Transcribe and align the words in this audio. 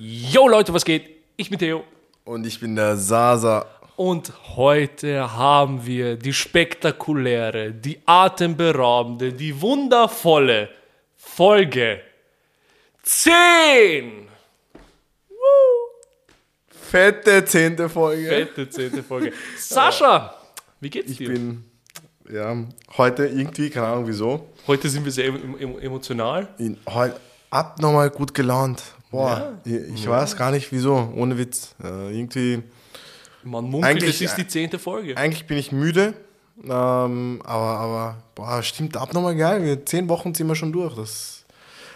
Yo 0.00 0.46
Leute, 0.46 0.72
was 0.72 0.84
geht? 0.84 1.10
Ich 1.36 1.50
bin 1.50 1.58
Theo. 1.58 1.82
Und 2.24 2.46
ich 2.46 2.60
bin 2.60 2.76
der 2.76 2.96
Sasa. 2.96 3.66
Und 3.96 4.32
heute 4.56 5.32
haben 5.36 5.84
wir 5.84 6.14
die 6.16 6.32
spektakuläre, 6.32 7.72
die 7.72 7.98
atemberaubende, 8.06 9.32
die 9.32 9.60
wundervolle 9.60 10.68
Folge 11.16 12.00
10. 13.02 14.28
Fette 16.68 17.44
zehnte 17.44 17.88
Folge. 17.88 18.28
Fette 18.28 18.70
zehnte 18.70 19.02
Folge. 19.02 19.32
Sascha, 19.58 20.34
wie 20.80 20.90
geht's 20.90 21.10
ich 21.10 21.18
dir? 21.18 21.30
bin, 21.30 21.64
ja, 22.30 22.56
heute 22.96 23.26
irgendwie, 23.26 23.68
keine 23.68 23.88
Ahnung 23.88 24.06
wieso, 24.06 24.46
Heute 24.68 24.88
sind 24.88 25.04
wir 25.04 25.10
sehr 25.12 25.26
em- 25.26 25.58
em- 25.58 25.78
emotional. 25.80 26.46
in, 26.58 26.76
heute 26.88 27.18
abnormal 27.50 28.10
gut 28.10 28.32
gelaunt. 28.32 28.82
Boah, 29.10 29.52
ich, 29.64 29.72
ich 29.94 30.08
weiß 30.08 30.36
gar 30.36 30.50
nicht 30.50 30.70
wieso, 30.72 31.12
ohne 31.16 31.38
Witz. 31.38 31.74
Äh, 31.82 32.16
irgendwie, 32.18 32.62
Man 33.42 33.64
munkelt, 33.64 33.84
Eigentlich- 33.96 34.14
es 34.16 34.20
ist 34.20 34.36
die 34.36 34.46
zehnte 34.46 34.78
Folge. 34.78 35.16
eigentlich 35.16 35.46
bin 35.46 35.56
ich 35.58 35.72
müde, 35.72 36.14
ähm, 36.64 37.40
aber, 37.44 37.64
aber, 37.78 38.16
boah, 38.34 38.62
stimmt 38.62 38.96
abnormal 38.96 39.34
geil. 39.36 39.62
Wir, 39.64 39.86
zehn 39.86 40.08
Wochen 40.08 40.34
ziehen 40.34 40.46
wir 40.48 40.54
schon 40.56 40.72
durch. 40.72 40.94
Das, 40.96 41.44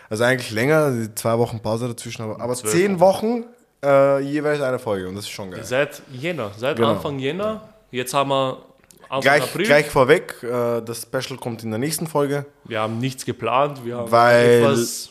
also 0.09 0.25
eigentlich 0.25 0.51
länger, 0.53 0.91
die 0.91 1.15
zwei 1.15 1.37
Wochen 1.39 1.61
Pause 1.61 1.89
dazwischen, 1.89 2.23
aber, 2.23 2.41
aber 2.41 2.55
zehn 2.55 2.99
Wochen 3.01 3.45
äh, 3.85 4.21
jeweils 4.21 4.61
eine 4.63 4.79
Folge 4.79 5.09
und 5.09 5.17
das 5.17 5.25
ist 5.25 5.31
schon 5.31 5.51
geil. 5.51 5.65
Seit 5.65 6.01
Jänner, 6.13 6.53
seit 6.57 6.77
Genau. 6.77 6.93
Anfang 6.93 7.19
Jänner. 7.19 7.69
Jetzt 7.91 8.15
haben 8.15 8.31
wir 8.31 8.63
Anfang 9.09 9.21
Gleich, 9.21 9.43
April. 9.43 9.67
gleich 9.67 9.91
vorweg, 9.91 10.37
äh, 10.43 10.81
das 10.81 11.03
Special 11.03 11.39
kommt 11.39 11.63
in 11.65 11.71
der 11.71 11.79
nächsten 11.79 12.07
Folge. 12.07 12.47
Wir 12.65 12.81
haben 12.81 12.99
nichts 12.99 13.25
geplant. 13.27 13.85
Wir, 13.85 13.97
haben 13.99 14.11
Weil- 14.11 14.61
etwas, 14.63 15.11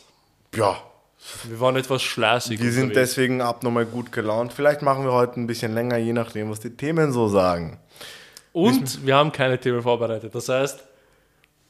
Ja, 0.56 0.76
wir 1.44 1.60
waren 1.60 1.76
etwas 1.76 2.02
schleißig. 2.02 2.60
Wir 2.60 2.72
sind 2.72 2.88
unterwegs. 2.90 3.10
deswegen 3.10 3.40
abnormal 3.40 3.86
gut 3.86 4.10
gelaunt. 4.12 4.52
Vielleicht 4.52 4.82
machen 4.82 5.04
wir 5.04 5.12
heute 5.12 5.40
ein 5.40 5.46
bisschen 5.46 5.72
länger, 5.74 5.96
je 5.96 6.12
nachdem, 6.12 6.50
was 6.50 6.60
die 6.60 6.70
Themen 6.70 7.12
so 7.12 7.28
sagen. 7.28 7.78
Und 8.52 9.06
wir 9.06 9.16
haben 9.16 9.32
keine 9.32 9.58
Themen 9.58 9.82
vorbereitet. 9.82 10.34
Das 10.34 10.48
heißt, 10.48 10.80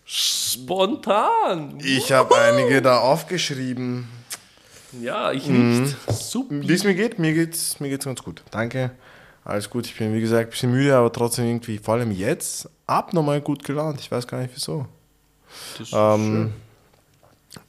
spontan. 0.04 1.78
Ich 1.82 2.12
habe 2.12 2.34
einige 2.36 2.82
da 2.82 2.98
aufgeschrieben. 2.98 4.08
Ja, 5.00 5.32
ich 5.32 5.46
Mhm. 5.48 5.82
nicht. 5.82 5.96
Super. 6.10 6.54
Wie 6.60 6.72
es 6.72 6.84
mir 6.84 6.94
geht, 6.94 7.18
mir 7.18 7.32
geht's, 7.32 7.80
mir 7.80 7.88
geht's 7.88 8.04
ganz 8.04 8.22
gut. 8.22 8.42
Danke. 8.50 8.90
Alles 9.44 9.70
gut. 9.70 9.86
Ich 9.86 9.96
bin, 9.96 10.12
wie 10.14 10.20
gesagt, 10.20 10.48
ein 10.48 10.50
bisschen 10.50 10.70
müde, 10.70 10.94
aber 10.96 11.10
trotzdem 11.12 11.46
irgendwie, 11.46 11.78
vor 11.78 11.94
allem 11.94 12.10
jetzt, 12.12 12.68
abnormal 12.86 13.40
gut 13.40 13.64
gelaunt. 13.64 14.00
Ich 14.00 14.10
weiß 14.10 14.26
gar 14.26 14.40
nicht 14.40 14.52
wieso. 14.54 14.86
Das 15.78 15.88
ist 15.88 15.94
Ähm, 15.96 16.52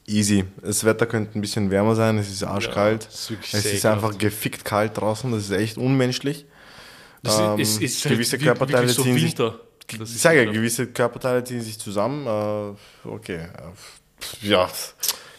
easy. 0.08 0.46
Das 0.62 0.84
Wetter 0.84 1.06
könnte 1.06 1.38
ein 1.38 1.42
bisschen 1.42 1.70
wärmer 1.72 1.96
sein. 1.96 2.18
Es 2.18 2.30
ist 2.30 2.44
arschkalt. 2.44 3.04
Ja, 3.04 3.10
es 3.42 3.66
ist 3.66 3.66
es 3.74 3.86
einfach 3.86 4.18
gefickt 4.18 4.66
kalt 4.66 4.98
draußen. 4.98 5.32
Das 5.32 5.44
ist 5.44 5.52
echt 5.52 5.78
unmenschlich. 5.78 6.46
Das 7.22 7.40
ähm, 7.40 7.60
ist, 7.60 7.82
ist, 7.82 8.06
ist 8.06 8.10
gewisse 8.10 8.40
wie- 8.40 8.44
Körperteile 8.46 8.90
so 8.90 9.04
ziehen 9.04 9.18
sich- 9.18 9.36
Ich 9.36 10.22
sage 10.22 10.44
ja, 10.44 10.52
gewisse 10.52 10.88
Körperteile 10.88 11.44
ziehen 11.44 11.62
sich 11.62 11.80
zusammen. 11.80 12.28
Äh, 12.28 13.08
okay. 13.08 13.48
äh, 13.48 14.48
Ja, 14.48 14.70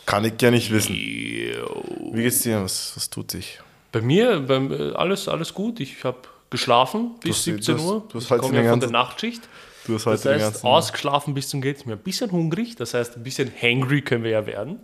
kann 0.06 0.24
ich 0.24 0.40
ja 0.40 0.50
nicht 0.50 0.70
wissen. 0.70 0.94
Wie 0.94 2.22
geht's 2.22 2.40
dir? 2.42 2.62
Was, 2.62 2.92
was 2.96 3.08
tut 3.10 3.30
sich? 3.30 3.60
Bei 3.92 4.00
mir, 4.00 4.40
beim, 4.40 4.72
äh, 4.72 4.92
alles, 4.94 5.28
alles 5.28 5.52
gut. 5.54 5.80
Ich 5.80 6.02
habe 6.04 6.18
geschlafen 6.50 7.12
bis 7.20 7.36
hast- 7.36 7.44
17 7.44 7.76
du 7.76 7.82
hast- 7.82 7.88
Uhr. 7.90 8.04
du 8.08 8.14
hast 8.16 8.24
ich 8.24 8.30
heute 8.30 8.40
komme 8.42 8.64
ja 8.64 8.70
von 8.70 8.80
der 8.80 8.90
Nachtschicht. 8.90 9.42
Du 9.86 9.94
hast 9.94 10.06
Das 10.06 10.12
heute 10.24 10.28
den 10.30 10.34
heißt, 10.42 10.52
ganzen. 10.54 10.66
ausgeschlafen 10.66 11.34
bis 11.34 11.48
zum 11.48 11.60
Geht's 11.60 11.84
mir. 11.84 11.92
Ein 11.94 11.98
bisschen 11.98 12.30
hungrig, 12.32 12.76
das 12.76 12.94
heißt, 12.94 13.16
ein 13.16 13.22
bisschen 13.22 13.52
hangry 13.60 14.00
können 14.02 14.24
wir 14.24 14.30
ja 14.30 14.46
werden. 14.46 14.80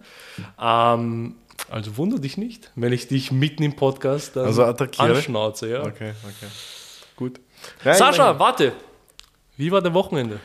Ähm, 0.60 1.36
also 1.70 1.96
wundere 1.96 2.20
dich 2.20 2.36
nicht, 2.36 2.70
wenn 2.74 2.92
ich 2.92 3.08
dich 3.08 3.32
mitten 3.32 3.62
im 3.62 3.76
Podcast 3.76 4.36
dann 4.36 4.46
Also 4.46 4.64
attackiere? 4.64 5.14
anschnauze. 5.14 5.68
Ja. 5.70 5.80
Okay, 5.82 6.12
okay. 6.24 6.50
Gut. 7.16 7.40
Nein, 7.84 7.94
Sascha, 7.96 8.30
nein, 8.32 8.38
warte. 8.40 8.72
Wie 9.56 9.70
war 9.72 9.80
der 9.82 9.92
Wochenende? 9.94 10.40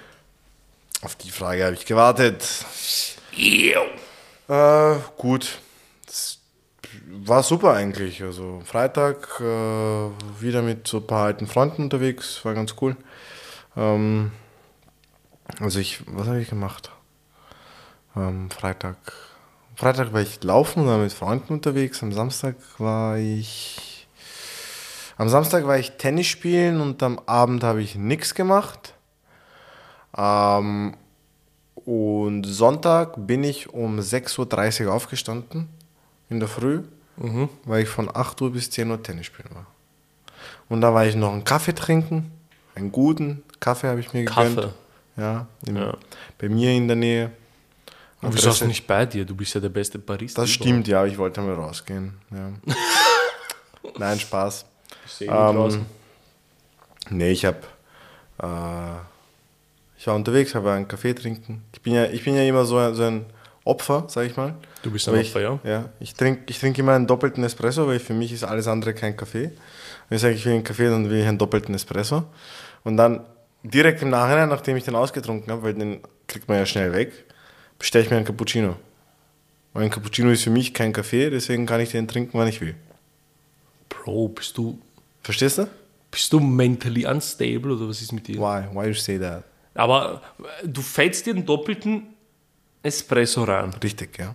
Auf 1.02 1.16
die 1.16 1.32
Frage 1.32 1.64
habe 1.66 1.74
ich 1.76 1.86
gewartet. 1.86 2.44
Äh, 4.48 4.96
gut. 5.18 5.60
Das 6.06 6.40
war 7.10 7.44
super 7.44 7.74
eigentlich. 7.74 8.22
Also 8.24 8.62
Freitag 8.66 9.40
äh, 9.40 9.44
wieder 10.42 10.62
mit 10.62 10.88
so 10.88 10.98
ein 10.98 11.08
paar 11.08 11.26
alten 11.26 11.48
Freunden 11.48 11.84
unterwegs. 11.84 12.44
War 12.44 12.54
ganz 12.54 12.76
cool. 12.82 12.96
Ähm, 13.78 14.32
also 15.60 15.80
ich, 15.80 16.04
was 16.08 16.28
habe 16.28 16.42
ich 16.42 16.50
gemacht? 16.50 16.92
Ähm, 18.16 18.50
Freitag. 18.50 18.98
Freitag 19.76 20.14
war 20.14 20.22
ich 20.22 20.42
laufen 20.44 20.84
oder 20.84 20.98
mit 20.98 21.14
Freunden 21.14 21.54
unterwegs. 21.54 22.02
Am 22.02 22.12
Samstag 22.12 22.56
war 22.78 23.18
ich. 23.18 24.08
Am 25.18 25.30
Samstag 25.30 25.66
war 25.66 25.78
ich 25.78 25.92
Tennis 25.92 26.28
spielen 26.28 26.82
und 26.82 27.02
am 27.04 27.20
Abend 27.26 27.64
habe 27.64 27.82
ich 27.82 27.96
nichts 27.96 28.34
gemacht. 28.34 28.94
Ähm, 30.18 30.96
und 31.86 32.44
Sonntag 32.46 33.28
bin 33.28 33.44
ich 33.44 33.70
um 33.70 34.00
6.30 34.00 34.86
Uhr 34.86 34.94
aufgestanden 34.94 35.70
in 36.30 36.40
der 36.40 36.50
Früh, 36.50 36.84
weil 37.66 37.84
ich 37.84 37.90
von 37.90 38.10
8 38.14 38.42
Uhr 38.42 38.52
bis 38.52 38.72
10 38.72 38.90
Uhr 38.90 39.02
Tennis 39.02 39.28
spielen 39.28 39.50
war. 39.54 39.68
Und 40.68 40.82
da 40.82 40.94
war 40.94 41.06
ich 41.06 41.16
noch 41.16 41.32
einen 41.32 41.44
Kaffee 41.44 41.76
trinken, 41.76 42.32
einen 42.74 42.92
guten 42.92 43.44
Kaffee 43.60 43.88
habe 43.88 44.00
ich 44.00 44.14
mir 44.14 44.26
gegönnt. 44.26 44.74
Ja, 45.18 45.48
Ja. 45.68 45.98
bei 46.38 46.50
mir 46.50 46.72
in 46.72 46.88
der 46.88 46.98
Nähe. 46.98 47.32
Und 48.22 48.34
wieso 48.36 48.50
hast 48.50 48.62
du 48.62 48.66
nicht 48.66 48.88
bei 48.88 49.06
dir? 49.06 49.24
Du 49.26 49.36
bist 49.36 49.54
ja 49.54 49.62
der 49.62 49.70
beste 49.70 50.00
Barista. 50.00 50.42
Das 50.42 50.50
stimmt, 50.50 50.88
ja, 50.88 51.06
ich 51.06 51.18
wollte 51.18 51.42
mal 51.42 51.54
rausgehen. 51.54 52.14
Ja. 52.32 52.74
Nein, 54.00 54.20
Spaß. 54.20 54.66
Ich 55.06 55.12
sehe 55.12 55.28
Ähm, 55.28 55.56
draußen. 55.56 55.86
Nee, 57.12 57.32
ich 57.32 57.46
habe. 57.46 57.60
Äh, 58.42 58.98
ich 59.98 60.08
war 60.08 60.16
unterwegs, 60.16 60.56
habe 60.56 60.72
einen 60.72 60.88
Kaffee 60.88 61.14
trinken. 61.14 61.64
Ich 61.74 61.82
bin 61.82 61.94
ja, 61.94 62.06
ich 62.06 62.24
bin 62.24 62.36
ja 62.36 62.42
immer 62.44 62.66
so, 62.66 62.78
ein- 62.78 62.96
so 62.96 63.04
ein 63.04 63.26
Opfer, 63.64 64.06
sag 64.08 64.26
ich 64.26 64.36
mal. 64.36 64.56
Du 64.84 64.92
bist 64.92 65.08
ein 65.08 65.16
Opfer, 65.16 65.22
ich, 65.22 65.34
ja? 65.34 65.60
Ja, 65.64 65.90
ich 66.00 66.14
trinke 66.14 66.42
ich 66.48 66.60
trink 66.60 66.78
immer 66.78 66.94
einen 66.94 67.08
doppelten 67.08 67.44
Espresso, 67.44 67.88
weil 67.88 68.00
für 68.00 68.14
mich 68.14 68.32
ist 68.32 68.44
alles 68.44 68.68
andere 68.68 68.94
kein 68.94 69.16
Kaffee. 69.16 69.52
Wenn 70.10 70.16
ich 70.18 70.22
sage, 70.22 70.34
ich 70.36 70.46
will 70.46 70.54
einen 70.54 70.64
Kaffee, 70.64 70.90
dann 70.90 71.10
will 71.10 71.20
ich 71.20 71.28
einen 71.28 71.38
doppelten 71.38 71.74
Espresso. 71.74 72.24
Und 72.84 72.98
dann 72.98 73.22
direkt 73.72 74.02
im 74.02 74.10
Nachhinein, 74.10 74.50
nachdem 74.50 74.78
ich 74.78 74.84
den 74.84 74.96
ausgetrunken 74.96 75.52
habe, 75.52 75.64
weil 75.64 75.74
den 75.74 76.00
kriegt 76.28 76.48
man 76.48 76.58
ja 76.58 76.66
schnell 76.66 76.94
weg, 76.94 77.12
bestelle 77.80 78.04
ich 78.04 78.10
mir 78.10 78.18
einen 78.18 78.26
Cappuccino. 78.26 78.76
Weil 79.74 79.84
ein 79.84 79.90
Cappuccino 79.90 80.30
ist 80.30 80.44
für 80.44 80.50
mich 80.50 80.74
kein 80.74 80.94
Kaffee, 80.94 81.30
deswegen 81.30 81.66
kann 81.66 81.82
ich 81.82 81.92
den 81.92 82.08
trinken, 82.08 82.38
wann 82.38 82.48
ich 82.48 82.62
will. 82.62 82.76
Bro, 83.90 84.30
bist 84.30 84.58
du, 84.58 84.80
Verstehst 85.24 85.58
du? 85.58 85.68
bist 86.12 86.32
du 86.32 86.40
mentally 86.40 87.06
unstable 87.06 87.74
oder 87.74 87.90
was 87.90 88.02
ist 88.02 88.14
mit 88.14 88.28
dir? 88.28 88.38
Why? 88.38 88.66
Why 88.74 88.88
you 88.88 88.94
say 88.94 89.20
that? 89.20 89.44
Aber 89.74 90.22
äh, 90.64 90.68
du 90.68 90.82
fällst 90.82 91.26
dir 91.26 91.34
einen 91.34 91.46
doppelten 91.46 92.04
Espresso 92.84 93.44
rein, 93.44 93.74
Richtig, 93.84 94.18
ja. 94.18 94.34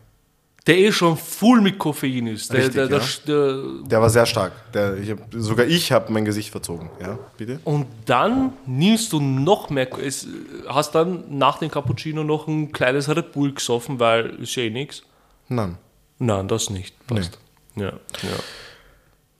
Der 0.66 0.78
eh 0.78 0.93
schon 0.93 1.16
full 1.16 1.60
mit 1.60 1.78
Koffein 1.78 2.26
ist. 2.26 2.53
Der, 2.53 2.60
Richtig, 2.60 2.75
der, 2.75 2.88
der, 2.88 2.98
ja. 2.98 3.87
der, 3.87 4.00
war 4.00 4.10
sehr 4.10 4.26
stark. 4.26 4.53
Der, 4.72 4.97
ich 4.98 5.10
hab, 5.10 5.19
sogar 5.32 5.66
ich 5.66 5.91
habe 5.91 6.12
mein 6.12 6.25
Gesicht 6.25 6.50
verzogen. 6.50 6.91
Ja, 7.00 7.19
bitte? 7.37 7.60
und 7.65 7.87
dann 8.06 8.53
nimmst 8.66 9.12
du 9.12 9.21
noch 9.21 9.71
mehr, 9.71 9.88
es, 9.98 10.26
hast 10.69 10.94
dann 10.94 11.38
nach 11.38 11.59
dem 11.59 11.71
Cappuccino 11.71 12.25
noch 12.25 12.47
ein 12.47 12.72
kleines 12.72 13.09
Red 13.09 13.32
Bull 13.32 13.54
gesoffen, 13.54 13.98
weil 13.98 14.31
ist 14.41 14.54
ja 14.56 14.65
eh 14.65 14.71
nichts. 14.71 15.03
Nein. 15.48 15.78
Nein, 16.19 16.48
das 16.48 16.69
nicht. 16.69 16.94
Passt. 17.06 17.38
Ja, 17.77 17.92
ja. 17.92 18.38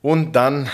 Und 0.03 0.33
dann 0.33 0.69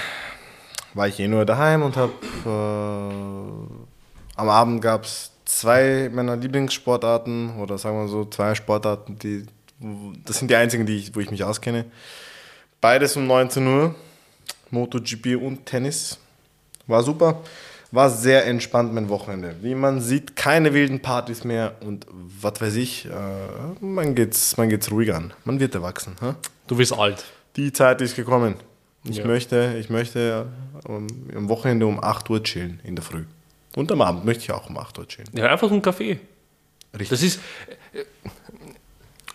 war 0.94 1.08
ich 1.08 1.18
eh 1.18 1.26
nur 1.26 1.44
daheim 1.44 1.82
und 1.82 1.96
habe 1.96 2.12
äh, 2.44 4.40
am 4.40 4.48
Abend 4.48 4.80
gab 4.80 5.04
es 5.04 5.32
zwei 5.44 6.10
meiner 6.12 6.36
Lieblingssportarten 6.36 7.58
oder 7.58 7.78
sagen 7.78 7.98
wir 7.98 8.08
so 8.08 8.24
zwei 8.24 8.54
Sportarten, 8.54 9.18
die 9.18 9.46
das 10.24 10.38
sind 10.38 10.50
die 10.50 10.56
einzigen, 10.56 10.86
die 10.86 10.96
ich, 10.96 11.14
wo 11.14 11.20
ich 11.20 11.30
mich 11.30 11.44
auskenne. 11.44 11.84
Beides 12.80 13.16
um 13.16 13.26
19 13.26 13.66
Uhr, 13.66 13.94
MotoGP 14.70 15.36
und 15.40 15.66
Tennis. 15.66 16.18
War 16.86 17.02
super. 17.02 17.42
War 17.92 18.10
sehr 18.10 18.46
entspannt 18.46 18.92
mein 18.92 19.08
Wochenende. 19.08 19.56
Wie 19.62 19.74
man 19.74 20.00
sieht, 20.00 20.34
keine 20.36 20.74
wilden 20.74 21.00
Partys 21.00 21.44
mehr 21.44 21.76
und 21.80 22.06
was 22.10 22.60
weiß 22.60 22.74
ich, 22.76 23.06
äh, 23.06 23.10
man 23.80 24.14
geht's, 24.14 24.56
man 24.56 24.68
geht's 24.68 24.90
ruhig 24.90 25.14
an. 25.14 25.32
Man 25.44 25.60
wird 25.60 25.74
erwachsen. 25.74 26.16
Hä? 26.20 26.34
Du 26.66 26.78
wirst 26.78 26.92
alt. 26.92 27.24
Die 27.56 27.72
Zeit 27.72 28.00
ist 28.00 28.16
gekommen. 28.16 28.54
Ich 29.04 29.18
Ja. 29.18 29.26
möchte, 29.26 29.76
ich 29.78 29.88
möchte 29.88 30.46
ähm, 30.88 31.06
am 31.34 31.48
Wochenende 31.48 31.86
um 31.86 32.02
8 32.02 32.28
Uhr 32.28 32.42
chillen 32.42 32.80
in 32.82 32.96
der 32.96 33.04
Früh. 33.04 33.24
Und 33.76 33.90
am 33.92 34.02
Abend 34.02 34.24
möchte 34.24 34.42
ich 34.42 34.50
auch 34.50 34.68
um 34.68 34.76
8 34.76 34.98
Uhr 34.98 35.06
chillen. 35.06 35.28
Ja, 35.32 35.46
einfach 35.46 35.68
so 35.68 35.74
ein 35.74 35.82
Kaffee. 35.82 36.18
Richtig. 36.92 37.08
Das 37.10 37.22
ist. 37.22 37.40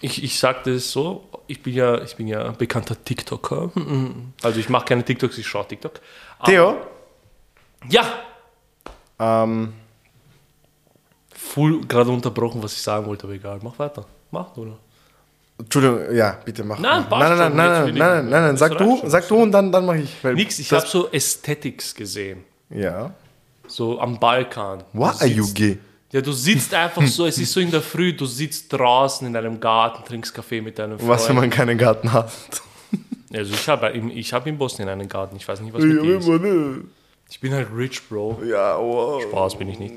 Ich, 0.01 0.23
ich 0.23 0.37
sage 0.39 0.73
das 0.73 0.91
so, 0.91 1.29
ich 1.47 1.61
bin 1.61 1.73
ja, 1.75 2.01
ich 2.01 2.15
bin 2.15 2.27
ja 2.27 2.51
bekannter 2.51 2.95
TikToker. 3.03 3.71
Also 4.43 4.59
ich 4.59 4.69
mache 4.69 4.85
keine 4.85 5.03
TikToks, 5.05 5.37
ich 5.37 5.47
schaue 5.47 5.67
TikTok. 5.67 5.99
Aber- 6.39 6.51
Theo, 6.51 6.77
Ja! 7.89 8.03
ähm, 9.19 9.73
Full 11.33 11.85
gerade 11.87 12.09
unterbrochen, 12.11 12.61
was 12.63 12.73
ich 12.73 12.81
sagen 12.81 13.05
wollte, 13.05 13.23
aber 13.25 13.33
egal. 13.33 13.59
Mach 13.63 13.77
weiter. 13.79 14.05
Mach, 14.31 14.55
oder? 14.57 14.77
Entschuldigung, 15.59 16.15
ja, 16.15 16.37
bitte 16.45 16.63
mach. 16.63 16.79
Nein, 16.79 17.05
nein, 17.09 17.19
nein, 17.19 17.37
nein, 17.37 17.55
nein, 17.55 17.55
nein, 17.55 17.93
nein, 17.95 18.29
nein, 18.29 18.29
nein, 18.43 18.57
sag 18.57 18.77
du, 18.77 19.01
sag 19.05 19.27
du 19.27 19.35
und 19.35 19.51
dann, 19.51 19.71
dann 19.71 19.85
mache 19.85 19.99
ich. 19.99 20.23
Nix, 20.23 20.59
ich 20.59 20.71
habe 20.71 20.85
so 20.87 21.11
Aesthetics 21.11 21.93
gesehen. 21.93 22.43
Ja. 22.69 23.13
So 23.67 23.99
am 23.99 24.19
Balkan. 24.19 24.83
What 24.93 25.21
are 25.21 25.27
you 25.29 25.45
gay? 25.53 25.77
Ja, 26.11 26.21
du 26.21 26.31
sitzt 26.33 26.73
einfach 26.73 27.05
so, 27.07 27.25
es 27.25 27.37
ist 27.37 27.53
so 27.53 27.59
in 27.61 27.71
der 27.71 27.81
Früh, 27.81 28.13
du 28.13 28.25
sitzt 28.25 28.71
draußen 28.73 29.25
in 29.27 29.35
einem 29.35 29.59
Garten, 29.59 30.03
trinkst 30.03 30.33
Kaffee 30.33 30.59
mit 30.61 30.77
deinem 30.77 30.97
Freund. 30.99 31.09
Was, 31.09 31.29
wenn 31.29 31.37
man 31.37 31.49
keinen 31.49 31.77
Garten 31.77 32.11
hat? 32.11 32.31
Also 33.33 33.53
ich 33.53 33.67
habe 33.69 33.91
ich 33.91 34.33
hab 34.33 34.45
in 34.45 34.57
Bosnien 34.57 34.89
einen 34.89 35.07
Garten, 35.07 35.37
ich 35.37 35.47
weiß 35.47 35.61
nicht, 35.61 35.73
was 35.73 35.81
mit 35.81 36.03
dir 36.03 36.17
ist. 36.17 36.27
Ich 37.29 37.39
bin 37.39 37.53
halt 37.53 37.69
rich, 37.73 38.01
Bro. 38.09 38.41
Ja, 38.45 38.77
wow. 38.77 39.21
Spaß 39.23 39.57
bin 39.57 39.69
ich 39.69 39.79
nicht. 39.79 39.93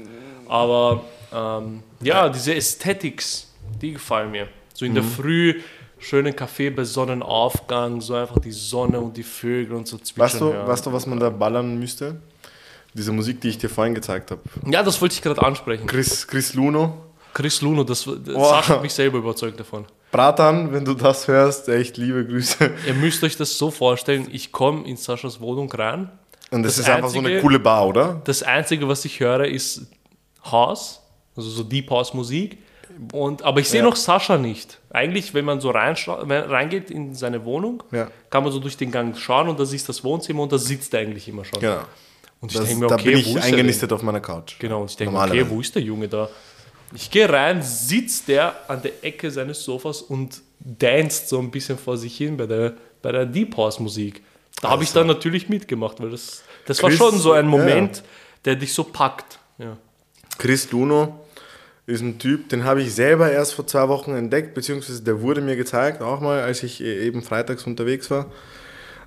Aber 0.48 1.04
ähm, 1.32 1.82
ja, 2.00 2.28
diese 2.28 2.52
Aesthetics, 2.52 3.48
die 3.82 3.94
gefallen 3.94 4.30
mir. 4.30 4.46
So 4.72 4.84
in 4.84 4.92
Mhm. 4.92 4.94
der 4.94 5.04
Früh, 5.04 5.60
schönen 5.98 6.36
Kaffee 6.36 6.70
bei 6.70 6.84
Sonnenaufgang, 6.84 8.00
so 8.00 8.14
einfach 8.14 8.38
die 8.38 8.52
Sonne 8.52 9.00
und 9.00 9.16
die 9.16 9.24
Vögel 9.24 9.74
und 9.76 9.88
so 9.88 9.96
zwitschern. 9.98 10.20
Weißt 10.22 10.40
du, 10.40 10.66
weißt 10.68 10.86
du, 10.86 10.92
was 10.92 11.06
man 11.06 11.18
da 11.18 11.30
ballern 11.30 11.76
müsste? 11.76 12.16
Diese 12.94 13.12
Musik, 13.12 13.40
die 13.40 13.48
ich 13.48 13.58
dir 13.58 13.68
vorhin 13.68 13.94
gezeigt 13.94 14.30
habe. 14.30 14.40
Ja, 14.70 14.82
das 14.82 15.00
wollte 15.00 15.14
ich 15.14 15.22
gerade 15.22 15.42
ansprechen. 15.42 15.86
Chris, 15.86 16.26
Chris 16.26 16.54
Luno. 16.54 16.96
Chris 17.32 17.60
Luno, 17.60 17.82
das, 17.82 18.04
das 18.04 18.34
Wow. 18.34 18.50
Sascha 18.50 18.74
hat 18.74 18.82
mich 18.82 18.94
selber 18.94 19.18
überzeugt 19.18 19.58
davon. 19.58 19.84
Bratan, 20.12 20.72
wenn 20.72 20.84
du 20.84 20.94
das 20.94 21.26
hörst, 21.26 21.68
echt 21.68 21.96
liebe 21.96 22.24
Grüße. 22.24 22.70
Ihr 22.86 22.94
müsst 22.94 23.24
euch 23.24 23.36
das 23.36 23.58
so 23.58 23.72
vorstellen, 23.72 24.28
ich 24.30 24.52
komme 24.52 24.86
in 24.86 24.96
Saschas 24.96 25.40
Wohnung 25.40 25.70
rein. 25.72 26.08
Und 26.52 26.62
das, 26.62 26.76
Das 26.76 26.86
ist 26.86 26.90
einfach 26.92 27.08
so 27.08 27.18
eine 27.18 27.28
Einzige- 27.28 27.42
coole 27.42 27.58
Bar, 27.58 27.88
oder? 27.88 28.20
Das 28.22 28.44
Einzige, 28.44 28.86
was 28.86 29.04
ich 29.04 29.18
höre, 29.18 29.46
ist 29.46 29.82
House, 30.48 31.00
also 31.36 31.50
so 31.50 31.64
Deep 31.64 31.90
House 31.90 32.14
Musik. 32.14 32.58
Und, 33.12 33.42
aber 33.42 33.58
ich 33.58 33.68
sehe 33.68 33.80
Ja. 33.80 33.86
noch 33.86 33.96
Sascha 33.96 34.38
nicht. 34.38 34.78
Eigentlich, 34.90 35.34
wenn 35.34 35.44
man 35.44 35.60
so 35.60 35.70
wenn- 35.74 36.30
reingeht 36.44 36.92
in 36.92 37.16
seine 37.16 37.44
Wohnung, 37.44 37.82
Ja. 37.90 38.06
kann 38.30 38.44
man 38.44 38.52
so 38.52 38.60
durch 38.60 38.76
den 38.76 38.92
Gang 38.92 39.16
schauen 39.18 39.48
und 39.48 39.58
da 39.58 39.64
ist 39.64 39.88
das 39.88 40.04
Wohnzimmer 40.04 40.44
und 40.44 40.52
da 40.52 40.58
sitzt 40.58 40.94
er 40.94 41.00
eigentlich 41.00 41.26
immer 41.26 41.44
schon. 41.44 41.58
Genau. 41.58 41.80
Und 42.44 42.52
ich 42.52 42.58
Das, 42.58 42.68
denke 42.68 42.84
mir, 42.84 42.88
da 42.88 42.96
okay, 42.96 43.04
bin 43.04 43.14
wo 43.14 43.18
ich 43.20 43.36
ist 43.36 43.42
eingenistet 43.42 43.90
auf 43.90 44.02
meiner 44.02 44.20
Couch. 44.20 44.56
Genau, 44.58 44.82
und 44.82 44.90
ich 44.90 44.98
denke 44.98 45.14
mir, 45.14 45.22
okay, 45.22 45.46
wo 45.48 45.62
ist 45.62 45.74
der 45.74 45.80
Junge 45.80 46.08
da? 46.08 46.28
Ich 46.94 47.10
gehe 47.10 47.26
rein, 47.26 47.62
sitzt 47.62 48.28
der 48.28 48.54
an 48.68 48.82
der 48.82 49.02
Ecke 49.02 49.30
seines 49.30 49.64
Sofas 49.64 50.02
und 50.02 50.42
danst 50.60 51.30
so 51.30 51.38
ein 51.38 51.50
bisschen 51.50 51.78
vor 51.78 51.96
sich 51.96 52.14
hin 52.14 52.36
bei 52.36 52.44
der, 52.44 52.74
bei 53.00 53.12
der 53.12 53.24
Deep 53.24 53.56
House 53.56 53.80
Musik. 53.80 54.22
Da 54.60 54.68
habe 54.68 54.84
ich 54.84 54.92
dann 54.92 55.06
natürlich 55.06 55.48
mitgemacht, 55.48 56.02
weil 56.02 56.10
das, 56.10 56.42
das 56.66 56.82
war 56.82 56.90
Chris, 56.90 56.98
schon 56.98 57.18
so 57.18 57.32
ein 57.32 57.46
ja. 57.46 57.50
Moment, 57.50 58.02
der 58.44 58.56
dich 58.56 58.74
so 58.74 58.84
packt. 58.84 59.38
Ja. 59.56 59.78
Chris 60.36 60.70
Luno 60.70 61.24
ist 61.86 62.02
ein 62.02 62.18
Typ, 62.18 62.50
den 62.50 62.64
habe 62.64 62.82
ich 62.82 62.94
selber 62.94 63.32
erst 63.32 63.54
vor 63.54 63.66
zwei 63.66 63.88
Wochen 63.88 64.14
entdeckt, 64.14 64.52
beziehungsweise 64.52 65.02
der 65.02 65.22
wurde 65.22 65.40
mir 65.40 65.56
gezeigt, 65.56 66.02
auch 66.02 66.20
mal, 66.20 66.42
als 66.42 66.62
ich 66.62 66.82
äh, 66.82 67.06
eben 67.06 67.22
freitags 67.22 67.66
unterwegs 67.66 68.10
war. 68.10 68.26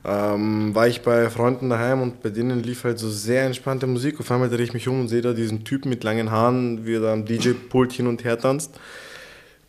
Ähm, 0.09 0.73
war 0.73 0.87
ich 0.87 1.01
bei 1.01 1.29
Freunden 1.29 1.69
daheim 1.69 2.01
und 2.01 2.23
bei 2.23 2.29
denen 2.29 2.63
lief 2.63 2.85
halt 2.85 2.97
so 2.97 3.09
sehr 3.09 3.43
entspannte 3.43 3.87
Musik. 3.87 4.21
Auf 4.21 4.31
einmal 4.31 4.49
drehe 4.49 4.63
ich 4.63 4.73
mich 4.73 4.87
um 4.87 5.01
und 5.01 5.09
sehe 5.09 5.21
da 5.21 5.33
diesen 5.33 5.65
Typen 5.65 5.89
mit 5.89 6.05
langen 6.05 6.31
Haaren, 6.31 6.85
wie 6.85 6.95
er 6.95 7.01
da 7.01 7.11
am 7.11 7.25
DJ-Pult 7.25 7.91
hin 7.91 8.07
und 8.07 8.23
her 8.23 8.39
tanzt. 8.39 8.79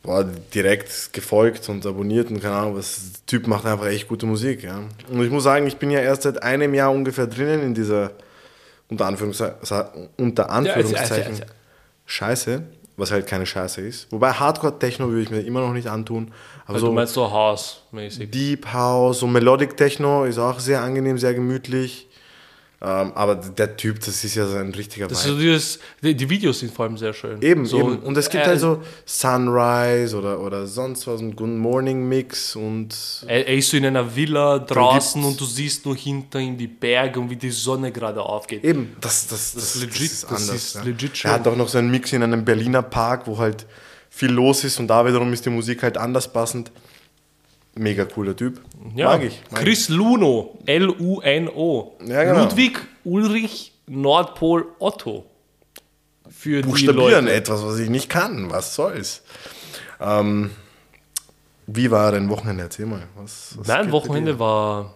War 0.04 0.22
direkt 0.54 1.12
gefolgt 1.12 1.68
und 1.68 1.84
abonniert 1.84 2.30
und 2.30 2.40
keine 2.40 2.54
Ahnung, 2.54 2.76
was. 2.76 3.12
Der 3.12 3.26
Typ 3.26 3.48
macht 3.48 3.66
einfach 3.66 3.86
echt 3.86 4.06
gute 4.06 4.26
Musik. 4.26 4.62
Ja. 4.62 4.84
Und 5.10 5.24
ich 5.24 5.30
muss 5.30 5.42
sagen, 5.42 5.66
ich 5.66 5.76
bin 5.76 5.90
ja 5.90 5.98
erst 5.98 6.22
seit 6.22 6.40
einem 6.40 6.72
Jahr 6.72 6.92
ungefähr 6.92 7.26
drinnen 7.26 7.62
in 7.62 7.74
dieser 7.74 8.12
unter, 8.88 9.06
Anführungszeichen, 9.06 10.08
unter 10.16 10.50
Anführungszeichen 10.50 11.34
ja, 11.34 11.40
ja. 11.40 11.46
Scheiße, 12.06 12.62
was 12.98 13.10
halt 13.12 13.26
keine 13.26 13.46
Scheiße 13.46 13.80
ist. 13.80 14.10
Wobei 14.10 14.32
Hardcore-Techno 14.32 15.08
würde 15.08 15.22
ich 15.22 15.30
mir 15.30 15.40
immer 15.40 15.60
noch 15.60 15.72
nicht 15.72 15.86
antun. 15.88 16.32
Aber 16.66 16.74
Also 16.74 16.86
so 16.86 16.92
du 16.92 16.94
meinst 16.96 17.14
so 17.14 17.30
House-mäßig. 17.30 18.30
Deep 18.30 18.72
House, 18.72 19.20
so 19.20 19.26
Melodic 19.26 19.76
Techno 19.76 20.24
ist 20.24 20.38
auch 20.38 20.58
sehr 20.58 20.82
angenehm, 20.82 21.16
sehr 21.16 21.32
gemütlich. 21.32 22.07
Ähm, 22.80 23.10
aber 23.16 23.34
der 23.34 23.76
Typ, 23.76 23.98
das 23.98 24.22
ist 24.22 24.36
ja 24.36 24.46
so 24.46 24.56
ein 24.56 24.72
richtiger 24.72 25.08
Das 25.08 25.18
ist 25.18 25.26
so 25.26 25.36
dieses, 25.36 25.80
die, 26.00 26.14
die 26.14 26.30
Videos 26.30 26.60
sind 26.60 26.72
vor 26.72 26.84
allem 26.84 26.96
sehr 26.96 27.12
schön. 27.12 27.42
Eben, 27.42 27.66
so, 27.66 27.80
eben. 27.80 27.98
Und 27.98 28.16
es 28.16 28.30
gibt 28.30 28.44
äh, 28.44 28.46
halt 28.46 28.60
so 28.60 28.80
Sunrise 29.04 30.16
oder, 30.16 30.38
oder 30.40 30.64
sonst 30.68 31.04
was, 31.08 31.20
ein 31.20 31.34
Good 31.34 31.48
Morning 31.48 32.08
Mix 32.08 32.54
und 32.54 32.94
Er, 33.26 33.48
er 33.48 33.56
ist 33.56 33.70
so 33.70 33.76
in 33.76 33.84
einer 33.84 34.14
Villa 34.14 34.60
draußen 34.60 35.24
und 35.24 35.40
du 35.40 35.44
siehst 35.44 35.86
nur 35.86 35.96
hinter 35.96 36.38
ihm 36.38 36.56
die 36.56 36.68
Berge 36.68 37.18
und 37.18 37.30
wie 37.30 37.36
die 37.36 37.50
Sonne 37.50 37.90
gerade 37.90 38.22
aufgeht. 38.22 38.62
eben, 38.62 38.94
das, 39.00 39.26
das, 39.26 39.54
das, 39.54 39.74
ist 39.74 39.82
legit, 39.82 40.26
das 40.30 40.48
ist 40.48 40.84
legit 40.84 41.16
schön. 41.16 41.32
Er 41.32 41.34
hat 41.34 41.48
auch 41.48 41.56
noch 41.56 41.68
so 41.68 41.78
einen 41.78 41.90
Mix 41.90 42.12
in 42.12 42.22
einem 42.22 42.44
Berliner 42.44 42.82
Park, 42.82 43.26
wo 43.26 43.38
halt 43.38 43.66
viel 44.08 44.30
los 44.30 44.62
ist 44.62 44.78
und 44.78 44.86
da 44.86 45.04
wiederum 45.04 45.32
ist 45.32 45.44
die 45.44 45.50
Musik 45.50 45.82
halt 45.82 45.98
anders 45.98 46.32
passend. 46.32 46.70
Mega 47.78 48.04
cooler 48.04 48.34
Typ. 48.36 48.60
Ja, 48.94 49.06
Mag 49.10 49.22
ich. 49.24 49.40
Mag. 49.50 49.62
Chris 49.62 49.88
Luno, 49.88 50.58
L-U-N-O. 50.66 51.96
Ja, 52.04 52.24
genau. 52.24 52.44
Ludwig 52.44 52.78
Ulrich 53.04 53.72
Nordpol 53.86 54.66
Otto. 54.78 55.24
Für 56.28 56.60
die 56.62 56.68
Buchstabieren 56.68 57.24
Leute. 57.26 57.32
etwas, 57.36 57.64
was 57.64 57.78
ich 57.78 57.88
nicht 57.88 58.08
kann. 58.08 58.50
Was 58.50 58.74
soll's? 58.74 59.22
Ähm, 60.00 60.50
wie 61.66 61.90
war 61.90 62.12
dein 62.12 62.28
Wochenende? 62.28 62.64
Erzähl 62.64 62.86
mal. 62.86 63.02
Was, 63.16 63.56
was 63.58 63.66
bei 63.66 63.90
Wochenende 63.92 64.38
war 64.38 64.94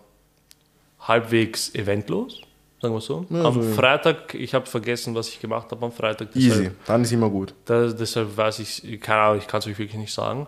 halbwegs 1.01 1.75
eventlos, 1.75 2.41
sagen 2.81 2.95
wir 2.95 3.01
so. 3.01 3.27
Ja, 3.31 3.45
am 3.45 3.55
so- 3.63 3.73
Freitag, 3.75 4.35
ich 4.35 4.55
habe 4.55 4.67
vergessen, 4.67 5.15
was 5.15 5.29
ich 5.29 5.41
gemacht 5.41 5.71
habe 5.71 5.85
am 5.87 5.93
Freitag. 5.93 6.35
Easy. 6.37 6.49
deshalb- 6.51 6.85
Dann 6.87 7.03
ist 7.03 7.13
immer 7.13 7.31
gut. 7.31 7.55
Da, 7.65 7.87
deshalb 7.89 8.37
weiß 8.37 8.59
ich, 8.61 9.01
keine 9.01 9.21
Ahnung, 9.21 9.39
ich 9.39 9.47
kann 9.47 9.61
es 9.61 9.67
euch 9.67 9.79
wirklich 9.79 9.99
nicht 9.99 10.13
sagen. 10.15 10.47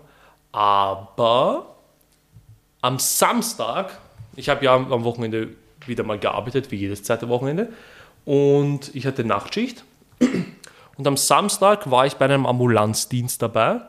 Aber 0.52 1.73
am 2.84 2.98
Samstag, 2.98 3.98
ich 4.36 4.48
habe 4.48 4.64
ja 4.64 4.74
am 4.74 5.04
Wochenende 5.04 5.48
wieder 5.86 6.04
mal 6.04 6.18
gearbeitet, 6.18 6.70
wie 6.70 6.76
jedes 6.76 7.02
zweite 7.02 7.28
Wochenende, 7.28 7.72
und 8.24 8.94
ich 8.94 9.06
hatte 9.06 9.24
Nachtschicht. 9.24 9.84
Und 10.96 11.08
am 11.08 11.16
Samstag 11.16 11.90
war 11.90 12.06
ich 12.06 12.14
bei 12.14 12.26
einem 12.26 12.46
Ambulanzdienst 12.46 13.42
dabei. 13.42 13.80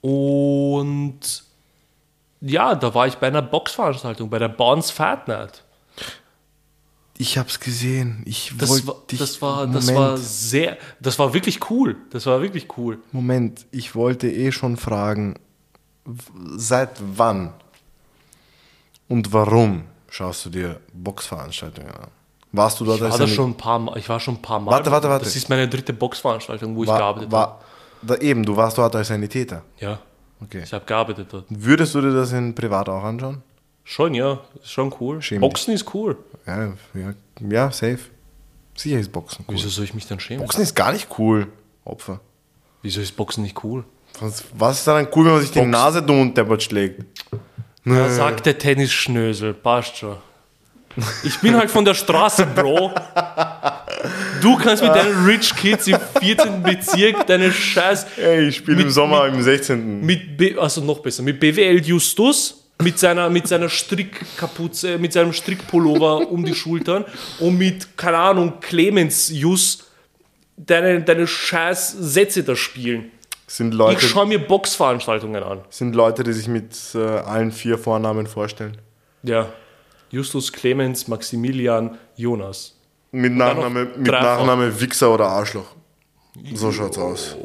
Und 0.00 1.20
ja, 2.40 2.74
da 2.74 2.94
war 2.94 3.06
ich 3.06 3.14
bei 3.16 3.28
einer 3.28 3.42
Boxveranstaltung, 3.42 4.28
bei 4.28 4.40
der 4.40 4.48
Bounce 4.48 4.92
Fat 4.92 5.28
Night. 5.28 5.62
Ich 7.16 7.38
hab's 7.38 7.60
gesehen. 7.60 8.22
Ich 8.26 8.52
Das, 8.58 8.68
wollte 8.70 8.86
war, 8.88 8.96
dich- 9.08 9.18
das, 9.20 9.40
war, 9.40 9.58
Moment, 9.66 9.76
das 9.76 9.94
war 9.94 10.16
sehr, 10.16 10.78
das 10.98 11.18
war 11.20 11.32
wirklich 11.32 11.70
cool. 11.70 11.94
Das 12.10 12.26
war 12.26 12.42
wirklich 12.42 12.66
cool. 12.76 12.98
Moment, 13.12 13.64
ich 13.70 13.94
wollte 13.94 14.28
eh 14.28 14.50
schon 14.50 14.76
fragen, 14.76 15.36
seit 16.56 16.90
wann 17.16 17.52
und 19.08 19.32
warum 19.32 19.84
schaust 20.08 20.46
du 20.46 20.50
dir 20.50 20.80
Boxveranstaltungen 20.92 21.90
an? 21.92 22.08
Warst 22.52 22.80
du 22.80 22.84
dort 22.84 22.96
Ich 22.98 23.02
war, 23.02 23.10
als 23.10 23.18
da 23.18 23.26
schon 23.28 23.50
ein 23.50 23.56
paar 23.56 23.78
Mal, 23.78 23.96
ich 23.96 24.08
war 24.08 24.20
schon 24.20 24.34
ein 24.34 24.42
paar 24.42 24.60
Mal. 24.60 24.72
Warte, 24.72 24.90
warte, 24.90 25.08
warte. 25.08 25.24
Das 25.24 25.34
ist 25.36 25.48
meine 25.48 25.68
dritte 25.68 25.92
Boxveranstaltung, 25.94 26.76
wo 26.76 26.82
ich 26.82 26.88
war, 26.88 26.98
gearbeitet 26.98 27.32
habe. 27.32 27.36
war, 27.52 27.60
da 28.02 28.16
eben, 28.16 28.44
du 28.44 28.54
warst 28.56 28.76
dort 28.76 28.94
als 28.96 29.08
Sanitäter. 29.08 29.62
Ja, 29.78 29.98
Okay. 30.42 30.62
ich 30.64 30.72
habe 30.72 30.84
gearbeitet 30.84 31.28
dort. 31.30 31.44
Würdest 31.48 31.94
du 31.94 32.00
dir 32.00 32.12
das 32.12 32.32
in 32.32 32.52
privat 32.54 32.88
auch 32.88 33.04
anschauen? 33.04 33.42
Schon, 33.84 34.12
ja, 34.14 34.40
ist 34.60 34.72
schon 34.72 34.92
cool. 35.00 35.22
Schäm 35.22 35.40
Boxen 35.40 35.72
ist 35.72 35.94
cool. 35.94 36.16
Ja, 36.46 36.72
ja, 36.94 37.14
ja 37.48 37.70
safe. 37.70 38.00
Sicher 38.74 38.98
ist 38.98 39.12
Boxen 39.12 39.44
cool. 39.48 39.54
Wieso 39.54 39.68
soll 39.68 39.84
ich 39.84 39.94
mich 39.94 40.06
dann 40.06 40.18
schämen? 40.18 40.42
Boxen 40.42 40.62
ist 40.62 40.74
gar 40.74 40.92
nicht 40.92 41.08
cool, 41.18 41.46
Opfer. 41.84 42.20
Wieso 42.82 43.00
ist 43.00 43.16
Boxen 43.16 43.42
nicht 43.44 43.62
cool? 43.64 43.84
Was, 44.20 44.44
was 44.54 44.78
ist 44.78 44.86
daran 44.86 45.08
cool, 45.14 45.24
wenn 45.26 45.32
man 45.32 45.40
sich 45.40 45.50
die. 45.50 45.62
Nase 45.62 46.02
dumm 46.02 46.20
und 46.20 46.36
deppert 46.36 46.62
schlägt? 46.62 47.04
Da 47.84 48.08
sagt 48.10 48.46
der 48.46 48.56
Tennisschnösel, 48.58 49.54
passt 49.54 49.96
schon. 49.96 50.16
Ich 51.24 51.38
bin 51.40 51.56
halt 51.56 51.70
von 51.70 51.84
der 51.84 51.94
Straße, 51.94 52.46
Bro. 52.46 52.92
Du 54.42 54.56
kannst 54.58 54.82
mit 54.82 54.94
deinen 54.94 55.24
Rich 55.24 55.56
Kids 55.56 55.86
im 55.86 55.96
14. 56.20 56.62
Bezirk 56.62 57.26
deine 57.26 57.50
Scheiß 57.50 58.06
Ey, 58.18 58.48
ich 58.48 58.56
spiele 58.56 58.78
im 58.80 58.84
Mit- 58.86 58.92
Sommer 58.94 59.26
im 59.26 59.40
16. 59.42 60.00
mit 60.04 60.36
B, 60.36 60.56
also 60.58 60.80
noch 60.82 60.98
besser, 61.00 61.22
mit 61.22 61.40
BWL 61.40 61.82
Justus, 61.82 62.62
mit 62.82 62.98
seiner, 62.98 63.30
mit 63.30 63.48
seiner 63.48 63.68
Strickkapuze, 63.70 64.98
mit 64.98 65.12
seinem 65.12 65.32
Strickpullover 65.32 66.30
um 66.30 66.44
die 66.44 66.54
Schultern 66.54 67.04
und 67.40 67.56
mit, 67.56 67.96
keine 67.96 68.18
Ahnung, 68.18 68.54
Clemens 68.60 69.30
Jus 69.30 69.84
deine, 70.56 71.00
deine 71.02 71.26
scheiß 71.26 71.96
Sätze 71.98 72.42
da 72.44 72.54
spielen. 72.54 73.10
Sind 73.52 73.72
Ich 73.74 73.78
Leute, 73.78 74.00
schaue 74.06 74.24
mir 74.24 74.38
Boxveranstaltungen 74.38 75.42
an. 75.42 75.60
sind 75.68 75.94
Leute, 75.94 76.24
die 76.24 76.32
sich 76.32 76.48
mit 76.48 76.74
äh, 76.94 76.98
allen 77.00 77.52
vier 77.52 77.76
Vornamen 77.76 78.26
vorstellen. 78.26 78.78
Ja. 79.22 79.50
Justus, 80.08 80.50
Clemens, 80.50 81.06
Maximilian, 81.06 81.98
Jonas. 82.16 82.74
Mit 83.10 83.34
Nachname, 83.34 83.84
mit. 83.94 84.10
Nachname 84.10 84.80
Wichser 84.80 85.12
oder 85.12 85.26
Arschloch. 85.26 85.66
So 86.54 86.72
schaut's 86.72 86.96
aus. 86.96 87.36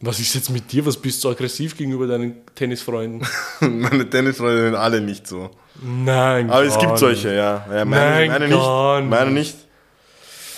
Was 0.00 0.18
ist 0.20 0.34
jetzt 0.34 0.48
mit 0.48 0.72
dir? 0.72 0.86
Was 0.86 0.96
bist 0.96 1.22
du 1.22 1.28
aggressiv 1.28 1.76
gegenüber 1.76 2.06
deinen 2.06 2.36
Tennisfreunden? 2.54 3.20
Meine 3.60 4.08
Tennisfreunde 4.08 4.62
sind 4.70 4.74
alle 4.74 5.02
nicht 5.02 5.26
so. 5.26 5.50
Nein, 5.82 6.48
Aber 6.48 6.64
es 6.64 6.78
gibt 6.78 6.96
solche, 6.96 7.34
ja. 7.34 7.66
ja 7.70 7.84
meine, 7.84 8.26
Nein, 8.26 8.28
meine 8.30 8.48
nicht. 8.48 9.10
Meine 9.10 9.30
nicht. 9.32 9.56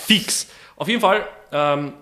Fix. 0.06 0.46
Auf 0.76 0.86
jeden 0.86 1.00
Fall, 1.00 1.26
ähm, 1.50 1.94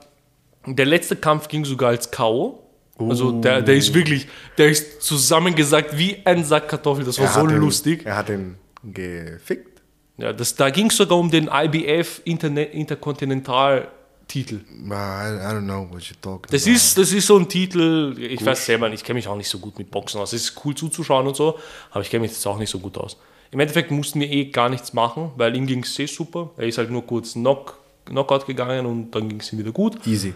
der 0.67 0.87
letzte 0.87 1.17
Kampf 1.17 1.49
ging 1.49 1.65
sogar 1.65 1.91
als 1.91 2.11
K.O. 2.11 2.63
Also 2.99 3.33
der, 3.41 3.63
der 3.63 3.77
ist 3.77 3.95
wirklich, 3.95 4.29
der 4.59 4.69
ist 4.69 5.01
zusammengesagt 5.03 5.97
wie 5.97 6.19
ein 6.25 6.45
Sack 6.45 6.69
Kartoffeln. 6.69 7.07
Das 7.07 7.19
war 7.19 7.27
Er 7.27 7.33
so 7.33 7.41
ihn- 7.49 7.57
lustig. 7.57 8.05
Er 8.05 8.17
hat 8.17 8.29
ihn 8.29 8.57
gefickt. 8.85 9.81
Ja, 10.19 10.35
das, 10.35 10.55
da 10.55 10.69
ging 10.69 10.87
es 10.91 10.97
sogar 10.99 11.17
um 11.19 11.31
den 11.31 11.49
IBF 11.51 12.21
Interne 12.25 12.65
Interkontinental-Titel. 12.65 14.55
I, 14.57 14.89
I 14.89 15.55
don't 15.55 15.63
know 15.65 15.87
what 15.91 16.03
you're 16.03 16.21
talking 16.21 16.51
Das 16.51 16.65
about. 16.65 16.75
ist, 16.77 16.99
das 16.99 17.13
ist 17.13 17.27
so 17.27 17.39
ein 17.39 17.49
Titel, 17.49 18.15
ich 18.19 18.45
weiß 18.45 18.67
selber 18.67 18.89
nicht, 18.89 19.01
ich 19.01 19.05
kenne 19.05 19.17
mich 19.17 19.29
auch 19.29 19.37
nicht 19.37 19.49
so 19.49 19.59
gut 19.59 19.79
mit 19.79 19.91
Boxen 19.91 20.21
aus. 20.21 20.33
Es 20.33 20.43
ist 20.45 20.65
cool 20.65 20.75
zuzuschauen 20.75 21.27
und 21.27 21.37
so, 21.37 21.59
aber 21.91 22.03
ich 22.03 22.11
kenne 22.11 22.23
mich 22.23 22.33
jetzt 22.33 22.47
auch 22.47 22.59
nicht 22.59 22.71
so 22.71 22.79
gut 22.79 22.99
aus. 22.99 23.17
Im 23.51 23.59
Endeffekt 23.61 23.91
mussten 23.91 24.21
wir 24.21 24.31
eh 24.31 24.45
gar 24.47 24.69
nichts 24.69 24.93
machen, 24.93 25.33
weil 25.37 25.57
ihm 25.57 25.67
ging 25.67 25.83
es 25.83 25.99
eh 25.99 26.07
super. 26.07 26.51
Er 26.57 26.67
ist 26.69 26.79
halt 26.79 26.91
nur 26.91 27.05
kurz 27.07 27.33
Knock, 27.33 27.79
Knockout 28.05 28.47
gegangen 28.47 28.87
und 28.87 29.11
dann 29.13 29.29
ging 29.29 29.41
es 29.41 29.53
ihm 29.53 29.59
wieder 29.59 29.73
gut. 29.73 30.07
easy. 30.07 30.35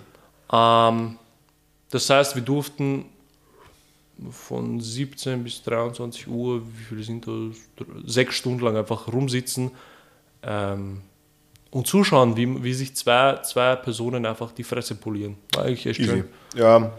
Ähm, 0.52 1.18
das 1.90 2.10
heißt, 2.10 2.34
wir 2.34 2.42
durften 2.42 3.06
von 4.30 4.80
17 4.80 5.42
bis 5.42 5.62
23 5.62 6.28
Uhr, 6.28 6.62
wie 6.66 6.84
viele 6.88 7.02
sind 7.02 7.26
das? 7.26 7.56
Sechs 8.06 8.36
Stunden 8.36 8.60
lang 8.64 8.76
einfach 8.76 9.08
rumsitzen 9.12 9.70
ähm, 10.42 11.00
und 11.70 11.86
zuschauen, 11.86 12.36
wie, 12.36 12.62
wie 12.62 12.74
sich 12.74 12.94
zwei, 12.94 13.38
zwei 13.42 13.74
Personen 13.76 14.24
einfach 14.24 14.52
die 14.52 14.62
Fresse 14.62 14.94
polieren. 14.94 15.36
War 15.54 15.64
eigentlich 15.64 15.86
echt 15.86 15.98
Easy. 16.00 16.10
schön. 16.10 16.24
Ja, 16.54 16.92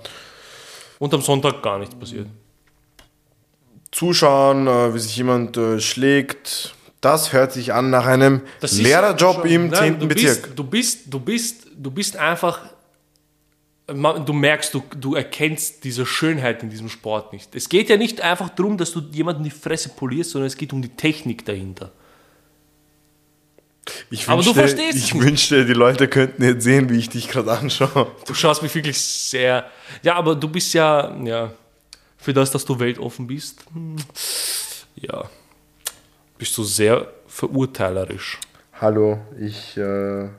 Und 1.00 1.14
am 1.14 1.22
Sonntag 1.22 1.62
gar 1.64 1.80
nichts 1.80 1.96
passiert. 1.96 2.28
zuschauen, 3.92 4.68
äh, 4.68 4.94
wie 4.94 5.00
sich 5.00 5.16
jemand 5.16 5.56
äh, 5.58 5.80
schlägt. 5.80 6.76
Das 7.02 7.32
hört 7.34 7.54
sich 7.54 7.72
an 7.72 7.92
nach 7.92 8.06
einem 8.08 8.42
Lehrerjob 8.62 9.46
im 9.46 9.68
Nein, 9.70 9.94
10. 9.94 10.00
du 10.00 10.08
Bezirk. 10.08 10.42
Bist, 10.42 10.60
du, 10.60 10.64
bist, 10.64 11.02
du, 11.14 11.20
bist, 11.20 11.68
du 11.78 11.92
bist 11.92 12.18
einfach. 12.18 12.60
Du 13.88 14.34
merkst, 14.34 14.74
du, 14.74 14.84
du 14.98 15.14
erkennst 15.14 15.84
diese 15.84 16.06
Schönheit 16.08 16.64
in 16.64 16.72
diesem 16.72 16.90
Sport 16.90 17.34
nicht. 17.34 17.56
Es 17.56 17.70
geht 17.70 17.90
ja 17.90 17.98
nicht 17.98 18.20
einfach 18.20 18.50
darum, 18.50 18.78
dass 18.78 18.92
du 18.92 19.00
jemanden 19.12 19.44
die 19.44 19.52
Fresse 19.52 19.90
polierst, 19.90 20.32
sondern 20.32 20.48
es 20.48 20.58
geht 20.58 20.74
um 20.74 20.82
die 20.82 20.90
Technik 20.90 21.46
dahinter. 21.46 21.92
Ich 24.10 24.28
Aber 24.28 24.42
du 24.42 24.48
wünschte, 24.48 24.60
verstehst 24.60 24.98
es 24.98 25.04
Ich 25.06 25.22
wünschte, 25.22 25.66
die 25.66 25.74
Leute 25.74 26.08
könnten 26.08 26.44
jetzt 26.44 26.64
sehen, 26.64 26.90
wie 26.90 26.98
ich 26.98 27.10
dich 27.10 27.28
gerade 27.28 27.52
anschaue. 27.52 28.12
Du 28.26 28.34
schaust 28.34 28.64
mich 28.64 28.74
wirklich 28.74 29.00
sehr. 29.00 29.70
Ja, 30.02 30.16
aber 30.16 30.36
du 30.36 30.48
bist 30.48 30.74
ja, 30.74 31.16
ja, 31.24 31.54
für 32.18 32.34
das, 32.34 32.50
dass 32.50 32.66
du 32.66 32.80
weltoffen 32.80 33.28
bist, 33.28 33.64
hm, 33.72 33.98
ja, 34.96 35.30
bist 36.40 36.58
du 36.58 36.64
sehr 36.64 37.08
verurteilerisch. 37.28 38.40
Hallo, 38.74 39.20
ich, 39.40 39.78
äh, 39.78 40.30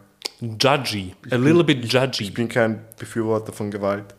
Judgy. 0.40 1.14
A 1.30 1.36
little 1.36 1.64
bit 1.64 1.84
judgy. 1.90 2.24
ich 2.24 2.34
bin 2.34 2.48
kein 2.48 2.84
Befürworter 2.98 3.52
von 3.52 3.70
Gewalt. 3.70 4.14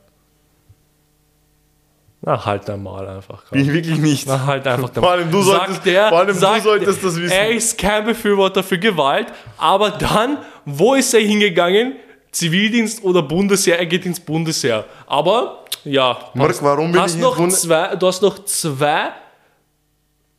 Na, 2.22 2.44
halt 2.46 2.68
einmal 2.70 3.08
einfach. 3.08 3.44
Bin 3.52 3.62
ich 3.62 3.72
wirklich 3.72 4.00
nicht. 4.00 4.28
Na, 4.28 4.46
halt 4.48 4.68
einfach 4.68 4.92
Vor 4.94 5.12
allem 5.12 5.30
du 5.32 5.42
Sagt 5.44 5.68
solltest- 5.68 5.86
der, 5.86 6.10
vor 6.10 6.18
allem 6.20 6.28
du 6.40 6.62
solltest 6.62 7.04
das 7.04 7.16
wissen. 7.16 7.32
Er 7.32 7.52
ist 7.52 7.78
kein 7.78 8.06
Befürworter 8.06 8.64
für 8.64 8.80
Gewalt, 8.80 9.28
aber 9.58 9.92
dann, 9.92 10.40
wo 10.66 10.96
ist 10.96 11.14
er 11.14 11.22
hingegangen? 11.22 11.94
Zivildienst 12.32 13.04
oder 13.04 13.22
Bundesheer? 13.22 13.78
Er 13.80 13.86
geht 13.86 14.06
ins 14.06 14.20
Bundesheer. 14.20 14.86
Aber, 15.06 15.66
ja. 15.84 16.18
Hast- 16.38 16.64
warum 16.64 16.92
bin 16.92 17.02
hast 17.02 17.16
ich 17.16 17.22
noch 17.22 17.48
zwei, 17.50 17.96
Du 17.96 18.08
hast 18.08 18.22
noch 18.24 18.44
zwei, 18.46 19.10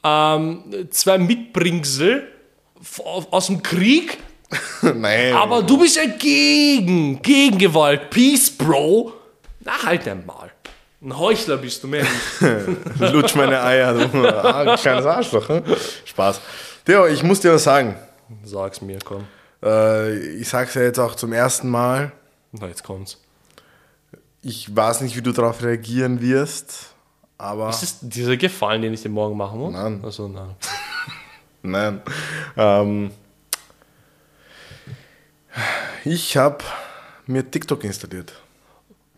ähm, 0.03 0.65
zwei 0.91 1.17
Mitbringsel 1.19 2.27
aus 3.31 3.47
dem 3.47 3.63
Krieg, 3.63 4.19
Nein. 4.83 5.35
aber 5.35 5.63
du 5.63 5.79
bist 5.79 5.97
ja 5.97 6.07
gegen, 6.07 7.21
gegen 7.21 7.59
Gewalt. 7.59 8.11
Peace, 8.11 8.51
Bro. 8.51 9.13
Na, 9.61 9.83
halt 9.85 10.09
einmal. 10.09 10.51
Ein 11.01 11.17
Heuchler 11.17 11.59
bist 11.59 11.83
du 11.83 11.89
mehr. 11.89 12.07
Lutsch 12.99 13.35
meine 13.37 13.63
Eier. 13.63 13.95
Du. 13.95 14.27
Ah, 14.27 14.77
kleines 14.77 15.07
Arschloch. 15.07 15.49
Hm? 15.49 15.63
Spaß. 16.05 16.41
Theo, 16.85 17.07
ich 17.07 17.23
muss 17.23 17.41
dir 17.41 17.53
was 17.53 17.65
sagen. 17.65 17.95
Sag's 18.43 18.81
mir, 18.81 18.99
komm. 19.05 19.25
Äh, 19.63 20.17
ich 20.39 20.49
sag's 20.49 20.75
ja 20.75 20.83
jetzt 20.83 20.99
auch 20.99 21.15
zum 21.15 21.33
ersten 21.33 21.69
Mal. 21.69 22.13
Na, 22.53 22.67
jetzt 22.67 22.83
kommt's. 22.83 23.19
Ich 24.43 24.75
weiß 24.75 25.03
nicht, 25.03 25.17
wie 25.17 25.23
du 25.23 25.33
darauf 25.33 25.63
reagieren 25.63 26.21
wirst, 26.21 26.95
aber 27.37 27.69
Ist 27.69 27.83
das 27.83 27.99
dieser 28.01 28.37
Gefallen, 28.37 28.83
den 28.83 28.95
ich 28.95 29.03
dir 29.03 29.09
morgen 29.09 29.37
machen 29.37 29.59
muss? 29.59 29.73
Nein. 29.73 30.01
Also, 30.03 30.29
nein. 30.29 30.57
nein. 31.63 32.03
Ähm, 32.57 33.11
ich 36.05 36.37
habe 36.37 36.65
mir 37.27 37.51
TikTok 37.51 37.85
installiert. 37.85 38.33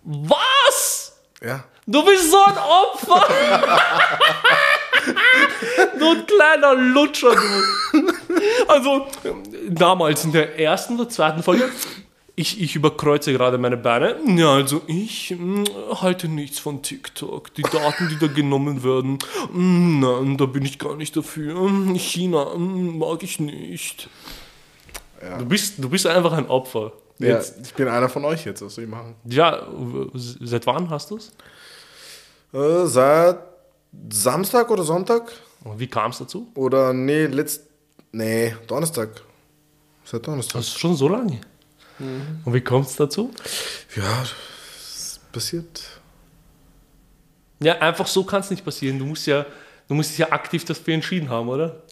Was? 0.04 1.18
Ja. 1.42 1.64
Du 1.86 2.04
bist 2.04 2.30
so 2.30 2.44
ein 2.44 2.58
Opfer! 2.58 3.26
du 5.98 6.10
ein 6.10 6.26
kleiner 6.26 6.74
Lutscher, 6.74 7.34
du. 7.34 7.40
Also, 8.68 9.06
damals 9.68 10.24
in 10.24 10.32
der 10.32 10.58
ersten 10.58 10.94
oder 10.94 11.08
zweiten 11.08 11.42
Folge, 11.42 11.68
ich, 12.36 12.60
ich 12.60 12.74
überkreuze 12.74 13.32
gerade 13.32 13.58
meine 13.58 13.76
Beine. 13.76 14.16
Ja, 14.26 14.54
also 14.54 14.82
ich 14.86 15.34
mm, 15.36 15.64
halte 16.00 16.28
nichts 16.28 16.58
von 16.58 16.82
TikTok. 16.82 17.52
Die 17.54 17.62
Daten, 17.62 18.08
die 18.08 18.18
da 18.18 18.28
genommen 18.28 18.82
werden, 18.82 19.18
mm, 19.52 20.00
nein, 20.00 20.38
da 20.38 20.46
bin 20.46 20.64
ich 20.64 20.78
gar 20.78 20.96
nicht 20.96 21.16
dafür. 21.16 21.68
Mm, 21.68 21.94
China 21.96 22.56
mm, 22.56 22.98
mag 22.98 23.22
ich 23.22 23.40
nicht. 23.40 24.08
Du, 25.38 25.44
bist, 25.46 25.74
du 25.78 25.88
bist 25.88 26.06
einfach 26.06 26.32
ein 26.32 26.46
Opfer. 26.48 26.92
ja. 27.18 27.28
Jetzt, 27.36 27.58
Ich 27.66 27.74
bin 27.74 27.88
einer 27.88 28.08
von 28.08 28.24
euch 28.24 28.44
jetzt, 28.46 28.62
was 28.62 28.74
soll 28.74 28.84
ich 28.84 28.90
machen? 28.90 29.14
ja, 29.24 29.66
seit 30.14 30.66
wann 30.66 30.88
hast 30.90 31.10
du 31.10 31.16
es? 31.18 31.32
Äh, 32.52 32.86
seit 32.86 33.38
Samstag 34.10 34.70
oder 34.70 34.82
Sonntag? 34.82 35.30
Wie 35.76 35.86
kam 35.86 36.10
es 36.10 36.18
dazu? 36.18 36.48
Oder 36.54 36.92
nee, 36.92 37.26
letzt. 37.26 37.64
Nee, 38.12 38.56
Donnerstag. 38.66 39.10
Seit 40.04 40.26
Donnerstag. 40.26 40.54
Das 40.54 40.66
ist 40.68 40.78
schon 40.78 40.96
so 40.96 41.08
lange. 41.08 41.40
Und 41.98 42.54
wie 42.54 42.62
kommt 42.62 42.86
es 42.86 42.96
dazu? 42.96 43.30
Ja, 43.94 44.22
es 44.22 45.20
passiert. 45.30 45.82
Ja, 47.62 47.74
einfach 47.78 48.06
so 48.06 48.24
kann 48.24 48.40
es 48.40 48.50
nicht 48.50 48.64
passieren. 48.64 48.98
Du 48.98 49.04
musst 49.04 49.26
ja, 49.26 49.44
du 49.86 49.94
musst 49.94 50.10
dich 50.10 50.18
ja 50.18 50.32
aktiv 50.32 50.64
dafür 50.64 50.94
entschieden 50.94 51.28
haben, 51.28 51.48
oder? 51.50 51.82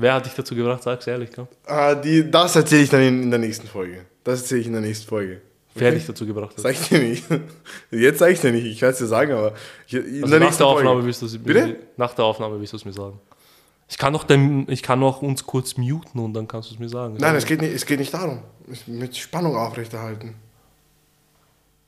Wer 0.00 0.14
hat 0.14 0.24
dich 0.26 0.32
dazu 0.34 0.54
gebracht? 0.54 0.82
Sag's 0.82 1.06
ehrlich, 1.08 1.30
komm. 1.34 1.48
Ah, 1.66 1.94
die, 1.94 2.30
das 2.30 2.54
erzähle 2.54 2.82
ich 2.84 2.88
dann 2.90 3.02
in, 3.02 3.22
in 3.24 3.30
der 3.30 3.40
nächsten 3.40 3.66
Folge. 3.66 4.06
Das 4.22 4.40
erzähle 4.42 4.60
ich 4.60 4.66
in 4.68 4.72
der 4.72 4.80
nächsten 4.80 5.08
Folge. 5.08 5.40
Wer 5.74 5.90
dich 5.92 6.06
dazu 6.06 6.24
gebracht 6.24 6.50
hat. 6.56 6.60
Sag 6.60 6.72
ich 6.72 6.88
dir 6.88 6.98
nicht. 7.00 7.24
Jetzt 7.90 8.20
sag 8.20 8.30
ich 8.30 8.40
dir 8.40 8.52
nicht. 8.52 8.64
Ich 8.64 8.78
kann 8.80 8.90
es 8.90 8.98
dir 8.98 9.06
sagen, 9.06 9.32
aber 9.32 9.54
ich, 9.86 9.94
in 9.94 10.22
Also 10.22 10.38
der 10.38 10.40
nach 10.40 10.56
der 10.56 10.66
Aufnahme 10.66 11.04
wirst 11.04 11.22
du 11.22 11.26
es 11.26 11.36
Bitte? 11.38 11.76
Nach 11.96 12.14
der 12.14 12.24
Aufnahme 12.24 12.60
wirst 12.60 12.72
du 12.72 12.76
es 12.78 12.84
mir 12.84 12.92
sagen. 12.92 13.18
Ich 13.88 13.98
kann 13.98 14.12
doch 14.12 14.24
den, 14.24 14.66
ich 14.70 14.82
kann 14.82 15.00
noch 15.00 15.22
uns 15.22 15.46
kurz 15.46 15.76
muten 15.76 16.18
und 16.20 16.34
dann 16.34 16.46
kannst 16.46 16.70
du 16.70 16.74
es 16.74 16.80
mir 16.80 16.88
sagen. 16.88 17.16
Nein, 17.18 17.34
es 17.36 17.44
geht 17.46 17.60
nicht, 17.60 17.74
es 17.74 17.84
geht 17.86 17.98
nicht 17.98 18.14
darum. 18.14 18.42
Mit 18.86 19.16
Spannung 19.16 19.56
aufrechterhalten. 19.56 20.34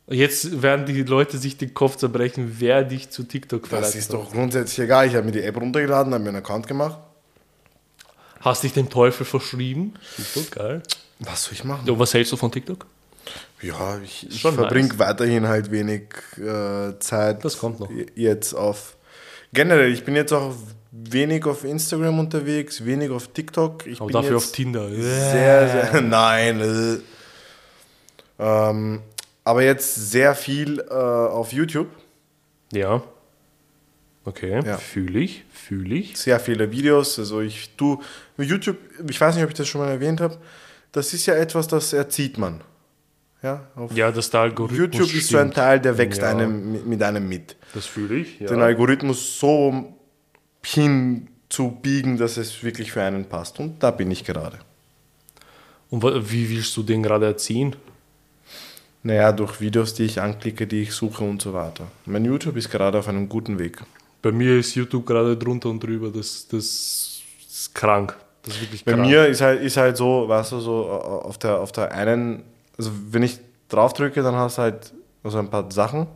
Jetzt 0.09 0.62
werden 0.62 0.87
die 0.87 1.02
Leute 1.02 1.38
sich 1.38 1.57
den 1.57 1.73
Kopf 1.75 1.97
zerbrechen, 1.97 2.57
wer 2.59 2.83
dich 2.83 3.11
zu 3.11 3.23
TikTok 3.23 3.62
Das 3.62 3.69
verleitet 3.69 3.95
ist 3.97 4.12
hat. 4.12 4.21
doch 4.21 4.33
grundsätzlich 4.33 4.81
egal. 4.85 5.07
Ich 5.07 5.14
habe 5.14 5.26
mir 5.26 5.33
die 5.33 5.43
App 5.43 5.57
runtergeladen, 5.61 6.12
habe 6.12 6.23
mir 6.25 6.31
einen 6.31 6.38
Account 6.38 6.67
gemacht. 6.67 6.99
Hast 8.40 8.62
dich 8.62 8.73
dem 8.73 8.88
Teufel 8.88 9.26
verschrieben? 9.26 9.94
Super, 10.16 10.62
geil. 10.62 10.82
Was 11.18 11.44
soll 11.44 11.52
ich 11.52 11.64
machen? 11.64 11.88
Und 11.88 11.99
was 11.99 12.14
hältst 12.14 12.32
du 12.32 12.37
von 12.37 12.50
TikTok? 12.50 12.87
Ja, 13.61 13.99
ich, 14.02 14.26
ich 14.28 14.40
verbringe 14.40 14.88
nice. 14.88 14.99
weiterhin 14.99 15.47
halt 15.47 15.70
wenig 15.70 16.04
äh, 16.38 16.99
Zeit. 16.99 17.44
Das 17.44 17.59
kommt 17.59 17.80
noch. 17.80 17.90
Jetzt 18.14 18.54
auf. 18.54 18.97
Generell, 19.52 19.92
ich 19.92 20.04
bin 20.04 20.16
jetzt 20.16 20.32
auch 20.32 20.54
wenig 20.90 21.44
auf 21.44 21.64
Instagram 21.64 22.18
unterwegs, 22.18 22.85
wenig 22.85 23.11
auf 23.11 23.28
TikTok. 23.28 23.87
Ich 23.87 24.00
Aber 24.00 24.06
bin 24.06 24.14
dafür 24.14 24.37
auf 24.38 24.50
Tinder. 24.50 24.88
Sehr, 24.88 25.90
sehr. 25.92 26.00
Nein. 26.00 26.61
Äh. 26.61 26.99
Ähm, 28.38 29.02
aber 29.44 29.62
jetzt 29.62 29.94
sehr 30.11 30.35
viel 30.35 30.80
äh, 30.80 30.94
auf 30.94 31.52
YouTube. 31.52 31.88
Ja. 32.73 33.02
Okay, 34.25 34.61
Ja. 34.65 34.77
fühle 34.77 35.19
ich, 35.21 35.45
fühle 35.53 35.95
ich. 35.95 36.17
Sehr 36.17 36.39
viele 36.41 36.71
Videos. 36.71 37.19
Also 37.19 37.41
ich 37.41 37.71
tu 37.77 38.00
YouTube, 38.37 38.77
ich 39.09 39.21
weiß 39.21 39.35
nicht, 39.35 39.45
ob 39.45 39.50
ich 39.50 39.57
das 39.57 39.67
schon 39.69 39.81
mal 39.81 39.89
erwähnt 39.91 40.21
habe. 40.21 40.37
Das 40.93 41.15
ist 41.15 41.25
ja 41.27 41.35
etwas, 41.35 41.69
das 41.69 41.93
erzieht 41.93 42.37
man. 42.37 42.61
Ja, 43.43 43.67
Ja, 43.95 44.12
dass 44.12 44.29
der 44.29 44.41
Algorithmus 44.41 44.79
YouTube 44.79 45.15
ist 45.15 45.29
so 45.29 45.39
ein 45.39 45.45
stimmt. 45.45 45.55
Teil, 45.55 45.81
der 45.81 45.97
wächst 45.97 46.21
Ja. 46.21 46.31
einem, 46.31 46.87
mit- 46.87 47.03
einem 47.03 47.27
mit. 47.27 47.57
Das 47.73 47.87
fühle 47.87 48.17
ich, 48.17 48.39
ja. 48.41 48.49
Den 48.49 48.61
Algorithmus 48.61 49.39
so 49.41 49.95
hinzubiegen, 50.62 52.19
dass 52.19 52.37
es 52.37 52.62
wirklich 52.62 52.93
für 52.93 53.03
einen 53.03 53.25
passt. 53.25 53.59
Und 53.59 53.83
da 53.83 53.91
bin 53.91 54.11
ich 54.11 54.25
gerade. 54.25 54.59
Und 55.89 56.03
wie 56.31 56.50
willst 56.50 56.77
du 56.77 56.83
den 56.83 57.03
gerade 57.03 57.27
erziehen? 57.27 57.75
Naja, 59.03 59.33
durch 59.33 59.61
Videos, 59.61 59.95
die 59.95 60.05
ich 60.05 60.21
anklicke, 60.21 60.67
die 60.67 60.83
ich 60.83 60.93
suche 60.93 61.25
und 61.25 61.41
so 61.41 61.55
weiter. 61.55 61.91
Mein 62.05 62.25
YouTube 62.27 62.57
ist 62.57 62.71
gerade 62.71 62.99
auf 62.99 63.09
einem 63.09 63.29
guten 63.29 63.59
Weg. 63.59 63.79
Bei 64.23 64.33
mir 64.33 64.59
ist 64.59 64.75
YouTube 64.75 65.07
gerade 65.07 65.37
drunter 65.37 65.69
und 65.71 65.83
drüber. 65.83 66.11
Das, 66.11 66.47
das 66.49 67.23
ist 67.49 67.75
krank. 67.75 68.17
Das 68.43 68.55
ist 68.55 68.61
wirklich 68.62 68.85
Bei 68.85 68.93
krank. 68.93 69.07
mir 69.07 69.27
ist 69.27 69.41
halt, 69.41 69.62
ist 69.62 69.77
halt 69.77 69.97
so, 69.97 70.29
weißt 70.29 70.53
du, 70.53 70.61
so 70.61 70.85
äh, 70.85 71.27
auf 71.27 71.39
der, 71.39 71.59
auf 71.61 71.73
der 71.73 71.91
einen, 71.93 72.43
also 72.79 72.91
wenn 73.11 73.23
ich 73.23 73.39
drauf 73.69 73.93
drücke, 73.93 74.23
dann 74.23 74.35
hast 74.35 74.59
du 74.59 74.62
halt 74.62 74.93
also 75.23 75.39
ein 75.39 75.49
paar 75.50 75.71
Sachen 75.71 76.07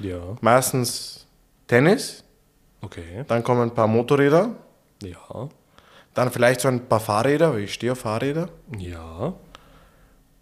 Ja. 0.00 0.18
Meistens 0.40 1.26
Tennis, 1.66 2.24
Okay. 2.80 3.24
dann 3.28 3.42
kommen 3.42 3.62
ein 3.62 3.74
paar 3.74 3.86
Motorräder, 3.88 4.50
Ja. 5.02 5.48
dann 6.14 6.30
vielleicht 6.30 6.60
so 6.60 6.68
ein 6.68 6.86
paar 6.88 7.00
Fahrräder, 7.00 7.52
weil 7.52 7.60
ich 7.60 7.74
stehe 7.74 7.92
auf 7.92 7.98
Fahrräder. 7.98 8.48
Ja. 8.78 9.32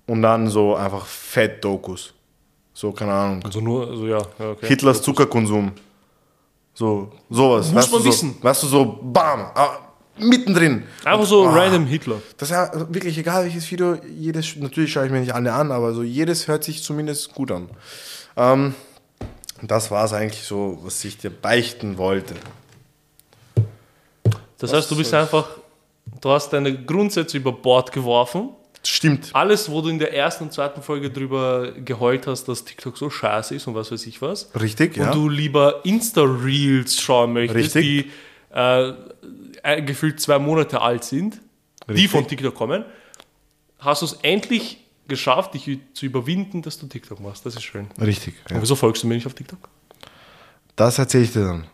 Und 0.07 0.23
dann 0.23 0.49
so 0.49 0.77
einfach 0.77 1.05
Fett-Dokus. 1.07 2.15
So, 2.73 2.93
keine 2.93 3.13
Ahnung. 3.13 3.43
Also 3.45 3.61
nur, 3.61 3.89
also 3.89 4.07
ja. 4.07 4.19
ja 4.39 4.51
okay. 4.51 4.67
Hitlers 4.69 5.03
Zuckerkonsum. 5.03 5.73
So, 6.79 7.11
sowas. 7.31 7.73
Muss 7.73 7.91
man 7.91 8.03
du, 8.03 8.05
so, 8.05 8.05
wissen. 8.05 8.37
Weißt 8.43 8.63
du, 8.63 8.67
so 8.67 8.99
bam, 9.03 9.51
ah, 9.55 9.79
mittendrin. 10.19 10.83
Einfach 11.05 11.25
so 11.25 11.47
Ah. 11.47 11.55
random 11.55 11.87
Hitler. 11.87 12.21
Das 12.37 12.51
ist 12.51 12.55
ja 12.55 12.71
wirklich 12.93 13.17
egal, 13.17 13.45
welches 13.45 13.71
Video, 13.71 13.97
jedes, 14.15 14.57
natürlich 14.57 14.93
schaue 14.93 15.07
ich 15.07 15.11
mir 15.11 15.21
nicht 15.21 15.35
alle 15.35 15.55
an, 15.55 15.73
aber 15.73 15.95
so 15.95 16.03
jedes 16.03 16.47
hört 16.49 16.65
sich 16.65 16.83
zumindest 16.83 17.33
gut 17.33 17.51
an. 17.51 17.71
Ähm, 18.37 18.75
das 19.63 19.91
war 19.91 20.05
es 20.05 20.13
eigentlich 20.13 20.43
so, 20.43 20.79
was 20.83 21.03
ich 21.03 21.17
dir 21.17 21.31
beichten 21.31 21.97
wollte. 21.97 22.35
Das 24.59 24.73
heißt, 24.75 24.91
du 24.91 24.97
bist 24.97 25.15
einfach, 25.15 25.49
du 26.21 26.31
hast 26.31 26.51
deine 26.53 26.75
Grundsätze 26.85 27.39
über 27.39 27.53
Bord 27.53 27.91
geworfen. 27.91 28.51
Stimmt. 28.87 29.31
Alles, 29.33 29.71
wo 29.71 29.81
du 29.81 29.89
in 29.89 29.99
der 29.99 30.15
ersten 30.15 30.45
und 30.45 30.53
zweiten 30.53 30.83
Folge 30.83 31.11
drüber 31.11 31.73
geheult 31.73 32.27
hast, 32.27 32.45
dass 32.45 32.65
TikTok 32.65 32.97
so 32.97 33.11
scheiße 33.11 33.55
ist 33.55 33.67
und 33.67 33.75
was 33.75 33.91
weiß 33.91 34.07
ich 34.07 34.23
was. 34.23 34.49
Richtig, 34.59 34.97
ja. 34.97 35.07
Und 35.07 35.15
du 35.15 35.29
lieber 35.29 35.85
Insta-Reels 35.85 37.01
schauen 37.01 37.33
möchtest, 37.33 37.77
Richtig. 37.77 38.13
die 38.53 38.55
äh, 38.55 38.93
äh, 39.63 39.83
gefühlt 39.83 40.21
zwei 40.21 40.39
Monate 40.39 40.81
alt 40.81 41.05
sind, 41.05 41.41
die 41.89 41.93
Richtig. 41.93 42.11
von 42.11 42.29
TikTok 42.29 42.55
kommen, 42.55 42.85
hast 43.79 44.03
du 44.03 44.07
es 44.07 44.13
endlich 44.23 44.79
geschafft, 45.09 45.55
dich 45.55 45.79
zu 45.95 46.07
überwinden, 46.07 46.63
dass 46.63 46.79
du 46.79 46.87
TikTok 46.87 47.21
machst. 47.21 47.47
Das 47.47 47.55
ist 47.55 47.63
schön. 47.63 47.89
Richtig. 48.01 48.35
Ja. 48.49 48.57
Und 48.57 48.63
wieso 48.63 48.77
folgst 48.77 49.03
du 49.03 49.07
mir 49.07 49.15
nicht 49.15 49.27
auf 49.27 49.35
TikTok? 49.35 49.69
Das 50.75 50.99
erzähle 50.99 51.25
ich 51.25 51.33
dir 51.33 51.45
dann. 51.45 51.67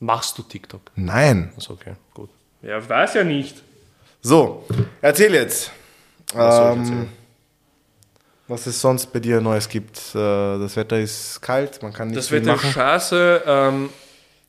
Machst 0.00 0.38
du 0.38 0.42
TikTok? 0.42 0.80
Nein. 0.96 1.52
Also 1.56 1.74
okay, 1.74 1.94
gut. 2.14 2.30
Ja, 2.62 2.78
ich 2.78 2.88
weiß 2.88 3.14
ja 3.14 3.24
nicht. 3.24 3.62
So, 4.22 4.66
erzähl 5.00 5.32
jetzt. 5.34 5.72
Was 6.34 6.76
Ähm, 6.76 7.08
was 8.48 8.66
es 8.66 8.80
sonst 8.80 9.12
bei 9.12 9.20
dir 9.20 9.40
Neues 9.40 9.68
gibt. 9.68 9.96
Äh, 10.14 10.18
Das 10.58 10.74
Wetter 10.76 10.98
ist 10.98 11.40
kalt, 11.40 11.80
man 11.82 11.92
kann 11.92 12.08
nicht 12.08 12.18
Das 12.18 12.30
Wetter 12.30 12.54
ist 12.54 12.62
machen. 12.62 12.72
scheiße. 12.72 13.42
Ähm, 13.46 13.90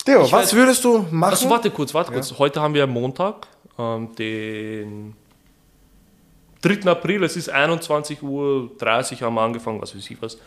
Theo, 0.06 0.24
was 0.24 0.32
weiß- 0.32 0.56
würdest 0.56 0.84
du 0.84 1.06
machen? 1.12 1.32
also 1.34 1.50
warte 1.50 1.70
kurz, 1.70 1.94
warte 1.94 2.12
kurz. 2.12 2.34
Heute 2.40 2.60
haben 2.62 2.74
wir 2.74 2.88
Montag, 2.88 3.48
ähm, 3.78 4.16
den 4.16 5.16
3. 6.62 6.88
April. 6.90 7.24
Es 7.24 7.36
ist 7.36 7.50
21.30 7.52 8.24
Uhr, 8.24 8.72
haben 9.28 9.34
wir 9.36 9.42
angefangen, 9.42 9.80
was 9.82 9.96
weiß 9.96 10.10
ich 10.10 10.20
was. 10.22 10.38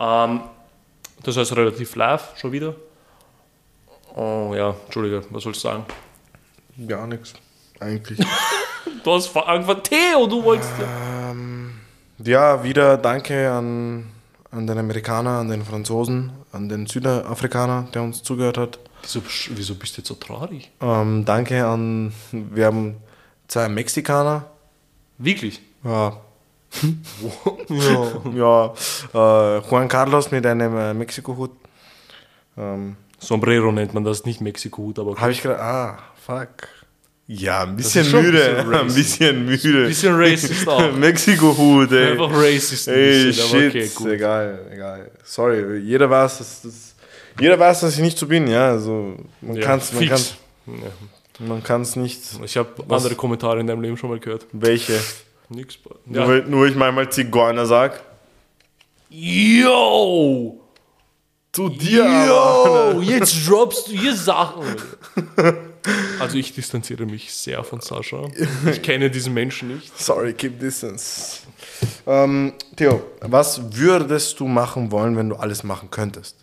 Ähm, 0.00 0.40
das 1.22 1.36
heißt 1.36 1.54
relativ 1.56 1.94
live 1.96 2.32
schon 2.36 2.52
wieder. 2.52 2.74
Oh 4.16 4.52
ja, 4.56 4.74
Entschuldige, 4.86 5.22
was 5.30 5.42
soll 5.42 5.52
ich 5.52 5.60
sagen? 5.60 5.84
Gar 6.86 7.06
nichts. 7.06 7.34
Eigentlich. 7.80 8.18
Du 9.02 9.12
hast 9.12 9.36
angefangen, 9.36 9.82
Theo, 9.82 10.26
du 10.26 10.42
wolltest 10.42 10.72
ja. 10.78 11.34
ja, 12.24 12.64
wieder 12.64 12.96
danke 12.96 13.50
an, 13.50 14.06
an 14.50 14.66
den 14.66 14.78
Amerikaner, 14.78 15.38
an 15.38 15.48
den 15.48 15.64
Franzosen, 15.64 16.32
an 16.52 16.68
den 16.68 16.86
Südafrikaner, 16.86 17.88
der 17.92 18.02
uns 18.02 18.22
zugehört 18.22 18.58
hat. 18.58 18.78
Wieso, 19.02 19.22
wieso 19.50 19.74
bist 19.74 19.96
du 19.96 20.00
jetzt 20.00 20.08
so 20.08 20.14
traurig? 20.14 20.70
Ähm, 20.80 21.24
danke 21.24 21.66
an, 21.66 22.12
wir 22.32 22.66
haben 22.66 22.96
zwei 23.48 23.68
Mexikaner. 23.68 24.46
Wirklich? 25.18 25.60
Ja. 25.84 26.18
ja, 27.68 28.12
ja. 28.34 28.74
Äh, 29.14 29.60
Juan 29.68 29.88
Carlos 29.88 30.30
mit 30.30 30.44
einem 30.46 30.76
äh, 30.76 30.94
Mexiko-Hut. 30.94 31.52
Ähm, 32.56 32.96
Sombrero 33.18 33.70
nennt 33.70 33.94
man 33.94 34.04
das, 34.04 34.24
nicht 34.24 34.40
Mexiko-Hut, 34.40 34.98
aber. 34.98 35.16
Habe 35.16 35.32
ich 35.32 35.42
gerade. 35.42 35.60
Ah, 35.60 35.98
fuck. 36.16 36.68
Ja, 37.26 37.62
ein 37.62 37.74
bisschen 37.76 38.04
schon 38.04 38.18
ein 38.20 38.24
müde. 38.26 38.38
bisschen 38.44 38.74
Ein 38.74 38.86
bisschen 38.94 39.44
müde. 39.46 39.86
Bisschen 39.86 40.14
racist 40.14 40.68
auch. 40.68 40.92
Mexiko-Hut, 40.96 41.90
ey. 41.92 42.12
Einfach 42.12 42.30
racist. 42.34 42.88
ein 42.88 42.94
Ey, 42.94 43.24
bisschen, 43.26 43.48
shit. 43.48 43.70
okay, 43.70 43.90
gut. 43.94 44.06
Egal, 44.08 44.58
egal. 44.70 45.10
Sorry, 45.24 45.78
jeder 45.78 46.10
weiß, 46.10 46.38
dass 46.38 46.62
das. 46.62 46.94
Jeder 47.40 47.58
weiß, 47.58 47.80
dass 47.80 47.94
ich 47.94 48.00
nicht 48.00 48.18
so 48.18 48.26
bin, 48.26 48.46
ja. 48.46 48.68
Also, 48.68 49.16
man 49.40 49.56
Ja, 49.56 49.62
kann 49.66 49.78
es 49.78 49.92
man 49.92 50.06
kann's, 50.08 50.34
Ja. 50.66 50.72
man 51.46 51.62
kann's 51.64 51.96
nicht. 51.96 52.20
Ich 52.44 52.56
habe 52.58 52.68
andere 52.88 53.14
Kommentare 53.14 53.58
in 53.60 53.66
deinem 53.66 53.80
Leben 53.82 53.96
schon 53.96 54.10
mal 54.10 54.20
gehört. 54.20 54.46
Welche? 54.52 55.00
Nix. 55.48 55.78
Nur, 56.04 56.36
Ja. 56.36 56.44
nur 56.46 56.60
weil 56.62 56.70
ich 56.70 56.76
manchmal 56.76 57.10
Zigeuner 57.10 57.64
sag. 57.66 58.02
Yo! 59.08 60.60
Zu 61.52 61.68
dir, 61.70 62.04
aber. 62.04 62.92
Yo! 62.94 63.00
Jetzt 63.00 63.48
droppst 63.48 63.88
du 63.88 63.92
hier 63.92 64.14
Sachen. 64.14 64.64
Also 66.18 66.38
ich 66.38 66.54
distanziere 66.54 67.04
mich 67.06 67.32
sehr 67.34 67.62
von 67.64 67.80
Sascha. 67.80 68.28
Ich 68.70 68.82
kenne 68.82 69.10
diesen 69.10 69.34
Menschen 69.34 69.68
nicht. 69.74 69.98
Sorry, 69.98 70.32
keep 70.32 70.58
distance. 70.60 71.40
Ähm, 72.06 72.52
Theo, 72.76 73.04
was 73.20 73.76
würdest 73.76 74.40
du 74.40 74.46
machen 74.48 74.90
wollen, 74.90 75.16
wenn 75.16 75.28
du 75.28 75.36
alles 75.36 75.62
machen 75.64 75.90
könntest? 75.90 76.36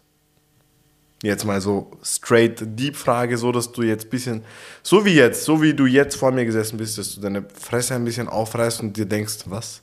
Jetzt 1.24 1.46
mal 1.46 1.62
so 1.62 1.92
straight 2.04 2.60
deep 2.80 2.96
Frage, 2.96 3.38
so 3.38 3.52
dass 3.52 3.72
du 3.72 3.84
jetzt 3.84 4.06
ein 4.06 4.10
bisschen, 4.10 4.44
so 4.82 5.06
wie 5.06 5.14
jetzt, 5.14 5.44
so 5.44 5.62
wie 5.62 5.74
du 5.74 5.86
jetzt 5.86 6.16
vor 6.16 6.32
mir 6.32 6.46
gesessen 6.46 6.78
bist, 6.78 6.98
dass 6.98 7.14
du 7.16 7.22
deine 7.22 7.46
Fresse 7.54 7.94
ein 7.94 8.04
bisschen 8.06 8.28
aufreißt 8.28 8.82
und 8.82 8.98
dir 8.98 9.06
denkst, 9.06 9.44
was? 9.46 9.82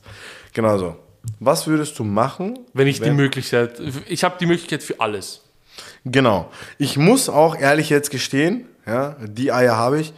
Genau 0.53 0.77
so. 0.77 0.97
Was 1.39 1.65
würdest 1.67 1.97
du 1.99 2.03
machen? 2.03 2.59
Wenn 2.73 2.87
ich 2.87 2.97
die 2.99 3.05
wenn- 3.05 3.15
Möglichkeit, 3.15 3.81
ich 4.07 4.23
habe 4.23 4.35
die 4.39 4.45
Möglichkeit 4.47 4.83
für 4.83 4.99
alles. 4.99 5.41
Genau. 6.05 6.49
Ich 6.77 6.97
muss 6.97 7.29
auch 7.29 7.55
ehrlich 7.55 7.89
jetzt 7.89 8.11
gestehen, 8.11 8.65
ja, 8.85 9.15
die 9.21 9.51
Eier 9.51 9.77
habe 9.77 9.99
ich. 9.99 10.13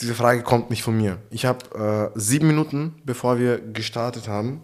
Diese 0.00 0.14
Frage 0.14 0.42
kommt 0.42 0.70
nicht 0.70 0.82
von 0.82 0.96
mir. 0.96 1.18
Ich 1.30 1.44
habe 1.44 2.12
äh, 2.14 2.18
sieben 2.18 2.46
Minuten, 2.46 2.94
bevor 3.04 3.38
wir 3.38 3.58
gestartet 3.58 4.28
haben, 4.28 4.62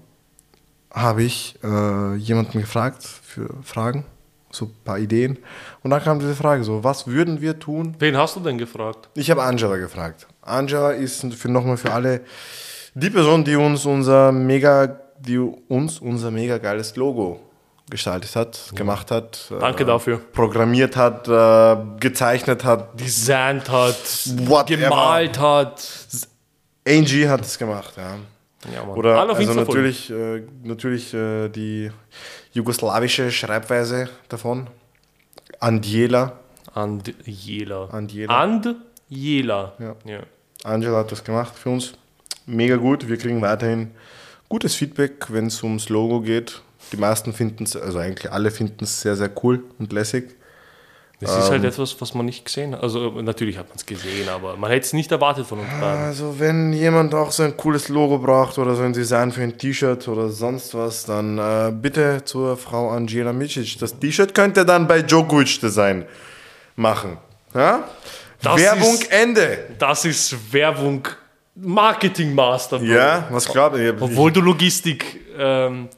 habe 0.92 1.24
ich 1.24 1.58
äh, 1.64 2.14
jemanden 2.14 2.60
gefragt 2.60 3.02
für 3.02 3.48
Fragen, 3.62 4.04
so 4.50 4.66
ein 4.66 4.74
paar 4.84 4.98
Ideen. 4.98 5.38
Und 5.82 5.90
dann 5.90 6.02
kam 6.02 6.20
diese 6.20 6.36
Frage 6.36 6.62
so, 6.62 6.84
was 6.84 7.08
würden 7.08 7.40
wir 7.40 7.58
tun? 7.58 7.96
Wen 7.98 8.16
hast 8.16 8.36
du 8.36 8.40
denn 8.40 8.58
gefragt? 8.58 9.08
Ich 9.14 9.28
habe 9.30 9.42
Angela 9.42 9.76
gefragt. 9.76 10.28
Angela 10.42 10.92
ist 10.92 11.24
für 11.34 11.50
nochmal 11.50 11.78
für 11.78 11.92
alle 11.92 12.20
die 12.94 13.10
Person, 13.10 13.42
die 13.42 13.56
uns 13.56 13.84
unser 13.86 14.30
mega, 14.30 14.86
die 15.18 15.38
uns 15.38 15.98
unser 15.98 16.30
mega 16.30 16.58
geiles 16.58 16.94
Logo 16.94 17.40
gestaltet 17.90 18.34
hat, 18.36 18.72
gemacht 18.74 19.10
hat. 19.10 19.52
Danke 19.60 19.82
äh, 19.82 19.86
dafür. 19.86 20.18
Programmiert 20.32 20.96
hat, 20.96 21.28
äh, 21.28 21.76
gezeichnet 22.00 22.64
hat. 22.64 22.98
Designt 22.98 23.68
hat, 23.68 23.96
Whatever. 24.46 24.88
gemalt 24.88 25.38
hat. 25.38 26.00
Angie 26.86 27.28
hat 27.28 27.42
es 27.42 27.58
gemacht, 27.58 27.94
ja. 27.96 28.16
Ja. 28.72 28.86
Oder 28.86 29.20
Alle 29.20 29.34
also 29.34 29.52
natürlich, 29.52 30.10
äh, 30.10 30.42
natürlich 30.62 31.12
äh, 31.12 31.48
die 31.48 31.90
jugoslawische 32.52 33.30
Schreibweise 33.30 34.08
davon. 34.28 34.68
Andjela. 35.60 36.32
Andjela. 36.72 37.88
Andjela. 37.90 38.40
Andjela. 38.40 39.72
Ja. 39.78 39.96
ja. 40.04 40.20
Angela 40.62 40.98
hat 40.98 41.12
das 41.12 41.24
gemacht 41.24 41.54
für 41.56 41.70
uns. 41.70 41.92
Mega 42.46 42.76
gut. 42.76 43.08
Wir 43.08 43.18
kriegen 43.18 43.42
weiterhin 43.42 43.90
gutes 44.48 44.74
Feedback, 44.74 45.26
wenn 45.30 45.46
es 45.46 45.62
ums 45.62 45.88
Logo 45.88 46.20
geht. 46.20 46.62
Die 46.94 47.00
meisten 47.00 47.32
finden 47.32 47.64
es, 47.64 47.74
also 47.76 47.98
eigentlich 47.98 48.30
alle 48.30 48.50
finden 48.52 48.84
es 48.84 49.00
sehr, 49.00 49.16
sehr 49.16 49.30
cool 49.42 49.64
und 49.80 49.92
lässig. 49.92 50.36
Das 51.20 51.30
ist 51.36 51.46
Ähm. 51.46 51.52
halt 51.52 51.64
etwas, 51.64 52.00
was 52.00 52.12
man 52.14 52.26
nicht 52.26 52.44
gesehen 52.44 52.74
hat. 52.74 52.82
Also 52.82 53.10
natürlich 53.22 53.56
hat 53.58 53.68
man 53.68 53.76
es 53.78 53.86
gesehen, 53.86 54.28
aber 54.28 54.56
man 54.56 54.70
hätte 54.70 54.84
es 54.86 54.92
nicht 54.92 55.10
erwartet 55.10 55.46
von 55.46 55.60
uns 55.60 55.68
beiden. 55.80 55.82
Also 56.04 56.38
wenn 56.38 56.72
jemand 56.72 57.14
auch 57.14 57.30
so 57.30 57.42
ein 57.44 57.56
cooles 57.56 57.88
Logo 57.88 58.18
braucht 58.18 58.58
oder 58.58 58.74
so 58.74 58.82
ein 58.82 58.92
Design 58.92 59.32
für 59.32 59.42
ein 59.42 59.56
T-Shirt 59.56 60.06
oder 60.08 60.28
sonst 60.28 60.74
was, 60.74 61.04
dann 61.04 61.38
äh, 61.38 61.72
bitte 61.72 62.22
zur 62.24 62.56
Frau 62.56 62.90
Angela 62.90 63.32
Micic. 63.32 63.78
Das 63.78 63.98
T-Shirt 63.98 64.34
könnt 64.34 64.56
ihr 64.56 64.64
dann 64.64 64.86
bei 64.86 65.02
Djokovic 65.02 65.60
Design 65.60 66.04
machen. 66.76 67.16
Ja? 67.54 67.84
Werbung 68.42 68.94
ist- 68.94 69.10
Ende. 69.10 69.58
Das 69.78 70.04
ist 70.04 70.52
Werbung, 70.52 71.08
Marketing-Master. 71.54 72.78
Bro. 72.80 72.86
Ja, 72.86 73.26
was 73.30 73.46
glaubt 73.46 73.76
ihr? 73.78 73.96
Obwohl 74.00 74.32
du 74.32 74.40
Logistik 74.40 75.20
ähm, 75.38 75.88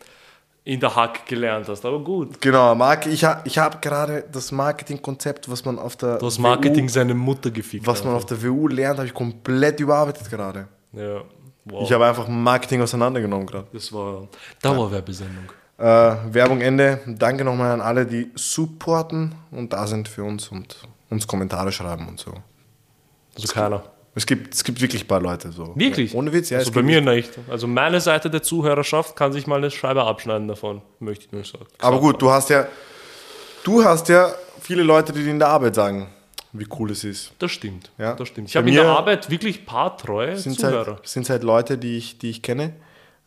in 0.66 0.80
der 0.80 0.96
Hack 0.96 1.26
gelernt 1.26 1.68
hast, 1.68 1.84
aber 1.84 2.00
gut. 2.00 2.40
Genau, 2.40 2.74
Mark, 2.74 3.06
ich, 3.06 3.24
ha, 3.24 3.40
ich 3.44 3.56
habe 3.56 3.78
gerade 3.80 4.24
das 4.32 4.50
Marketingkonzept, 4.50 5.48
was 5.48 5.64
man 5.64 5.78
auf 5.78 5.94
der 5.94 6.18
Du 6.18 6.26
hast 6.26 6.38
WU 6.38 6.42
Marketing 6.42 6.88
seine 6.88 7.14
Mutter 7.14 7.52
gefickt. 7.52 7.86
was 7.86 8.02
man 8.02 8.14
auf 8.14 8.26
der 8.26 8.42
WU 8.42 8.66
lernt, 8.66 8.98
habe 8.98 9.06
ich 9.06 9.14
komplett 9.14 9.78
überarbeitet 9.78 10.28
gerade. 10.28 10.66
ja, 10.92 11.22
wow. 11.66 11.82
Ich 11.84 11.92
habe 11.92 12.04
einfach 12.04 12.26
Marketing 12.26 12.82
auseinandergenommen 12.82 13.46
gerade. 13.46 13.68
das 13.72 13.92
war 13.92 14.26
Dauerwerbesendung. 14.60 15.44
Äh, 15.78 15.84
Werbung 15.84 16.60
Ende. 16.60 17.00
Danke 17.06 17.44
nochmal 17.44 17.70
an 17.70 17.80
alle, 17.80 18.04
die 18.04 18.32
supporten 18.34 19.36
und 19.52 19.72
da 19.72 19.86
sind 19.86 20.08
für 20.08 20.24
uns 20.24 20.48
und 20.48 20.78
uns 21.10 21.28
Kommentare 21.28 21.70
schreiben 21.70 22.08
und 22.08 22.18
so. 22.18 22.32
Also 23.36 23.52
keiner. 23.52 23.84
Es 24.18 24.24
gibt, 24.24 24.54
es 24.54 24.64
gibt 24.64 24.80
wirklich 24.80 25.04
ein 25.04 25.06
paar 25.08 25.20
Leute 25.20 25.52
so. 25.52 25.72
Wirklich? 25.76 26.14
Ohne 26.14 26.32
Witz, 26.32 26.48
ja. 26.48 26.56
Also 26.58 26.72
bei 26.72 26.82
mir 26.82 27.02
nicht. 27.02 27.30
Also 27.50 27.66
meine 27.66 28.00
Seite 28.00 28.30
der 28.30 28.42
Zuhörerschaft 28.42 29.14
kann 29.14 29.30
sich 29.32 29.46
mal 29.46 29.56
eine 29.56 29.70
Scheibe 29.70 30.02
abschneiden 30.04 30.48
davon, 30.48 30.80
möchte 31.00 31.26
ich 31.26 31.32
nur 31.32 31.44
sagen. 31.44 31.66
Aber 31.78 32.00
gut, 32.00 32.20
du 32.22 32.30
hast 32.30 32.48
ja, 32.48 32.66
du 33.62 33.84
hast 33.84 34.08
ja 34.08 34.32
viele 34.60 34.82
Leute, 34.82 35.12
die 35.12 35.22
dir 35.22 35.30
in 35.30 35.38
der 35.38 35.48
Arbeit 35.48 35.74
sagen, 35.74 36.08
wie 36.52 36.66
cool 36.78 36.90
es 36.92 37.04
ist. 37.04 37.32
Das 37.38 37.52
stimmt. 37.52 37.90
Ja. 37.98 38.14
Das 38.14 38.28
stimmt. 38.28 38.48
Ich 38.48 38.56
habe 38.56 38.66
in 38.70 38.74
der 38.74 38.84
mir 38.84 38.90
Arbeit 38.90 39.28
wirklich 39.30 39.66
paar 39.66 39.96
treue 39.98 40.34
Sind 40.38 40.58
Zuhörer. 40.58 40.94
halt, 40.94 41.06
sind 41.06 41.28
halt 41.28 41.42
Leute, 41.42 41.76
die 41.76 41.98
ich, 41.98 42.16
die 42.18 42.30
ich 42.30 42.40
kenne. 42.40 42.72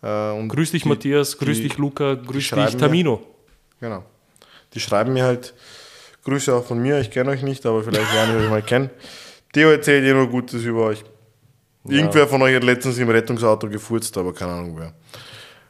Äh, 0.01 0.31
und 0.31 0.49
Grüß 0.49 0.71
dich, 0.71 0.81
die, 0.83 0.89
Matthias. 0.89 1.37
Grüß 1.37 1.57
die- 1.57 1.63
dich, 1.67 1.77
Luca. 1.77 2.15
Grüß 2.15 2.49
dich, 2.49 2.55
mir- 2.55 2.77
Tamino. 2.77 3.21
Genau. 3.79 4.03
Die 4.73 4.79
schreiben 4.79 5.13
mir 5.13 5.25
halt 5.25 5.53
Grüße 6.23 6.51
auch 6.51 6.65
von 6.65 6.79
mir. 6.81 6.99
Ich 6.99 7.11
kenne 7.11 7.29
euch 7.29 7.43
nicht, 7.43 7.63
aber 7.67 7.83
vielleicht 7.83 8.11
lernen 8.11 8.37
wir 8.39 8.45
euch 8.45 8.49
mal 8.49 8.61
kennen. 8.63 8.89
Theo 9.53 9.69
erzählt 9.71 10.05
ihr 10.05 10.13
nur 10.13 10.27
Gutes 10.27 10.63
über 10.63 10.85
euch. 10.85 11.03
Irgendwer 11.87 12.27
von 12.27 12.41
euch 12.41 12.55
hat 12.55 12.63
letztens 12.63 12.97
im 12.97 13.09
Rettungsauto 13.09 13.67
gefurzt, 13.69 14.15
aber 14.17 14.33
keine 14.33 14.51
Ahnung 14.51 14.77
wer. 14.77 14.93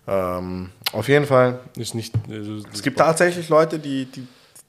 Ähm, 0.08 0.72
auf 0.92 1.08
jeden 1.08 1.26
Fall. 1.26 1.60
Ist 1.78 1.94
nicht. 1.96 2.13
Also, 2.30 2.63
Es 2.74 2.82
gibt 2.82 2.98
tatsächlich 2.98 3.48
Leute, 3.48 3.78
die, 3.80 4.06
die, 4.06 4.28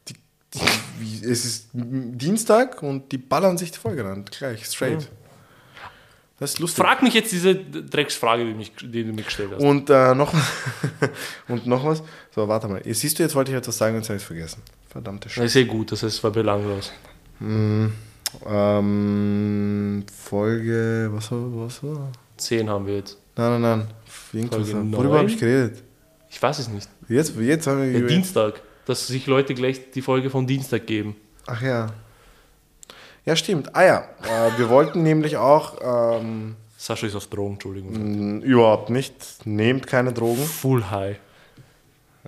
die, 0.08 0.14
die 0.54 1.24
es 1.26 1.44
ist 1.44 1.68
Dienstag 1.72 2.82
und 2.82 3.10
die 3.10 3.18
ballern 3.18 3.56
sich 3.56 3.72
die 3.72 3.78
Folge 3.78 4.04
an, 4.04 4.24
gleich, 4.26 4.64
straight. 4.66 5.08
Das 6.38 6.52
ist 6.52 6.58
lustig. 6.58 6.84
Frag 6.84 7.02
mich 7.02 7.12
jetzt 7.14 7.32
diese 7.32 7.54
Drecksfrage, 7.54 8.46
die, 8.46 8.54
mich, 8.54 8.72
die 8.80 9.04
du 9.04 9.12
mir 9.12 9.22
gestellt 9.22 9.50
hast. 9.54 9.62
Und 9.62 9.90
äh, 9.90 10.14
noch 10.14 10.32
und 11.48 11.66
noch 11.66 11.84
was. 11.84 12.02
So, 12.34 12.48
warte 12.48 12.66
mal. 12.68 12.80
Siehst 12.84 13.18
du, 13.18 13.22
jetzt 13.22 13.34
wollte 13.34 13.50
ich 13.50 13.58
etwas 13.58 13.76
sagen 13.76 13.94
und 13.94 14.00
jetzt 14.02 14.08
habe 14.08 14.16
ich 14.16 14.22
es 14.22 14.26
vergessen. 14.26 14.62
Verdammte 14.88 15.24
Das 15.28 15.32
Scheiße. 15.34 15.46
ist 15.46 15.56
eh 15.56 15.64
gut, 15.64 15.92
das 15.92 16.02
heißt, 16.02 16.22
war 16.24 16.30
belanglos. 16.30 16.92
Ähm, 18.46 20.04
Folge, 20.14 21.08
was 21.12 21.30
war, 21.32 21.38
was 21.66 21.82
war? 21.82 22.10
Zehn 22.36 22.68
haben 22.68 22.86
wir 22.86 22.96
jetzt. 22.96 23.18
Nein, 23.36 23.60
nein, 23.60 23.78
nein. 23.78 23.88
Irgendwas. 24.32 24.70
Folge 24.70 24.92
Worüber 24.96 25.18
habe 25.18 25.28
ich 25.28 25.38
geredet? 25.38 25.82
Ich 26.28 26.40
weiß 26.40 26.58
es 26.60 26.68
nicht. 26.68 26.88
Jetzt, 27.08 27.36
jetzt 27.36 27.66
haben 27.66 27.82
wir 27.82 27.98
über- 27.98 28.08
Dienstag. 28.08 28.62
Dass 28.86 29.06
sich 29.06 29.26
Leute 29.26 29.54
gleich 29.54 29.90
die 29.92 30.02
Folge 30.02 30.30
vom 30.30 30.46
Dienstag 30.46 30.86
geben. 30.86 31.16
Ach 31.46 31.60
ja. 31.62 31.88
Ja, 33.24 33.36
stimmt. 33.36 33.74
Ah 33.76 33.84
ja, 33.84 33.98
äh, 34.22 34.58
wir 34.58 34.68
wollten 34.68 35.02
nämlich 35.02 35.36
auch 35.36 35.78
ähm, 36.20 36.56
Sascha 36.76 37.06
ist 37.06 37.14
auf 37.14 37.26
Drogen, 37.26 37.52
Entschuldigung. 37.54 38.40
überhaupt 38.42 38.88
nicht, 38.90 39.14
nehmt 39.44 39.86
keine 39.86 40.12
Drogen. 40.14 40.42
Full 40.42 40.90
high. 40.90 41.18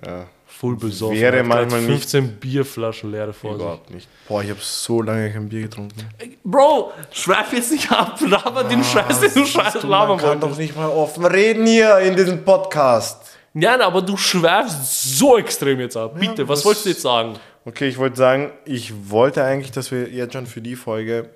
Ja, 0.05 0.25
Full 0.63 0.77
besoffen. 0.77 1.17
Wäre 1.17 1.39
Hat 1.39 1.45
manchmal 1.45 1.81
nicht- 1.81 1.89
15 1.89 2.39
Bierflaschen 2.39 3.11
leere 3.11 3.33
vor 3.33 3.51
sich. 3.55 3.61
überhaupt 3.61 3.89
nicht. 3.93 4.07
Boah, 4.29 4.41
ich 4.41 4.49
habe 4.49 4.59
so 4.61 5.01
lange 5.01 5.29
kein 5.29 5.49
Bier 5.49 5.63
getrunken. 5.63 5.99
Bro, 6.45 6.93
schreib 7.11 7.51
jetzt 7.51 7.69
nicht 7.73 7.91
ab, 7.91 8.17
laber 8.25 8.63
den 8.63 8.81
Scheiß, 8.81 9.19
den 9.19 9.33
du 9.33 9.45
Scheiß 9.45 9.83
labern 9.83 10.15
Man 10.15 10.19
kann 10.19 10.39
doch 10.39 10.57
nicht 10.57 10.73
mal 10.77 10.87
offen 10.87 11.25
reden 11.25 11.67
hier 11.67 11.97
in 11.99 12.15
diesem 12.15 12.45
Podcast. 12.45 13.31
Nein, 13.51 13.81
aber 13.81 14.01
du 14.01 14.15
schweifst 14.15 15.17
so 15.19 15.37
extrem 15.37 15.81
jetzt 15.81 15.97
ab. 15.97 16.17
Bitte, 16.17 16.47
was 16.47 16.59
was- 16.59 16.65
wolltest 16.65 16.85
du 16.85 16.89
jetzt 16.91 17.01
sagen? 17.01 17.33
Okay, 17.65 17.89
ich 17.89 17.97
wollte 17.97 18.15
sagen, 18.15 18.51
ich 18.63 18.93
wollte 19.09 19.43
eigentlich, 19.43 19.71
dass 19.71 19.91
wir 19.91 20.07
jetzt 20.09 20.31
schon 20.31 20.47
für 20.47 20.61
die 20.61 20.77
Folge 20.77 21.29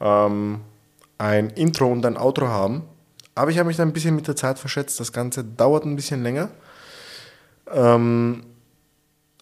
ähm, 0.00 0.62
ein 1.18 1.50
Intro 1.50 1.86
und 1.86 2.04
ein 2.04 2.16
Outro 2.16 2.48
haben. 2.48 2.82
Aber 3.36 3.52
ich 3.52 3.58
habe 3.58 3.68
mich 3.68 3.76
da 3.76 3.84
ein 3.84 3.92
bisschen 3.92 4.16
mit 4.16 4.26
der 4.26 4.34
Zeit 4.36 4.58
verschätzt. 4.58 4.98
Das 5.00 5.12
Ganze 5.12 5.44
dauert 5.44 5.84
ein 5.84 5.94
bisschen 5.96 6.24
länger. 6.24 6.48
Ähm, 7.70 8.44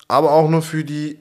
aber 0.08 0.32
auch 0.32 0.48
nur 0.48 0.62
für 0.62 0.84
die 0.84 1.18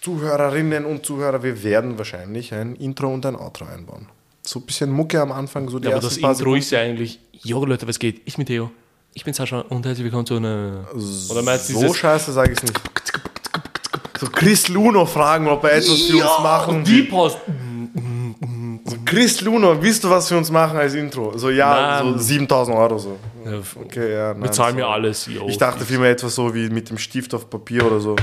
Zuhörerinnen 0.00 0.84
und 0.84 1.04
Zuhörer. 1.04 1.42
Wir 1.42 1.62
werden 1.62 1.98
wahrscheinlich 1.98 2.52
ein 2.54 2.76
Intro 2.76 3.12
und 3.12 3.26
ein 3.26 3.36
Outro 3.36 3.64
einbauen. 3.64 4.06
So 4.42 4.60
ein 4.60 4.66
bisschen 4.66 4.90
Mucke 4.90 5.20
am 5.20 5.32
Anfang, 5.32 5.68
so 5.68 5.78
die 5.78 5.88
Ja, 5.88 5.96
aber 5.96 6.02
das 6.02 6.16
Intro 6.16 6.54
ist 6.54 6.70
ja 6.70 6.80
eigentlich, 6.80 7.18
jo 7.32 7.64
Leute, 7.64 7.86
was 7.86 7.98
geht? 7.98 8.22
Ich 8.24 8.36
bin 8.36 8.46
Theo, 8.46 8.70
ich 9.12 9.24
bin 9.24 9.34
Sascha 9.34 9.60
und 9.60 9.84
herzlich 9.84 10.04
willkommen 10.04 10.26
zu 10.26 10.36
einer... 10.36 10.86
Oder 11.30 11.42
meinst 11.42 11.68
du 11.70 11.78
so 11.78 11.92
scheiße 11.92 12.32
sage 12.32 12.52
ich 12.52 12.58
es 12.58 12.62
nicht. 12.62 12.80
So 14.20 14.26
Chris 14.26 14.68
Luno 14.68 15.04
fragen, 15.06 15.46
ob 15.48 15.64
er 15.64 15.72
etwas 15.72 16.02
für 16.02 16.16
uns 16.16 16.42
machen 16.42 16.84
Die 16.84 17.02
Post... 17.02 17.38
Chris 19.08 19.40
Luno, 19.40 19.80
willst 19.82 20.04
du 20.04 20.10
was 20.10 20.28
für 20.28 20.36
uns 20.36 20.50
machen 20.50 20.76
als 20.78 20.94
Intro? 20.94 21.36
So, 21.38 21.50
ja, 21.50 22.00
Nein. 22.02 22.12
so 22.14 22.18
7000 22.18 22.76
Euro 22.76 22.98
so. 22.98 23.18
Ja, 23.44 23.58
Okay, 23.82 24.12
ja, 24.12 24.32
nein. 24.34 24.42
Bezahl 24.42 24.72
mir 24.74 24.82
so. 24.82 24.86
alles, 24.88 25.26
yo. 25.26 25.46
Ich 25.48 25.56
dachte 25.58 25.84
vielmehr 25.84 26.10
etwas 26.10 26.34
so 26.34 26.54
wie 26.54 26.68
mit 26.68 26.90
dem 26.90 26.98
Stift 26.98 27.32
auf 27.34 27.48
Papier 27.48 27.86
oder 27.86 28.00
so. 28.00 28.16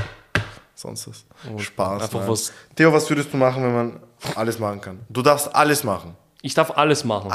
Sonst 0.76 1.08
was. 1.10 1.26
Spaß. 1.64 2.04
einfach 2.04 2.20
nein. 2.20 2.30
was- 2.30 2.54
Theo, 2.76 2.92
was 2.94 3.10
würdest 3.10 3.34
du 3.34 3.38
machen, 3.38 3.64
wenn 3.64 3.74
man 3.74 4.00
alles 4.36 4.60
machen 4.60 4.82
kann? 4.82 5.00
Du 5.10 5.22
darfst 5.22 5.54
alles 5.56 5.84
machen. 5.84 6.16
Ich 6.42 6.54
darf 6.54 6.72
alles 6.78 7.04
machen. 7.04 7.32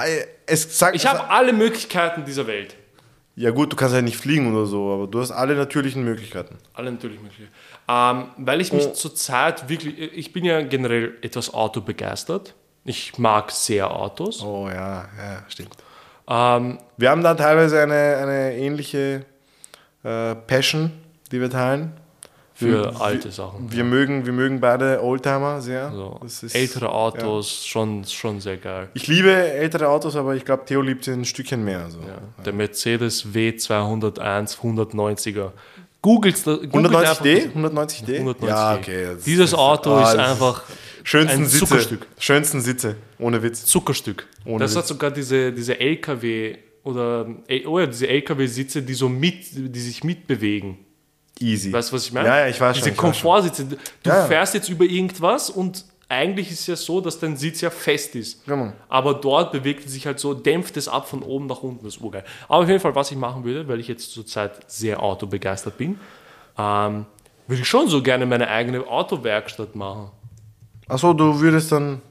Es 0.47 0.79
sagt, 0.79 0.95
Ich 0.95 1.07
habe 1.07 1.29
alle 1.31 1.53
Möglichkeiten 1.53 2.25
dieser 2.25 2.47
Welt. 2.47 2.77
ja 3.35 3.51
gut, 3.51 3.73
du 3.73 3.77
kannst 3.77 3.95
ja 3.95 4.03
nicht 4.03 4.17
fliegen 4.17 4.55
oder 4.55 4.67
so, 4.67 4.93
aber 4.93 5.07
du 5.09 5.21
hast 5.21 5.33
alle 5.33 5.57
natürlichen 5.57 6.05
Möglichkeiten. 6.05 6.57
Alle 6.75 6.93
natürlich 6.93 7.21
möglich. 7.21 7.49
Ähm, 7.89 8.27
weil 8.37 8.61
ich 8.61 8.73
mich 8.73 8.93
zurzeit 8.93 9.69
wirklich, 9.69 9.99
ich 9.99 10.33
bin 10.33 10.45
ja 10.45 10.63
generell 10.63 11.15
etwas 11.23 11.53
autobegeistert. 11.53 12.55
Ich 12.85 13.19
mag 13.19 13.51
sehr 13.51 13.91
Autos. 13.91 14.43
Oh 14.43 14.69
ja, 14.69 15.03
ja, 15.19 15.43
stimmt. 15.49 15.71
Ähm, 16.29 16.79
Wir 16.97 17.11
haben 17.11 17.23
da 17.23 17.35
teilweise 17.35 17.81
eine, 17.83 18.17
eine 18.17 18.57
ähnliche 18.57 19.25
äh, 20.03 20.35
Passion, 20.35 20.91
die 21.31 21.41
wir 21.41 21.51
teilen. 21.51 21.93
für 22.55 22.85
Wir- 22.93 23.01
alte 23.01 23.31
Sachen. 23.31 23.73
Wir 23.73 23.85
mögen, 23.85 24.27
wir 24.27 24.35
mögen 24.35 24.61
beide 24.61 25.03
Oldtimer 25.03 25.63
sehr. 25.63 25.87
Also, 25.87 26.19
Das 26.23 26.43
ist- 26.43 26.55
ältere 26.55 26.91
Autos, 26.93 27.65
schon, 27.65 28.05
schon 28.05 28.39
sehr 28.41 28.59
geil. 28.59 28.89
Ich 28.93 29.07
liebe 29.07 29.31
ältere 29.33 29.89
Autos, 29.89 30.15
aber 30.15 30.35
ich 30.35 30.45
glaube, 30.45 30.65
Theo 30.67 30.83
liebt 30.83 31.05
sie 31.05 31.13
ein 31.13 31.25
Stückchen 31.25 31.65
mehr. 31.65 31.89
So. 31.91 32.01
Ja. 32.01 32.19
Der 32.45 32.53
Mercedes 32.53 33.25
W201 33.35 34.59
190er. 34.59 35.53
Googles 36.03 36.45
googelt 36.45 36.73
190D? 36.73 37.45
einfach- 37.45 37.55
190D? 37.55 38.21
190D. 38.21 38.47
Ja, 38.49 38.75
okay. 38.75 39.05
das- 39.15 39.25
Dieses 39.25 39.55
Auto 39.55 39.95
ah, 39.95 40.11
ist 40.11 40.19
einfach 40.19 40.63
Schönsten 41.05 41.43
ein 41.43 41.47
Sitze. 41.47 41.67
Zuckerstück. 41.67 42.07
Schönsten 42.19 42.61
Sitze, 42.61 42.97
ohne 43.19 43.43
Witz. 43.43 43.65
Zuckerstück. 43.65 44.27
Ohne 44.45 44.61
das 44.61 44.73
Witz. 44.73 44.79
hat 44.79 44.87
sogar 44.89 45.11
diese, 45.11 45.53
diese 45.53 45.79
LKW 45.79 46.57
oder 46.85 47.27
äh, 47.49 47.67
oh 47.67 47.79
ja, 47.79 47.87
diese 47.87 48.09
LKW-Sitze, 48.09 48.83
die 48.83 48.95
so 48.95 49.09
mit, 49.09 49.45
die 49.53 49.81
sich 49.81 50.03
mitbewegen. 50.05 50.79
Easy. 51.39 51.73
Weißt 51.73 51.91
du, 51.91 51.97
was 51.97 52.05
ich 52.07 52.13
meine? 52.13 52.29
Ja, 52.29 52.39
ja, 52.41 52.49
ich 52.49 52.61
weiß 52.61 52.77
schon. 52.77 52.85
Diese 52.85 52.95
schon. 52.97 53.05
Komfortsitze. 53.05 53.65
Du 53.65 53.77
Ja, 54.07 54.19
ja. 54.21 54.27
fährst 54.27 54.55
jetzt 54.55 54.69
über 54.69 54.85
irgendwas 54.85 55.49
und 55.51 55.85
eigentlich 56.11 56.51
ist 56.51 56.61
es 56.61 56.67
ja 56.67 56.77
so, 56.77 57.01
dass 57.01 57.21
dein 57.21 57.37
Sitz 57.37 57.61
ja 57.61 57.71
fest 57.71 58.17
ist. 58.17 58.47
Mann. 58.49 58.73
Aber 58.89 59.15
dort 59.15 59.53
bewegt 59.53 59.87
es 59.87 59.93
sich 59.93 60.07
halt 60.07 60.19
so, 60.19 60.35
dämpft 60.35 60.77
es 60.77 60.89
ab 60.89 61.09
von 61.09 61.23
oben 61.23 61.47
nach 61.47 61.63
unten. 61.63 61.85
Das 61.85 61.97
ist 61.97 62.03
urgeil. 62.03 62.25
Aber 62.49 62.65
auf 62.65 62.69
jeden 62.69 62.81
Fall, 62.81 62.95
was 62.97 63.13
ich 63.13 63.17
machen 63.17 63.45
würde, 63.45 63.69
weil 63.69 63.79
ich 63.79 63.87
jetzt 63.87 64.13
zurzeit 64.13 64.69
sehr 64.69 65.01
autobegeistert 65.01 65.79
bin, 65.79 66.01
ähm, 66.59 67.07
würde 67.47 67.63
ich 67.63 67.69
schon 67.69 67.89
so 67.89 68.03
gerne 68.03 68.27
meine 68.27 68.49
eigene 68.49 68.87
Autowerkstatt 68.87 69.77
machen. 69.77 70.11
Achso, 70.89 71.13
du 71.13 71.41
würdest 71.41 71.71
dann. 71.71 72.03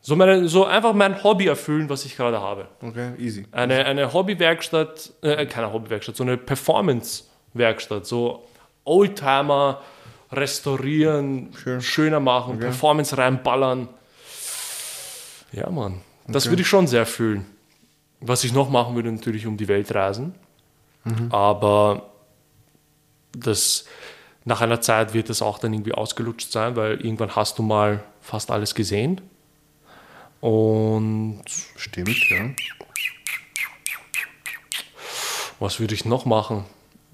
So, 0.00 0.16
meine, 0.16 0.48
so 0.48 0.64
einfach 0.64 0.94
mein 0.94 1.22
Hobby 1.22 1.46
erfüllen, 1.46 1.90
was 1.90 2.06
ich 2.06 2.16
gerade 2.16 2.40
habe. 2.40 2.68
Okay, 2.80 3.12
easy. 3.18 3.46
Eine, 3.52 3.84
eine 3.84 4.14
Hobbywerkstatt, 4.14 5.12
äh, 5.20 5.44
keine 5.44 5.74
Hobbywerkstatt, 5.74 6.16
so 6.16 6.22
eine 6.22 6.38
Performance-Werkstatt. 6.38 8.06
So 8.06 8.46
Oldtimer 8.84 9.82
restaurieren, 10.32 11.52
Schön. 11.62 11.80
schöner 11.80 12.20
machen, 12.20 12.58
Performance 12.58 13.16
reinballern. 13.16 13.88
Ja, 15.52 15.68
Mann. 15.70 16.00
Das 16.28 16.48
würde 16.48 16.62
ich 16.62 16.68
schon 16.68 16.86
sehr 16.86 17.06
fühlen. 17.06 17.44
Was 18.20 18.44
ich 18.44 18.52
noch 18.52 18.70
machen 18.70 18.94
würde, 18.94 19.10
natürlich 19.10 19.46
um 19.46 19.56
die 19.56 19.66
Welt 19.66 19.92
reisen. 19.94 20.34
Aber 21.30 22.10
das, 23.32 23.86
nach 24.44 24.60
einer 24.60 24.80
Zeit 24.80 25.14
wird 25.14 25.28
das 25.30 25.42
auch 25.42 25.58
dann 25.58 25.72
irgendwie 25.72 25.92
ausgelutscht 25.92 26.52
sein, 26.52 26.76
weil 26.76 27.00
irgendwann 27.00 27.34
hast 27.34 27.58
du 27.58 27.62
mal 27.62 28.04
fast 28.20 28.50
alles 28.50 28.74
gesehen. 28.74 29.20
Und 30.40 31.42
Stimmt, 31.76 32.30
ja. 32.30 32.50
Was 35.58 35.80
würde 35.80 35.94
ich 35.94 36.04
noch 36.04 36.24
machen? 36.24 36.64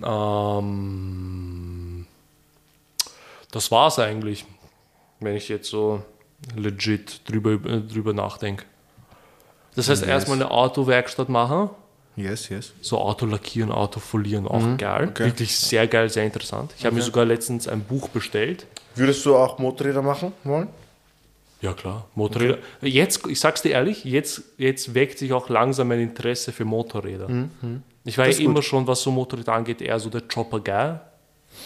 Ähm, 0.05 0.87
das 3.57 3.71
war's 3.71 3.99
eigentlich, 3.99 4.45
wenn 5.21 5.35
ich 5.35 5.49
jetzt 5.49 5.69
so 5.69 6.03
legit 6.55 7.23
drüber, 7.29 7.57
drüber 7.57 8.13
nachdenke. 8.13 8.65
Das 9.75 9.89
heißt, 9.89 10.03
Yes. 10.03 10.09
erstmal 10.11 10.37
eine 10.37 10.51
Autowerkstatt 10.51 11.29
machen, 11.29 11.71
Yes, 12.17 12.49
yes. 12.49 12.73
so 12.81 12.99
Auto 12.99 13.27
lackieren, 13.27 13.71
Auto 13.73 14.01
folieren, 14.01 14.47
auch 14.49 14.77
geil. 14.79 15.09
okay. 15.11 15.25
Wirklich 15.27 15.57
sehr 15.57 15.87
geil, 15.87 16.09
sehr 16.09 16.25
interessant. 16.25 16.73
Ich 16.79 16.85
habe 16.87 16.95
mir 16.97 17.03
sogar 17.03 17.25
letztens 17.25 17.67
ein 17.69 17.81
Buch 17.83 18.09
bestellt. 18.09 18.67
Würdest 18.95 19.25
du 19.27 19.37
auch 19.37 19.59
Motorräder 19.59 20.01
machen 20.03 20.33
wollen? 20.45 20.69
Ja, 21.61 21.73
klar. 21.75 22.07
Motorräder. 22.15 22.59
Jetzt, 22.83 23.27
ich 23.27 23.41
sag's 23.41 23.63
dir 23.63 23.71
ehrlich, 23.73 24.05
jetzt, 24.05 24.43
jetzt 24.59 24.95
weckt 24.95 25.19
sich 25.19 25.33
auch 25.33 25.49
langsam 25.49 25.89
mein 25.89 26.01
Interesse 26.01 26.53
für 26.53 26.65
Motorräder. 26.65 27.29
Ich 28.05 28.17
war 28.19 28.27
Mhm, 28.27 28.33
ja 28.33 28.39
immer 28.39 28.55
gut. 28.57 28.65
schon, 28.65 28.87
was 28.87 29.01
so 29.03 29.11
Motorräder 29.11 29.53
angeht, 29.55 29.81
eher 29.83 29.99
so 29.99 30.09
der 30.11 30.23
Chopper-Guy. 30.23 30.99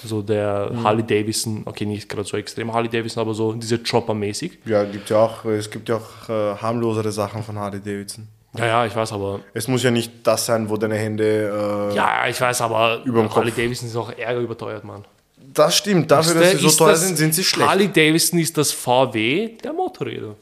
So 0.04 0.22
der 0.22 0.70
Harley 0.82 1.02
Davidson, 1.02 1.62
okay, 1.66 1.84
nicht 1.86 2.08
gerade 2.08 2.26
so 2.26 2.36
extrem 2.36 2.72
Harley 2.72 2.88
Davidson, 2.88 3.20
aber 3.20 3.34
so 3.34 3.52
diese 3.52 3.76
Chopper-mäßig. 3.78 4.58
Ja, 4.64 4.84
gibt 4.84 5.10
ja 5.10 5.18
auch, 5.18 5.44
es 5.44 5.70
gibt 5.70 5.88
ja 5.88 5.96
auch 5.96 6.28
äh, 6.28 6.56
harmlosere 6.56 7.12
Sachen 7.12 7.42
von 7.42 7.58
Harley 7.58 7.80
Davidson. 7.80 8.26
Ja, 8.56 8.66
ja, 8.66 8.86
ich 8.86 8.96
weiß, 8.96 9.12
aber. 9.12 9.40
Es 9.54 9.68
muss 9.68 9.82
ja 9.82 9.90
nicht 9.90 10.12
das 10.26 10.46
sein, 10.46 10.68
wo 10.68 10.76
deine 10.76 10.96
Hände. 10.96 11.90
Äh, 11.92 11.94
Ja, 11.94 12.26
ich 12.26 12.40
weiß, 12.40 12.62
aber 12.62 13.02
Kopf. 13.04 13.36
Harley 13.36 13.52
Davidson 13.52 13.88
ist 13.88 13.96
auch 13.96 14.10
ärger 14.16 14.40
überteuert, 14.40 14.82
Mann. 14.84 15.04
Das 15.52 15.76
stimmt, 15.76 16.10
dafür, 16.10 16.34
dass 16.40 16.50
sie 16.52 16.56
so 16.58 16.66
Ist 16.68 16.76
teuer 16.76 16.90
das- 16.90 17.06
sind, 17.06 17.16
sind 17.16 17.34
sie 17.34 17.44
schlecht. 17.44 17.68
Harley 17.68 17.88
Davidson 17.88 18.38
ist 18.38 18.56
das 18.56 18.72
VW 18.72 19.50
der 19.62 19.72
Motorräder. 19.72 20.34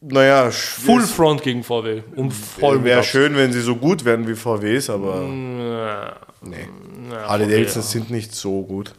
naja, 0.00 0.50
Full 0.50 1.02
Front 1.02 1.42
gegen 1.42 1.62
VW. 1.64 2.02
Und 2.16 2.32
voll 2.32 2.82
Wäre 2.84 3.02
schön, 3.02 3.34
wenn 3.36 3.52
sie 3.52 3.60
so 3.60 3.74
gut 3.76 4.04
wären 4.04 4.26
wie 4.26 4.34
VWs, 4.34 4.90
aber 4.90 5.22
Ja, 5.22 6.16
nee. 6.42 6.68
Ja, 7.10 7.28
Harley 7.28 7.46
VW, 7.46 7.62
ja. 7.62 7.82
sind 7.82 8.10
nicht 8.10 8.34
so 8.34 8.62
gut. 8.62 8.92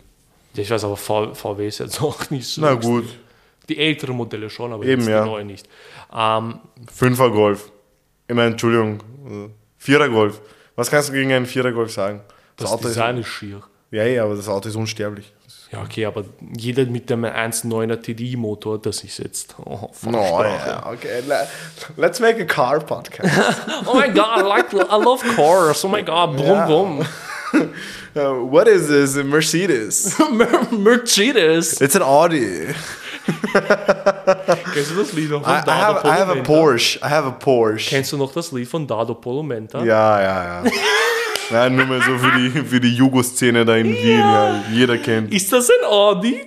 Ich 0.56 0.70
weiß, 0.70 0.84
aber 0.84 0.98
VW 0.98 1.68
ist 1.68 1.80
jetzt 1.80 2.02
auch 2.02 2.30
nicht 2.30 2.48
so. 2.48 2.62
Na 2.62 2.74
gut, 2.74 3.06
Die 3.70 3.78
älteren 3.78 4.16
Modelle 4.18 4.50
schon, 4.50 4.74
aber 4.74 4.84
Eben, 4.84 5.02
jetzt 5.02 5.10
ja. 5.10 5.24
die 5.24 5.30
neuen 5.30 5.48
nicht. 5.48 5.68
Ähm, 6.14 6.60
Fünfer 6.94 7.30
Golf. 7.32 7.72
Ich 8.28 8.36
meine, 8.36 8.52
Entschuldigung, 8.52 9.00
Vierer 9.78 10.10
Golf. 10.10 10.42
Was 10.76 10.90
kannst 10.90 11.10
du 11.10 11.14
gegen 11.14 11.32
einen 11.34 11.46
Vierer 11.46 11.72
Golf 11.72 11.92
sagen? 11.92 12.22
das 12.58 12.76
Design 12.78 13.18
ist 13.18 13.28
schier. 13.28 13.62
ja, 13.92 14.04
ja, 14.04 14.24
aber 14.26 14.36
das 14.36 14.48
Auto 14.50 14.68
ist 14.70 14.76
unsterblich. 14.76 15.32
Ja, 15.72 15.82
okay, 15.84 16.06
aber 16.06 16.26
jeder 16.58 16.84
mit 16.86 17.10
dem 17.12 17.24
1.9er 17.26 18.02
TDI-Motor, 18.02 18.80
das 18.82 19.04
ist 19.04 19.20
jetzt. 19.20 19.56
Oh, 19.66 19.90
No, 20.04 20.42
yeah, 20.42 20.92
okay. 20.92 21.22
le- 21.28 21.48
Let's 21.96 22.20
make 22.20 22.42
a 22.42 22.46
car 22.46 22.80
podcast. 22.80 23.32
oh 23.86 23.94
my 23.94 24.08
god, 24.10 24.40
I, 24.40 24.42
like, 24.42 24.74
I 24.74 24.96
love 25.04 25.24
cars. 25.36 25.86
Oh 25.86 25.88
my 25.90 26.02
god, 26.04 26.36
brumm, 26.36 26.48
Ja. 26.48 26.66
brumm. 26.66 27.06
Uh, 28.16 28.44
what 28.44 28.68
is 28.68 28.88
this? 28.88 29.16
A 29.18 29.24
Mercedes. 29.24 30.18
Mer- 30.32 30.68
Mercedes. 30.72 31.80
It's 31.80 31.96
an 31.96 32.02
Audi. 32.02 32.66
Kennst 34.74 34.92
du 34.92 34.96
das 34.98 35.14
Lied 35.14 35.30
noch 35.30 35.42
I, 35.42 35.46
von 35.46 35.54
I, 35.54 35.66
Dado 35.66 35.94
have, 35.94 36.08
I 36.08 36.12
have 36.20 36.32
a? 36.32 36.42
Porsche. 36.44 36.98
I 37.04 37.08
have 37.10 37.28
a 37.28 37.32
Porsche. 37.32 37.90
Kennst 37.90 38.12
du 38.12 38.18
noch 38.18 38.34
das 38.34 38.52
Lied 38.52 38.68
von 38.68 38.88
Dado 38.88 39.14
Polomenta? 39.14 39.84
Ja, 39.84 40.20
ja, 40.22 40.64
ja. 40.64 40.72
Nein, 41.52 41.76
nur 41.76 41.86
mal 41.86 42.02
so 42.02 42.18
für 42.18 42.32
die, 42.38 42.50
für 42.66 42.80
die 42.80 42.94
Jugo-Szene 42.96 43.64
da 43.64 43.76
in 43.76 43.88
Wien. 43.88 44.20
Ja. 44.20 44.64
Jeder 44.72 44.98
kennt. 44.98 45.32
Ist 45.34 45.54
das 45.54 45.70
ein 45.70 45.86
Audi? 45.88 46.42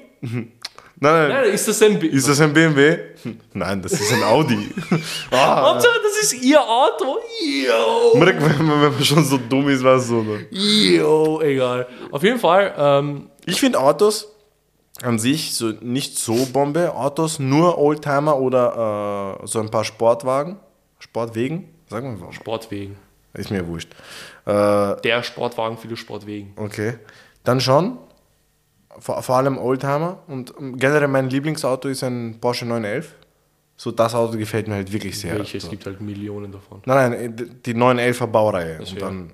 Nein, 1.02 1.28
nein. 1.28 1.28
Nein, 1.42 1.52
ist 1.52 1.66
das 1.66 1.82
ein... 1.82 1.98
B 1.98 2.06
Ist 2.06 2.28
das 2.28 2.40
ein 2.40 2.52
BMW? 2.52 2.96
Nein, 3.54 3.82
das 3.82 3.92
ist 3.92 4.12
ein 4.12 4.22
Audi. 4.22 4.70
ah, 5.32 5.70
Hauptsache, 5.72 5.98
das 6.02 6.22
ist 6.22 6.42
ihr 6.44 6.60
Auto. 6.60 7.18
Yo. 7.44 8.18
Merk, 8.18 8.36
wenn 8.40 8.66
man, 8.66 8.82
wenn 8.82 8.92
man 8.92 9.04
schon 9.04 9.24
so 9.24 9.36
dumm 9.36 9.68
ist, 9.68 9.82
was 9.82 10.06
so. 10.06 10.22
Ne? 10.22 10.46
Yo, 10.50 11.40
egal. 11.42 11.88
Auf 12.12 12.22
jeden 12.22 12.38
Fall, 12.38 12.72
ähm, 12.78 13.30
Ich 13.46 13.58
finde 13.58 13.80
Autos 13.80 14.28
an 15.02 15.18
sich 15.18 15.54
so 15.54 15.72
nicht 15.80 16.16
so 16.18 16.46
Bombe. 16.52 16.94
Autos 16.94 17.40
nur 17.40 17.78
Oldtimer 17.78 18.38
oder 18.38 19.38
äh, 19.42 19.46
so 19.48 19.58
ein 19.58 19.70
paar 19.72 19.84
Sportwagen. 19.84 20.60
Sportwegen? 21.00 21.68
Sagen 21.90 22.16
wir 22.16 22.26
mal. 22.26 22.32
Sportwegen. 22.32 22.96
Ist 23.34 23.50
mir 23.50 23.66
wurscht. 23.66 23.90
Äh, 24.46 25.00
Der 25.02 25.22
Sportwagen 25.24 25.76
für 25.78 25.88
die 25.88 25.96
Sportwegen. 25.96 26.52
okay. 26.56 26.94
Dann 27.44 27.60
schon. 27.60 27.98
Vor, 28.98 29.22
vor 29.22 29.36
allem 29.36 29.58
Oldtimer. 29.58 30.18
Und 30.26 30.52
generell 30.76 31.08
mein 31.08 31.28
Lieblingsauto 31.30 31.88
ist 31.88 32.02
ein 32.04 32.36
Porsche 32.40 32.66
911. 32.66 33.14
So 33.76 33.90
das 33.90 34.14
Auto 34.14 34.36
gefällt 34.38 34.68
mir 34.68 34.74
halt 34.74 34.92
wirklich 34.92 35.18
sehr. 35.18 35.34
Welche? 35.38 35.56
Es 35.58 35.64
So. 35.64 35.70
gibt 35.70 35.86
halt 35.86 36.00
Millionen 36.00 36.52
davon. 36.52 36.82
Nein, 36.84 37.10
nein, 37.10 37.38
äh, 37.38 37.44
die 37.66 37.74
911er 37.74 38.26
Baureihe. 38.26 38.78
Und 38.78 38.94
wäre- 38.94 39.06
dann, 39.06 39.30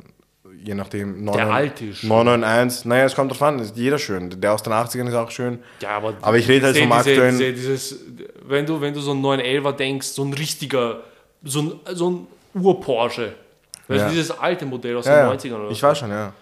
je 0.65 0.75
nachdem, 0.75 1.27
Der 1.27 1.51
alte 1.53 1.87
ist 1.87 1.99
schön. 1.99 2.09
991. 2.09 2.85
Naja, 2.87 3.05
es 3.05 3.15
kommt 3.15 3.31
drauf 3.33 3.43
an, 3.43 3.59
ist 3.59 3.77
jeder 3.77 3.99
schön. 3.99 4.41
Der 4.41 4.53
aus 4.55 4.63
den 4.63 4.73
80ern 4.73 5.07
ist 5.09 5.15
auch 5.15 5.31
schön. 5.31 5.59
Ja, 5.83 5.91
aber, 5.99 6.15
Aber 6.23 6.39
ich 6.39 6.49
rede 6.49 6.67
halt 6.67 6.79
vom 6.79 6.93
aktuellen- 6.93 7.37
Diese, 7.37 7.53
dieses, 7.53 7.97
wenn, 8.47 8.65
du, 8.65 8.81
wenn 8.81 8.95
du 8.95 9.01
so 9.01 9.11
einen 9.11 9.21
911er 9.23 9.73
denkst, 9.73 10.07
so 10.07 10.25
ein 10.25 10.33
richtiger, 10.33 11.01
so 11.43 11.61
ein, 11.61 11.73
so 11.95 12.11
ein 12.11 12.27
Ur-Porsche. 12.55 13.35
Weißt 13.89 14.01
Ja. 14.01 14.07
du, 14.09 14.15
dieses 14.15 14.31
alte 14.39 14.65
Modell 14.67 14.97
aus 14.97 15.05
Ja, 15.07 15.17
den 15.17 15.21
ja. 15.27 15.33
90ern 15.35 15.61
oder 15.61 15.71
Ich 15.71 15.79
so. 15.79 15.87
weiß 15.89 15.99
schon, 15.99 16.11
ja. 16.11 16.33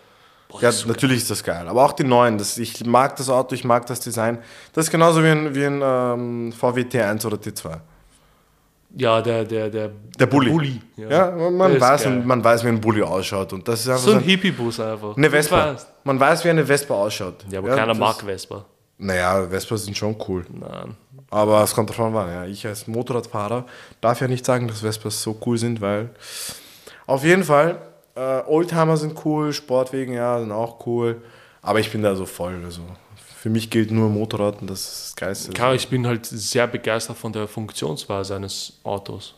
Boah, 0.48 0.62
Ja, 0.62 0.68
ist 0.68 0.80
so 0.80 0.88
natürlich 0.88 1.18
ist 1.18 1.30
das 1.30 1.42
geil. 1.42 1.66
Aber 1.68 1.84
auch 1.84 1.92
die 1.92 2.04
neuen. 2.04 2.38
Das, 2.38 2.56
ich 2.58 2.84
mag 2.86 3.16
das 3.16 3.28
Auto, 3.28 3.54
ich 3.54 3.64
mag 3.64 3.86
das 3.86 4.00
Design. 4.00 4.38
Das 4.72 4.86
ist 4.86 4.90
genauso 4.90 5.22
wie 5.22 5.28
ein, 5.28 5.54
wie 5.54 5.64
ein 5.64 5.80
ähm, 5.82 6.52
VW 6.52 6.82
T1 6.82 7.26
oder 7.26 7.36
T2. 7.36 7.78
Ja, 8.98 9.20
der, 9.20 9.44
der, 9.44 9.68
der, 9.68 9.90
Der 10.18 10.26
Bulli. 10.26 10.50
Bulli. 10.50 10.80
Ja, 10.96 11.30
man, 11.30 11.38
Der 11.38 11.50
man 11.50 11.72
ist 11.72 11.80
weiß, 11.80 12.04
geil. 12.04 12.22
man 12.24 12.42
weiß, 12.44 12.64
wie 12.64 12.68
ein 12.68 12.80
Bulli 12.80 13.02
ausschaut. 13.02 13.52
Und 13.52 13.66
das 13.68 13.80
ist 13.80 13.88
einfach 13.88 14.02
So 14.02 14.12
ein 14.12 14.18
ein, 14.18 14.22
Hippie-Bus 14.24 14.80
einfach. 14.80 15.16
eine 15.16 15.28
Vespa. 15.30 15.76
Man 16.04 16.18
weiß, 16.18 16.44
wie 16.44 16.50
eine 16.50 16.64
Vespa 16.64 16.94
ausschaut. 16.94 17.44
Ja, 17.50 17.58
aber 17.58 17.70
keiner 17.74 17.88
das- 17.88 17.98
mag 17.98 18.16
Vespa. 18.22 18.64
Naja, 18.98 19.46
Vespa 19.50 19.76
sind 19.76 19.96
schon 19.98 20.16
cool. 20.26 20.46
Nein. 20.50 20.96
Aber 21.28 21.62
es 21.62 21.74
kommt 21.74 21.90
davon 21.90 22.16
an. 22.16 22.28
Ja. 22.32 22.44
Ich 22.46 22.66
als 22.66 22.86
Motorradfahrer 22.86 23.66
darf 24.00 24.20
ja 24.22 24.28
nicht 24.28 24.46
sagen, 24.46 24.68
dass 24.68 24.80
Vespas 24.80 25.20
so 25.20 25.36
cool 25.44 25.58
sind, 25.58 25.80
weil 25.82 26.08
auf 27.06 27.22
jeden 27.22 27.44
Fall, 27.44 27.76
äh, 28.16 28.42
Oldtimer 28.46 28.96
sind 28.96 29.24
cool, 29.24 29.52
Sportwegen 29.52 30.14
ja, 30.14 30.40
sind 30.40 30.50
auch 30.52 30.84
cool. 30.86 31.22
Aber 31.62 31.80
ich 31.80 31.90
bin 31.90 32.02
da 32.02 32.14
so 32.14 32.26
voll. 32.26 32.60
Also 32.64 32.80
für 33.36 33.50
mich 33.50 33.70
gilt 33.70 33.90
nur 33.90 34.08
Motorrad 34.08 34.60
und 34.60 34.68
das 34.70 34.80
ist 34.80 35.04
das 35.08 35.16
Geilste. 35.16 35.52
Klar, 35.52 35.74
ich 35.74 35.88
bin 35.88 36.06
halt 36.06 36.26
sehr 36.26 36.66
begeistert 36.66 37.16
von 37.16 37.32
der 37.32 37.46
Funktionsweise 37.46 38.36
eines 38.36 38.78
Autos. 38.82 39.34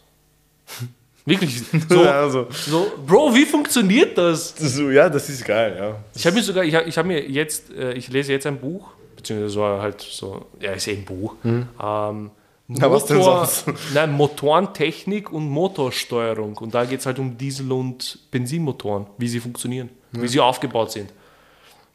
Wirklich. 1.24 1.60
So, 1.90 2.04
Ja, 2.04 2.22
also, 2.22 2.46
so, 2.50 2.90
Bro, 3.06 3.34
wie 3.34 3.44
funktioniert 3.44 4.16
das? 4.16 4.54
so, 4.56 4.90
ja, 4.90 5.08
das 5.10 5.28
ist 5.28 5.44
geil, 5.44 5.76
ja. 5.78 5.96
Ich 6.14 6.26
habe 6.26 6.36
mir 6.36 6.42
sogar, 6.42 6.64
ich 6.64 6.74
habe 6.74 6.90
hab 6.90 7.04
mir 7.06 7.28
jetzt, 7.28 7.70
äh, 7.70 7.92
ich 7.92 8.08
lese 8.08 8.32
jetzt 8.32 8.46
ein 8.46 8.58
Buch, 8.58 8.88
beziehungsweise 9.16 9.50
so 9.52 9.62
halt 9.64 10.00
so, 10.00 10.46
ja, 10.60 10.72
ist 10.72 10.86
eh 10.88 10.92
ein 10.92 11.04
Buch. 11.04 11.34
Ähm, 11.44 12.30
Na, 12.70 12.90
was 12.90 13.06
denn 13.06 13.22
sonst? 13.22 13.64
Nein, 13.94 14.12
Motorentechnik 14.12 15.32
und 15.32 15.48
Motorsteuerung. 15.48 16.56
Und 16.58 16.74
da 16.74 16.84
geht 16.84 17.00
es 17.00 17.06
halt 17.06 17.18
um 17.18 17.36
Diesel- 17.38 17.72
und 17.72 18.18
Benzinmotoren, 18.30 19.06
wie 19.16 19.28
sie 19.28 19.40
funktionieren, 19.40 19.88
wie 20.12 20.28
sie 20.28 20.38
aufgebaut 20.38 20.92
sind, 20.92 21.10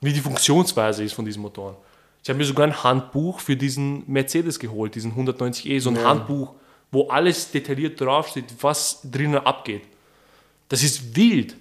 wie 0.02 0.12
die 0.12 0.20
Funktionsweise 0.20 1.04
ist 1.04 1.14
von 1.14 1.26
diesen 1.26 1.44
Motoren. 1.44 1.76
Ich 2.24 2.30
habe 2.30 2.40
mir 2.40 2.46
sogar 2.46 2.66
ein 2.66 2.84
Handbuch 2.84 3.40
für 3.40 3.56
diesen 3.56 4.04
Mercedes 4.08 4.58
geholt, 4.58 4.96
diesen 4.96 5.14
190e, 5.14 5.80
so 5.80 5.90
ein 5.92 6.04
Handbuch, 6.04 6.54
wo 6.92 7.08
alles 7.08 7.52
detailliert 7.52 8.00
draufsteht, 8.02 8.46
was 8.62 9.02
drinnen 9.04 9.38
abgeht. 9.46 9.84
Das 10.70 10.82
ist 10.82 11.16
wild. 11.16 11.56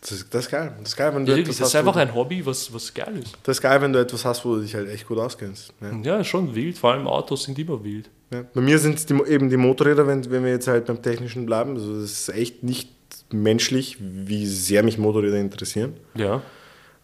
Das 0.00 0.12
ist, 0.12 0.34
das 0.34 0.46
ist 0.46 0.50
geil. 0.50 0.74
Das 0.80 0.88
ist 0.90 0.96
geil, 0.96 1.14
wenn 1.14 1.24
du 1.24 1.36
Ja, 1.36 1.42
das 1.42 1.60
ist 1.60 1.76
einfach 1.76 1.96
ein 1.96 2.14
Hobby, 2.14 2.44
was, 2.44 2.72
was 2.74 2.92
geil 2.92 3.18
ist. 3.22 3.38
das 3.42 3.58
ist 3.58 3.62
geil, 3.62 3.80
wenn 3.80 3.92
du 3.92 4.00
etwas 4.00 4.24
hast, 4.24 4.44
wo 4.44 4.56
du 4.56 4.62
dich 4.62 4.74
halt 4.74 4.88
echt 4.88 5.06
gut 5.06 5.18
auskennst. 5.18 5.72
Ja. 5.80 6.16
Ja, 6.18 6.24
schon 6.24 6.54
wild. 6.54 6.76
Vor 6.76 6.92
allem 6.92 7.06
Autos 7.06 7.44
sind 7.44 7.58
immer 7.58 7.82
wild. 7.82 8.10
Ja. 8.32 8.44
Bei 8.54 8.60
mir 8.60 8.78
sind 8.78 8.98
es 8.98 9.10
eben 9.10 9.50
die 9.50 9.56
Motorräder, 9.56 10.06
wenn, 10.06 10.28
wenn 10.30 10.44
wir 10.44 10.50
jetzt 10.50 10.68
halt 10.68 10.86
beim 10.86 11.02
Technischen 11.02 11.46
bleiben. 11.46 11.76
Also 11.76 12.00
das 12.00 12.10
ist 12.10 12.28
echt 12.30 12.62
nicht 12.62 12.90
menschlich, 13.32 13.98
wie 14.00 14.46
sehr 14.46 14.82
mich 14.82 14.98
Motorräder 14.98 15.38
interessieren. 15.38 15.94
Ja. 16.14 16.42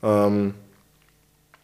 Ähm, 0.02 0.54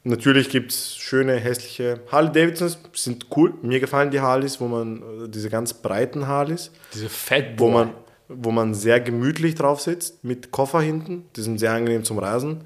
natürlich 0.04 0.50
gibt 0.50 0.72
es 0.72 0.96
schöne, 0.96 1.36
hässliche 1.36 2.00
Harley 2.10 2.32
Davidsons, 2.32 2.78
sind 2.94 3.26
cool. 3.36 3.54
Mir 3.62 3.80
gefallen 3.80 4.10
die 4.10 4.20
Harleys, 4.20 4.60
wo 4.60 4.68
man, 4.68 5.02
äh, 5.24 5.28
diese 5.28 5.50
ganz 5.50 5.74
breiten 5.74 6.26
Harleys, 6.26 6.70
Diese 6.94 7.08
Fat 7.08 7.58
wo 7.58 7.68
man, 7.68 7.92
wo 8.28 8.50
man 8.50 8.74
sehr 8.74 9.00
gemütlich 9.00 9.54
drauf 9.54 9.80
sitzt, 9.80 10.24
mit 10.24 10.50
Koffer 10.50 10.80
hinten. 10.80 11.24
Die 11.36 11.42
sind 11.42 11.58
sehr 11.58 11.72
angenehm 11.72 12.04
zum 12.04 12.18
Reisen. 12.18 12.64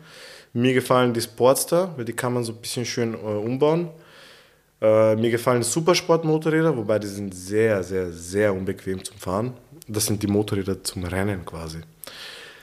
Mir 0.53 0.75
gefallen 0.75 1.15
die 1.15 1.21
Sportster, 1.21 1.95
weil 1.97 2.05
die 2.05 2.13
kann 2.13 2.35
man 2.35 2.43
so 2.43 2.53
ein 2.53 2.61
bisschen 2.61 2.85
schön 2.85 3.15
äh, 3.15 3.17
umbauen. 3.17 3.89
Äh, 4.83 5.17
mir 5.17 5.31
gefallen 5.31 5.63
Supersportmotorräder, 5.63 6.75
wobei 6.77 6.99
die 6.99 7.07
sind 7.07 7.35
sehr, 7.35 7.83
sehr, 7.83 8.11
sehr 8.11 8.55
unbequem 8.55 9.05
zum 9.05 9.17
Fahren. 9.19 9.53
Das 9.87 10.07
sind 10.07 10.23
die 10.23 10.27
Motorräder 10.27 10.83
zum 10.83 11.05
Rennen 11.05 11.45
quasi. 11.45 11.81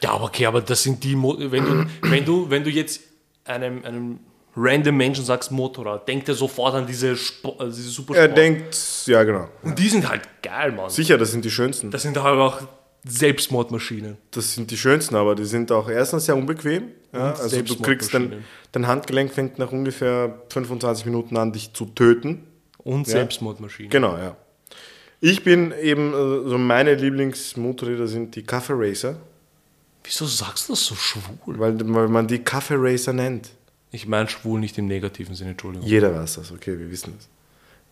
Ja, 0.01 0.11
aber 0.11 0.25
okay, 0.25 0.45
aber 0.45 0.61
das 0.61 0.81
sind 0.83 1.03
die, 1.03 1.15
Mo 1.15 1.35
wenn 1.37 1.63
du, 1.63 1.85
wenn 2.01 2.25
du, 2.25 2.49
wenn 2.49 2.63
du 2.63 2.69
jetzt 2.69 3.01
einem, 3.45 3.83
einem 3.85 4.19
random 4.55 4.97
Menschen 4.97 5.25
sagst 5.25 5.51
Motorrad, 5.51 6.07
denkt 6.07 6.27
er 6.29 6.35
sofort 6.35 6.73
an 6.73 6.87
diese, 6.87 7.15
Spo 7.15 7.55
also 7.59 7.75
diese 7.75 7.89
Er 7.89 7.93
Supersport. 7.93 8.37
denkt, 8.37 8.75
ja 9.05 9.23
genau. 9.23 9.47
Und 9.61 9.77
die 9.77 9.87
sind 9.87 10.07
halt 10.09 10.21
geil, 10.41 10.71
Mann. 10.71 10.89
Sicher, 10.89 11.17
das 11.17 11.31
sind 11.31 11.45
die 11.45 11.51
schönsten. 11.51 11.91
Das 11.91 12.01
sind 12.01 12.21
halt 12.21 12.39
auch 12.39 12.61
Selbstmordmaschinen. 13.05 14.17
Das 14.31 14.53
sind 14.53 14.71
die 14.71 14.77
schönsten, 14.77 15.15
aber 15.15 15.35
die 15.35 15.45
sind 15.45 15.71
auch 15.71 15.87
erstens 15.89 16.25
sehr 16.25 16.35
unbequem. 16.35 16.91
Ja, 17.13 17.33
also 17.33 17.61
du 17.61 17.75
kriegst 17.81 18.11
Selbstmordmaschinen. 18.11 18.43
dein 18.73 18.87
Handgelenk 18.87 19.31
fängt 19.33 19.59
nach 19.59 19.71
ungefähr 19.71 20.41
25 20.49 21.05
Minuten 21.05 21.37
an, 21.37 21.51
dich 21.53 21.73
zu 21.73 21.85
töten. 21.85 22.43
Und 22.79 23.07
Ja. 23.07 23.13
Selbstmordmaschinen. 23.13 23.89
Genau, 23.89 24.17
ja. 24.17 24.35
Ich 25.19 25.43
bin 25.43 25.73
eben, 25.81 26.13
äh, 26.13 26.49
so 26.49 26.57
meine 26.57 26.93
Lieblingsmotorräder 26.95 28.07
sind 28.07 28.35
die 28.35 28.43
Kaffee 28.43 28.73
Racer, 28.75 29.15
Wieso 30.03 30.25
sagst 30.25 30.69
du 30.69 30.73
das 30.73 30.85
so 30.85 30.95
schwul? 30.95 31.59
weil, 31.59 31.75
weil 31.93 32.07
man 32.07 32.27
die 32.27 32.39
Kaffee 32.39 32.75
Racer 32.77 33.11
nennt. 33.11 33.49
Ich 33.91 34.07
meine 34.07 34.29
schwul 34.29 34.59
nicht 34.59 34.77
im 34.77 34.85
negativen 34.87 35.35
Sinne, 35.35 35.51
Entschuldigung. 35.51 35.85
Jeder 35.87 36.13
weiß 36.15 36.35
das, 36.35 36.51
okay, 36.51 36.77
wir 36.79 36.89
wissen 36.89 37.13
das. 37.17 37.27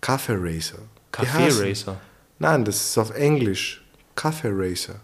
Kaffee 0.02 0.36
Racer. 0.38 0.78
Kaffee 1.12 1.50
Racer. 1.70 2.00
Nein, 2.40 2.64
das 2.64 2.76
ist 2.90 2.98
auf 2.98 3.12
Englisch. 3.16 3.84
Kaffee 4.16 4.50
Racer. 4.52 4.96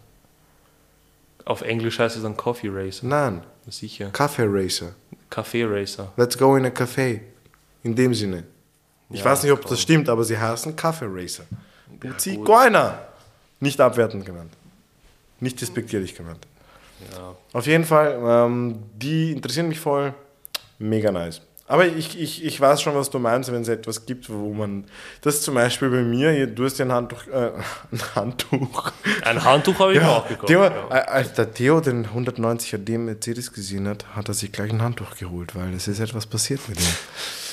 Auf 1.46 1.62
Englisch 1.62 2.00
heißt 2.00 2.16
es 2.16 2.24
dann 2.24 2.38
Coffee 2.38 2.70
Racer. 2.72 3.06
Nein, 3.06 3.44
Sicher. 3.70 4.10
Kaffee 4.12 4.46
Racer. 4.48 4.94
Kaffee 5.30 5.64
Racer. 5.64 6.12
Let's 6.18 6.38
go 6.38 6.56
in 6.56 6.66
a 6.66 6.70
Café. 6.70 7.22
In 7.84 7.96
dem 7.96 8.14
Sinne. 8.14 8.44
Ich 9.10 9.20
Ja, 9.20 9.26
weiß 9.26 9.44
nicht, 9.44 9.52
ob 9.52 9.66
das 9.66 9.82
stimmt, 9.82 10.08
aber 10.10 10.24
sie 10.24 10.38
heißen 10.38 10.76
Kaffee 10.76 11.08
Racer. 11.10 11.44
Ja, 12.04 12.18
Zigeuner! 12.18 13.00
Nicht 13.60 13.80
abwertend 13.80 14.26
genannt. 14.26 14.54
Nicht 15.40 15.60
despektierlich 15.62 16.16
genannt. 16.16 16.46
Ja. 17.16 17.36
Auf 17.54 17.66
jeden 17.66 17.84
Fall, 17.86 18.20
ähm, 18.24 18.84
die 18.96 19.32
interessieren 19.32 19.68
mich 19.68 19.80
voll. 19.80 20.14
Mega 20.80 21.12
nice. 21.12 21.42
Aber 21.72 21.86
ich, 21.86 22.20
ich, 22.20 22.44
ich 22.44 22.60
weiß 22.60 22.82
schon, 22.82 22.96
was 22.96 23.10
du 23.10 23.18
meinst, 23.18 23.50
wenn 23.50 23.62
es 23.62 23.70
etwas 23.70 24.06
gibt, 24.06 24.30
wo 24.30 24.54
man. 24.54 24.84
Das 25.22 25.36
ist 25.36 25.44
zum 25.44 25.54
Beispiel 25.54 25.90
bei 25.90 26.02
mir, 26.02 26.46
du 26.46 26.66
hast 26.66 26.78
ja 26.80 26.86
ein 26.86 26.92
Handtuch. 26.92 27.26
Äh, 27.28 27.52
ein 27.94 28.16
Handtuch. 28.16 28.92
Ein 29.24 29.42
Handtuch 29.42 29.80
habe 29.80 29.94
ich 29.94 30.00
mir 30.00 30.06
Ja, 30.06 30.18
auch 30.18 30.28
gekauft. 30.28 30.48
Theo, 30.48 30.64
ja. 30.64 30.88
äh, 30.90 30.94
als 31.08 31.32
der 31.32 31.54
Theo 31.54 31.80
den 31.80 32.06
190er 32.08 32.78
DM 32.78 33.06
Mercedes 33.06 33.54
gesehen 33.54 33.88
hat, 33.88 34.06
hat 34.14 34.28
er 34.28 34.34
sich 34.34 34.52
gleich 34.52 34.70
ein 34.70 34.82
Handtuch 34.82 35.16
geholt, 35.16 35.56
weil 35.56 35.74
es 35.74 35.88
ist 35.88 36.02
etwas 36.02 36.26
passiert 36.26 36.60
mit 36.68 36.78
ihm. 36.78 36.86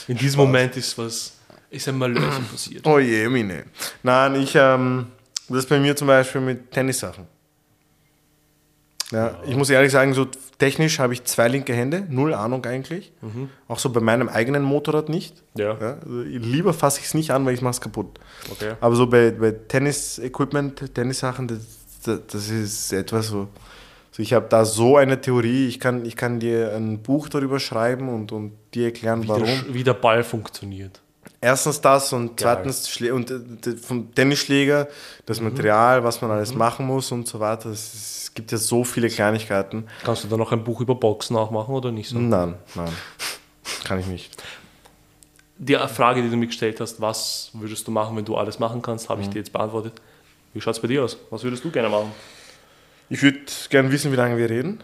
In 0.08 0.16
diesem 0.18 0.40
Moment 0.40 0.76
ist 0.76 0.98
was, 0.98 1.34
ist 1.70 1.86
ein 1.88 1.96
Malheur 1.96 2.40
passiert. 2.50 2.84
Oh 2.88 2.98
je, 2.98 3.28
Mine. 3.28 3.66
Nein, 4.02 4.34
ich, 4.34 4.52
ähm, 4.56 5.06
das 5.48 5.58
ist 5.58 5.68
bei 5.68 5.78
mir 5.78 5.94
zum 5.94 6.08
Beispiel 6.08 6.40
mit 6.40 6.72
Tennissachen. 6.72 7.24
Ja, 9.10 9.38
ich 9.46 9.56
muss 9.56 9.70
ehrlich 9.70 9.90
sagen, 9.90 10.12
so 10.12 10.26
technisch 10.58 10.98
habe 10.98 11.14
ich 11.14 11.24
zwei 11.24 11.48
linke 11.48 11.72
Hände, 11.72 12.04
null 12.10 12.34
Ahnung 12.34 12.64
eigentlich. 12.66 13.12
Auch 13.66 13.78
so 13.78 13.90
bei 13.90 14.00
meinem 14.00 14.28
eigenen 14.28 14.62
Motorrad 14.62 15.08
nicht. 15.08 15.42
Ja, 15.56 15.76
Ja, 15.80 15.98
also 16.04 16.20
lieber 16.22 16.74
fasse 16.74 17.00
ich 17.00 17.06
es 17.06 17.14
nicht 17.14 17.30
an, 17.30 17.46
weil 17.46 17.54
ich 17.54 17.62
mache 17.62 17.72
es 17.72 17.80
kaputt. 17.80 18.18
okay. 18.52 18.74
Aber 18.80 18.94
so 18.96 19.06
bei, 19.06 19.30
bei 19.30 19.52
Tennis-Equipment, 19.52 20.94
Tennissachen, 20.94 21.48
das, 21.48 21.58
das, 22.04 22.20
das 22.30 22.50
ist 22.50 22.92
etwas 22.92 23.28
so. 23.28 23.48
so 24.10 24.22
ich 24.22 24.34
habe 24.34 24.46
da 24.48 24.64
so 24.66 24.96
eine 24.98 25.20
Theorie, 25.20 25.68
ich 25.68 25.80
kann, 25.80 26.04
ich 26.04 26.16
kann 26.16 26.38
dir 26.38 26.74
ein 26.74 26.98
Buch 27.02 27.28
darüber 27.30 27.60
schreiben 27.60 28.08
und, 28.10 28.30
und 28.32 28.52
dir 28.74 28.86
erklären, 28.86 29.22
Wie 29.22 29.28
warum. 29.28 29.44
der, 29.44 29.74
wie 29.74 29.84
der 29.84 29.94
Ball 29.94 30.22
funktioniert. 30.22 31.00
Erstens 31.40 31.80
das 31.80 32.12
und 32.12 32.36
Geil. 32.36 32.36
zweitens 32.36 32.88
Schlä 32.88 33.12
und 33.12 33.30
äh, 33.30 33.76
vom 33.76 34.12
Tennisschläger, 34.12 34.88
das 35.24 35.40
Material, 35.40 36.02
was 36.02 36.20
man 36.20 36.32
alles 36.32 36.54
machen 36.54 36.86
muss 36.86 37.12
und 37.12 37.28
so 37.28 37.38
weiter. 37.38 37.70
Es, 37.70 38.16
gibt 38.34 38.52
ja 38.52 38.58
so 38.58 38.84
viele 38.84 39.08
Kleinigkeiten. 39.08 39.88
Kannst 40.04 40.22
du 40.22 40.28
da 40.28 40.36
noch 40.36 40.52
ein 40.52 40.62
Buch 40.62 40.80
über 40.80 40.94
Boxen 40.94 41.34
nachmachen 41.34 41.74
oder 41.74 41.90
nicht 41.90 42.08
so? 42.08 42.18
Nein, 42.18 42.54
nein, 42.76 42.92
kann 43.82 43.98
ich 43.98 44.06
nicht. 44.06 44.40
Die 45.56 45.74
Frage, 45.74 46.22
die 46.22 46.30
du 46.30 46.36
mir 46.36 46.46
gestellt 46.46 46.78
hast, 46.80 47.00
was 47.00 47.50
würdest 47.52 47.88
du 47.88 47.90
machen, 47.90 48.16
wenn 48.16 48.24
du 48.24 48.36
alles 48.36 48.60
machen 48.60 48.80
kannst, 48.80 49.08
habe 49.08 49.22
ich 49.22 49.28
dir 49.28 49.38
jetzt 49.38 49.52
beantwortet. 49.52 49.94
Wie 50.54 50.60
schaut 50.60 50.74
es 50.74 50.80
bei 50.80 50.86
dir 50.86 51.02
aus? 51.02 51.16
Was 51.30 51.42
würdest 51.42 51.64
du 51.64 51.70
gerne 51.72 51.88
machen? 51.88 52.12
Ich 53.10 53.22
würde 53.22 53.40
gerne 53.70 53.90
wissen, 53.90 54.12
wie 54.12 54.16
lange 54.16 54.36
wir 54.36 54.48
reden. 54.48 54.80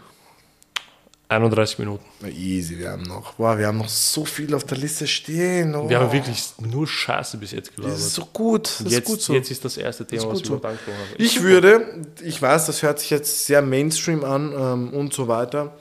31 1.27 1.79
Minuten. 1.79 2.05
Na, 2.21 2.27
easy, 2.29 2.77
wir 2.77 2.91
haben 2.91 3.03
noch, 3.03 3.33
boah, 3.33 3.57
wir 3.57 3.67
haben 3.67 3.79
noch 3.79 3.89
so 3.89 4.25
viel 4.25 4.53
auf 4.53 4.63
der 4.63 4.77
Liste 4.77 5.07
stehen. 5.07 5.73
Oh. 5.75 5.89
Wir 5.89 5.99
haben 5.99 6.11
wirklich 6.11 6.43
nur 6.59 6.85
Scheiße 6.87 7.37
bis 7.37 7.51
jetzt 7.51 7.69
Das 7.69 7.75
gelabert. 7.75 7.97
ist 7.97 8.13
so 8.13 8.25
gut. 8.31 8.65
Das 8.65 8.91
jetzt, 8.91 8.93
ist 8.93 9.05
gut 9.05 9.21
so. 9.21 9.33
jetzt 9.33 9.49
ist 9.51 9.65
das 9.65 9.77
erste 9.77 10.05
Thema, 10.05 10.23
ist 10.23 10.29
was 10.29 10.39
wir 10.41 10.45
so. 10.45 10.63
haben. 10.63 10.77
Ich 11.17 11.41
würde, 11.41 12.05
ich 12.21 12.39
weiß, 12.39 12.67
das 12.67 12.83
hört 12.83 12.99
sich 12.99 13.09
jetzt 13.09 13.45
sehr 13.47 13.61
Mainstream 13.63 14.23
an 14.23 14.53
ähm, 14.55 14.93
und 14.93 15.13
so 15.13 15.27
weiter. 15.27 15.75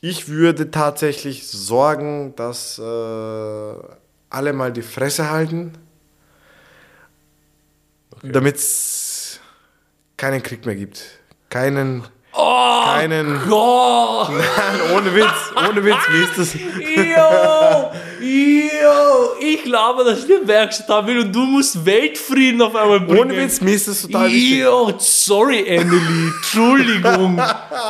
Ich 0.00 0.28
würde 0.28 0.70
tatsächlich 0.70 1.46
sorgen, 1.46 2.34
dass 2.36 2.78
äh, 2.78 2.82
alle 4.30 4.52
mal 4.52 4.72
die 4.72 4.82
Fresse 4.82 5.30
halten, 5.30 5.72
damit 8.22 8.56
es 8.56 9.40
keinen 10.16 10.42
Krieg 10.42 10.64
mehr 10.66 10.76
gibt. 10.76 11.04
Keinen, 11.50 12.04
Oh 12.36 12.82
keinen, 12.84 13.40
Gott! 13.48 14.30
Nein, 14.32 14.96
ohne 14.96 15.14
Witz, 15.14 15.52
ohne 15.56 15.84
Witz, 15.84 15.96
wie 16.10 16.22
ist 16.22 16.38
das? 16.38 16.54
Yo! 16.54 17.90
Yo! 18.24 19.34
Ich 19.40 19.62
glaube, 19.64 20.02
dass 20.04 20.24
ich 20.24 20.34
eine 20.34 20.46
Werkstatt 20.48 20.88
haben 20.88 21.06
will 21.06 21.18
und 21.20 21.32
du 21.34 21.40
musst 21.40 21.84
Weltfrieden 21.84 22.62
auf 22.62 22.74
einmal 22.74 23.00
bringen. 23.00 23.20
Ohne 23.20 23.36
Witz, 23.36 23.60
mir 23.60 23.74
ist 23.74 23.86
das 23.88 24.02
total 24.02 24.28
wichtig. 24.28 24.58
Yo, 24.60 24.94
sorry, 24.98 25.66
Emily. 25.66 26.32
Entschuldigung. 26.36 27.38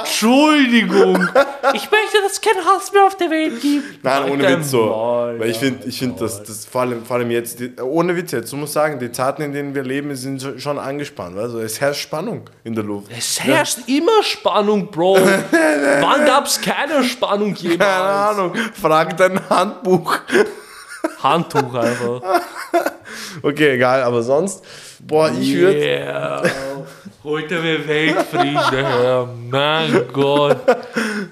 Entschuldigung. 0.01 1.29
Ich 1.75 1.91
möchte, 1.91 2.19
dass 2.23 2.33
es 2.33 2.41
keinen 2.41 2.65
Hass 2.65 2.93
mehr 2.93 3.05
auf 3.05 3.17
der 3.17 3.31
Welt 3.31 3.61
gibt. 3.61 4.03
Nein, 4.03 4.13
Halt 4.23 4.33
ohne 4.33 4.49
Witz 4.59 4.71
so. 4.71 4.87
Maul, 4.87 5.39
Weil 5.39 5.51
ich 5.51 5.57
ja. 5.57 5.63
finde, 5.63 5.89
ich 5.89 5.99
find, 5.99 6.21
dass 6.21 6.43
das 6.43 6.67
vor 6.67 6.81
allem, 6.83 7.05
vor 7.05 7.17
allem 7.17 7.31
jetzt, 7.31 7.61
die, 7.61 7.73
ohne 7.81 8.17
Witz 8.17 8.33
jetzt, 8.33 8.53
du 8.53 8.57
musst 8.57 8.73
sagen, 8.73 8.99
die 8.99 9.13
Zeiten, 9.13 9.43
in 9.43 9.53
denen 9.53 9.75
wir 9.75 9.83
leben, 9.85 10.15
sind 10.17 10.45
schon 10.59 10.79
angespannt. 10.79 11.39
Also 11.39 11.61
es 11.61 11.81
herrscht 11.81 12.03
Spannung 12.03 12.51
in 12.65 12.75
der 12.75 12.85
Luft. 12.85 13.09
Es 13.17 13.41
herrscht 13.41 13.79
immer 13.87 14.23
Spannung, 14.23 14.91
Bro. 14.91 15.15
Wann 16.01 16.25
gab 16.27 16.47
es 16.47 16.61
keine 16.61 17.05
Spannung 17.05 17.55
Keine 17.55 17.71
jemals? 17.73 17.91
Ahnung, 18.39 18.53
frag 18.81 19.17
dein 19.17 19.39
Handbuch. 19.49 20.19
Handtuch 21.23 21.75
einfach. 21.75 22.21
Okay, 23.43 23.75
egal, 23.75 24.03
aber 24.03 24.23
sonst, 24.23 24.65
boah, 25.01 25.31
ich 25.31 25.55
würde, 25.55 25.79
Yeah. 25.79 26.43
Heute 27.25 27.59
mir 27.61 27.89
Weltfrieden 27.89 28.59
her. 28.71 29.27
Mein 29.51 30.09
Gott. 30.13 30.59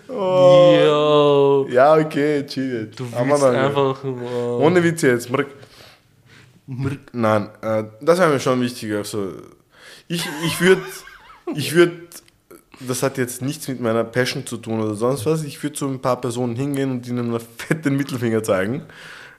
Yo. 0.09 1.66
ja, 1.70 1.96
okay, 1.96 2.46
chill. 2.46 2.90
Du 2.96 3.05
willst 3.12 3.44
einfach. 3.44 4.02
Uh, 4.02 4.64
Ohne 4.64 4.83
Witz 4.83 5.02
jetzt, 5.02 5.31
Mrk. 5.31 5.48
Nein, 7.12 7.50
äh, 7.61 7.85
das 8.00 8.18
wäre 8.18 8.31
mir 8.31 8.40
schon 8.40 8.61
wichtig. 8.62 8.94
Also, 8.94 9.33
ich 10.09 10.24
ich 10.46 10.61
würde, 10.62 10.81
ich 11.55 11.74
würde, 11.74 11.92
das 12.87 13.03
hat 13.03 13.18
jetzt 13.18 13.42
nichts 13.42 13.68
mit 13.68 13.81
meiner 13.81 14.05
Passion 14.05 14.47
zu 14.47 14.57
tun 14.57 14.81
oder 14.81 14.95
sonst 14.95 15.27
was. 15.27 15.42
Ich 15.45 15.62
würde 15.62 15.75
zu 15.77 15.87
ein 15.88 16.01
paar 16.01 16.21
Personen 16.21 16.57
hingehen 16.57 16.90
und 16.90 17.07
ihnen 17.09 17.31
einen 17.31 17.40
fetten 17.57 17.97
Mittelfinger 17.97 18.42
zeigen. 18.42 18.83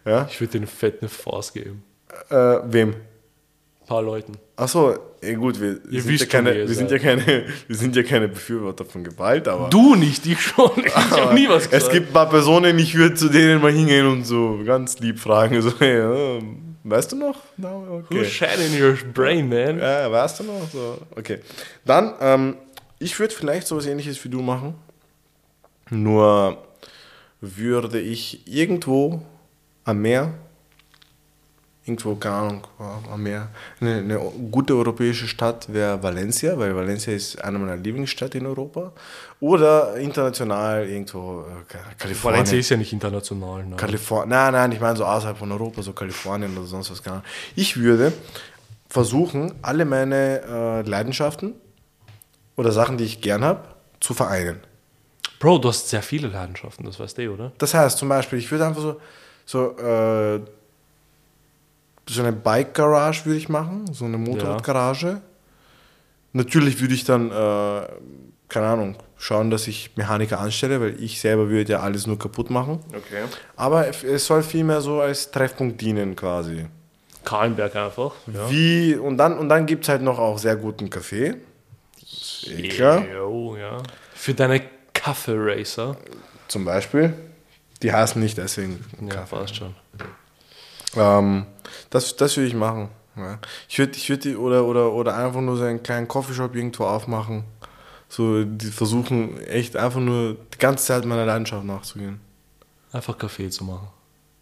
Ja, 0.06 0.28
ich 0.30 0.40
würde 0.40 0.60
den 0.60 0.68
fetten 0.68 1.08
Faust 1.10 1.54
geben. 1.54 1.84
äh, 2.30 2.36
wem? 2.66 2.90
Ein 2.90 3.88
paar 3.88 4.02
Leuten. 4.02 4.34
Achso, 4.56 4.96
eh 5.22 5.34
gut, 5.34 5.60
wir, 5.60 5.80
Ihr 5.90 6.02
sind, 6.02 6.20
ja 6.20 6.26
keine, 6.26 6.56
wir, 6.56 6.68
sind 6.70 6.90
ja 6.90 7.00
keine, 7.00 7.46
wir 7.68 7.76
sind 7.76 7.96
ja 7.96 8.04
keine 8.04 8.28
Befürworter 8.30 8.86
von 8.86 9.04
Gewalt, 9.04 9.48
aber. 9.48 9.70
Du 9.70 9.96
nicht, 9.96 10.26
ich 10.26 10.40
schon. 10.42 10.72
Ich 10.86 10.96
habe 10.96 11.34
nie 11.34 11.50
was 11.50 11.66
gesagt. 11.70 11.84
Es 11.84 11.90
gibt 11.90 12.10
ein 12.10 12.14
paar 12.14 12.30
Personen, 12.30 12.78
ich 12.80 12.96
würde 12.96 13.16
zu 13.16 13.30
denen 13.30 13.62
mal 13.62 13.72
hingehen 13.72 14.08
und 14.08 14.26
so 14.26 14.60
ganz 14.66 15.00
lieb 15.00 15.20
fragen, 15.20 15.62
so, 15.62 15.72
hey, 15.80 16.00
äh, 16.00 16.42
weißt 16.84 17.12
du 17.12 17.16
noch? 17.18 17.38
No, 17.58 18.04
Who's 18.10 18.28
shit 18.28 18.58
in 18.58 18.82
your 18.82 18.96
brain, 19.14 19.50
man? 19.50 19.80
Ja, 19.80 20.10
weißt 20.12 20.40
du 20.40 20.44
noch? 20.46 20.70
So, 20.72 20.98
okay. 21.18 21.40
Dann, 21.84 22.14
ähm, 22.22 22.56
ich 23.04 23.20
würde 23.20 23.34
vielleicht 23.34 23.68
sowas 23.68 23.86
ähnliches 23.86 24.24
wie 24.24 24.30
du 24.30 24.42
machen. 24.42 24.76
Nur 25.90 26.58
würde 27.42 28.00
ich 28.00 28.48
irgendwo 28.48 29.22
am 29.84 30.02
Meer, 30.02 30.34
irgendwo, 31.86 32.16
keine 32.16 32.36
Ahnung, 32.36 32.68
am 33.12 33.22
Meer, 33.22 33.50
eine, 33.82 33.98
eine 33.98 34.18
gute 34.50 34.76
europäische 34.76 35.28
Stadt 35.28 35.72
wäre 35.72 36.02
Valencia, 36.02 36.58
weil 36.58 36.74
Valencia 36.74 37.14
ist 37.14 37.44
eine 37.44 37.60
meiner 37.60 37.76
Lieblingsstädte 37.76 38.38
in 38.38 38.46
Europa. 38.46 38.94
Oder 39.42 39.98
international 39.98 40.88
irgendwo, 40.88 41.42
äh, 41.42 41.76
Kalifornien. 41.98 42.38
Valencia 42.38 42.58
ist 42.58 42.70
ja 42.70 42.78
nicht 42.78 42.94
international. 42.94 43.66
Ne? 43.66 43.76
Kalifornien. 43.76 44.30
Nein, 44.30 44.54
nein, 44.54 44.72
ich 44.72 44.80
meine 44.80 44.96
so 44.96 45.04
außerhalb 45.04 45.38
von 45.38 45.52
Europa, 45.52 45.82
so 45.82 45.92
Kalifornien 45.92 46.58
oder 46.58 46.66
sonst 46.66 46.90
was. 46.90 47.04
Keine 47.04 47.18
Ahnung. 47.18 47.28
Ich 47.56 47.76
würde 47.76 48.14
versuchen, 48.88 49.54
alle 49.62 49.84
meine 49.84 50.42
äh, 50.48 50.82
Leidenschaften 50.90 51.56
oder 52.56 52.72
Sachen, 52.72 52.98
die 52.98 53.06
ich 53.06 53.22
gern 53.22 53.44
habe, 53.44 53.64
zu 54.00 54.14
vereinen. 54.14 54.60
Bro, 55.40 55.58
du 55.60 55.70
hast 55.70 55.90
sehr 55.90 56.02
viele 56.02 56.28
Leidenschaften, 56.28 56.86
das 56.86 57.00
weißt 57.00 57.18
du, 57.18 57.22
eh, 57.24 57.28
oder? 57.28 57.52
Das 57.58 57.74
heißt 57.74 57.98
zum 57.98 58.10
Beispiel, 58.10 58.40
ich 58.40 58.50
würde 58.50 58.66
einfach 58.66 58.82
so, 58.82 59.02
so, 59.46 59.78
äh, 59.78 60.40
so 62.08 62.22
eine 62.22 62.32
Bike-Garage 62.32 63.26
würde 63.26 63.38
ich 63.38 63.50
machen, 63.50 63.86
so 63.92 64.06
eine 64.06 64.18
Motorradgarage. 64.18 65.22
Natürlich 66.34 66.80
würde 66.80 66.94
ich 66.94 67.04
dann, 67.04 67.30
äh, 67.30 67.88
keine 68.50 68.68
Ahnung, 68.68 68.96
schauen, 69.18 69.50
dass 69.50 69.68
ich 69.68 69.92
Mechaniker 69.96 70.40
anstelle, 70.40 70.80
weil 70.80 71.02
ich 71.02 71.20
selber 71.20 71.50
würde 71.50 71.74
ja 71.74 71.80
alles 71.80 72.08
nur 72.08 72.20
kaputt 72.20 72.50
machen. 72.50 72.80
Okay. 72.90 73.24
Aber 73.56 73.88
es 73.88 74.26
soll 74.26 74.44
vielmehr 74.44 74.82
so 74.82 75.02
als 75.02 75.32
Treffpunkt 75.32 75.80
dienen 75.82 76.16
quasi. 76.16 76.66
Kahlenberg 77.24 77.76
einfach. 77.76 78.14
Ja. 78.28 78.50
Wie, 78.50 78.96
und 78.96 79.18
dann, 79.18 79.38
und 79.38 79.50
dann 79.50 79.66
gibt 79.66 79.84
es 79.84 79.90
halt 79.90 80.02
noch 80.02 80.20
auch 80.20 80.38
sehr 80.38 80.56
guten 80.56 80.90
Kaffee. 80.90 81.36
Eh 82.48 82.76
ja. 82.78 83.78
Für 84.14 84.34
deine 84.34 84.62
Kaffee-Racer. 84.94 85.98
Zum 86.48 86.66
Beispiel. 86.66 87.14
Die 87.82 87.92
heißen 87.92 88.22
nicht 88.22 88.38
deswegen. 88.38 88.84
Ja, 89.12 89.26
fast 89.26 89.56
schon. 89.56 89.76
Ähm, 90.96 91.46
das, 91.90 92.16
das 92.16 92.38
würde 92.38 92.48
ich 92.48 92.54
machen. 92.54 92.90
Ja. 93.16 93.40
Ich 93.68 93.78
würde 93.78 93.94
ich 93.96 94.10
würd 94.10 94.24
die, 94.24 94.36
oder, 94.36 94.66
oder, 94.66 94.92
oder 94.94 95.16
einfach 95.16 95.42
nur 95.42 95.58
so 95.58 95.64
einen 95.64 95.84
kleinen 95.84 96.08
Coffeeshop 96.08 96.56
irgendwo 96.56 96.86
aufmachen. 96.86 97.44
So, 98.10 98.44
die 98.44 98.68
versuchen 98.68 99.42
echt 99.42 99.76
einfach 99.76 100.00
nur 100.00 100.38
die 100.54 100.58
ganze 100.60 100.86
Zeit 100.86 101.06
meiner 101.06 101.26
Leidenschaft 101.26 101.66
nachzugehen. 101.66 102.22
Einfach 102.92 103.18
Kaffee 103.18 103.50
zu 103.50 103.64
machen. 103.64 103.88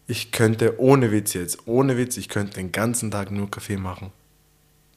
Ich 0.06 0.30
könnte, 0.30 0.78
ohne 0.78 1.10
Witz 1.10 1.32
jetzt, 1.32 1.66
ohne 1.66 1.96
Witz, 1.96 2.16
ich 2.16 2.28
könnte 2.28 2.54
den 2.54 2.70
ganzen 2.70 3.10
Tag 3.10 3.30
nur 3.30 3.50
Kaffee 3.50 3.78
machen. 3.78 4.12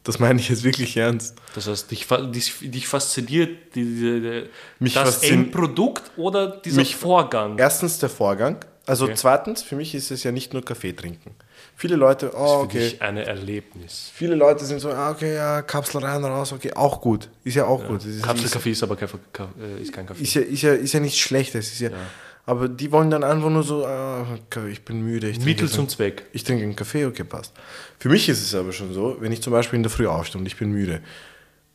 Das 0.05 0.19
meine 0.19 0.39
ich 0.39 0.47
jetzt 0.49 0.63
wirklich 0.63 0.95
ernst. 0.97 1.35
Das 1.55 1.67
heißt, 1.67 1.91
dich, 1.91 2.07
dich, 2.31 2.53
dich 2.61 2.87
fasziniert 2.87 3.75
die, 3.75 3.83
die, 3.83 4.93
das 4.93 5.17
faszin- 5.21 5.33
Endprodukt 5.33 6.03
oder 6.15 6.47
dieser 6.47 6.77
Mich- 6.77 6.95
Vorgang? 6.95 7.57
Erstens 7.57 7.99
der 7.99 8.09
Vorgang. 8.09 8.63
Also 8.87 9.05
Okay. 9.05 9.15
zweitens, 9.17 9.63
für 9.63 9.75
mich 9.75 9.95
ist 9.95 10.11
es 10.11 10.23
ja 10.23 10.31
nicht 10.31 10.53
nur 10.53 10.63
Kaffee 10.63 10.93
trinken. 10.93 11.31
Viele 11.75 11.95
Leute, 11.95 12.31
oh, 12.35 12.61
okay. 12.65 12.77
dich 12.91 13.01
ein 13.01 13.17
Erlebnis. 13.17 14.11
Viele 14.13 14.35
Leute 14.35 14.63
sind 14.63 14.79
so, 14.79 14.91
ah, 14.91 15.09
okay, 15.09 15.33
ja, 15.33 15.63
Kapsel 15.63 16.01
rein, 16.03 16.23
raus, 16.23 16.53
okay, 16.53 16.71
auch 16.73 17.01
gut. 17.01 17.27
Ist 17.43 17.55
ja 17.55 17.65
auch 17.65 17.83
gut. 17.83 17.97
Das 18.01 18.05
ist, 18.05 18.17
ist, 18.17 18.23
Kapselkaffee 18.23 18.71
ist 18.71 18.83
aber 18.83 18.95
kein, 18.95 19.09
äh, 19.09 19.81
ist 19.81 19.91
kein 19.91 20.05
Kaffee. 20.05 20.21
ist, 20.23 20.35
ja, 20.35 20.41
ist, 20.41 20.61
ja, 20.61 20.73
ist 20.73 20.93
ja 20.93 20.99
nichts 20.99 21.17
Schlechtes. 21.17 21.71
Ist 21.73 21.79
ja, 21.79 21.89
Aber 22.47 22.67
die 22.67 22.91
wollen 22.91 23.09
dann 23.09 23.23
einfach 23.23 23.49
nur 23.49 23.63
so, 23.63 23.85
ah, 23.85 24.25
okay, 24.45 24.69
ich 24.69 24.85
bin 24.85 25.01
müde. 25.01 25.29
Ich 25.29 25.39
Mittel 25.39 25.67
zum 25.67 25.89
Zweck. 25.89 26.25
Ich 26.31 26.43
trinke 26.43 26.63
einen 26.63 26.75
Kaffee, 26.75 27.05
okay, 27.05 27.23
passt. 27.23 27.53
Für 27.97 28.09
mich 28.09 28.29
ist 28.29 28.41
es 28.41 28.53
aber 28.53 28.71
schon 28.71 28.93
so, 28.93 29.17
wenn 29.19 29.31
ich 29.31 29.41
zum 29.41 29.51
Beispiel 29.51 29.77
in 29.77 29.83
der 29.83 29.89
Früh 29.89 30.05
aufstehe 30.05 30.39
und 30.39 30.45
ich 30.45 30.55
bin 30.55 30.71
müde, 30.71 31.01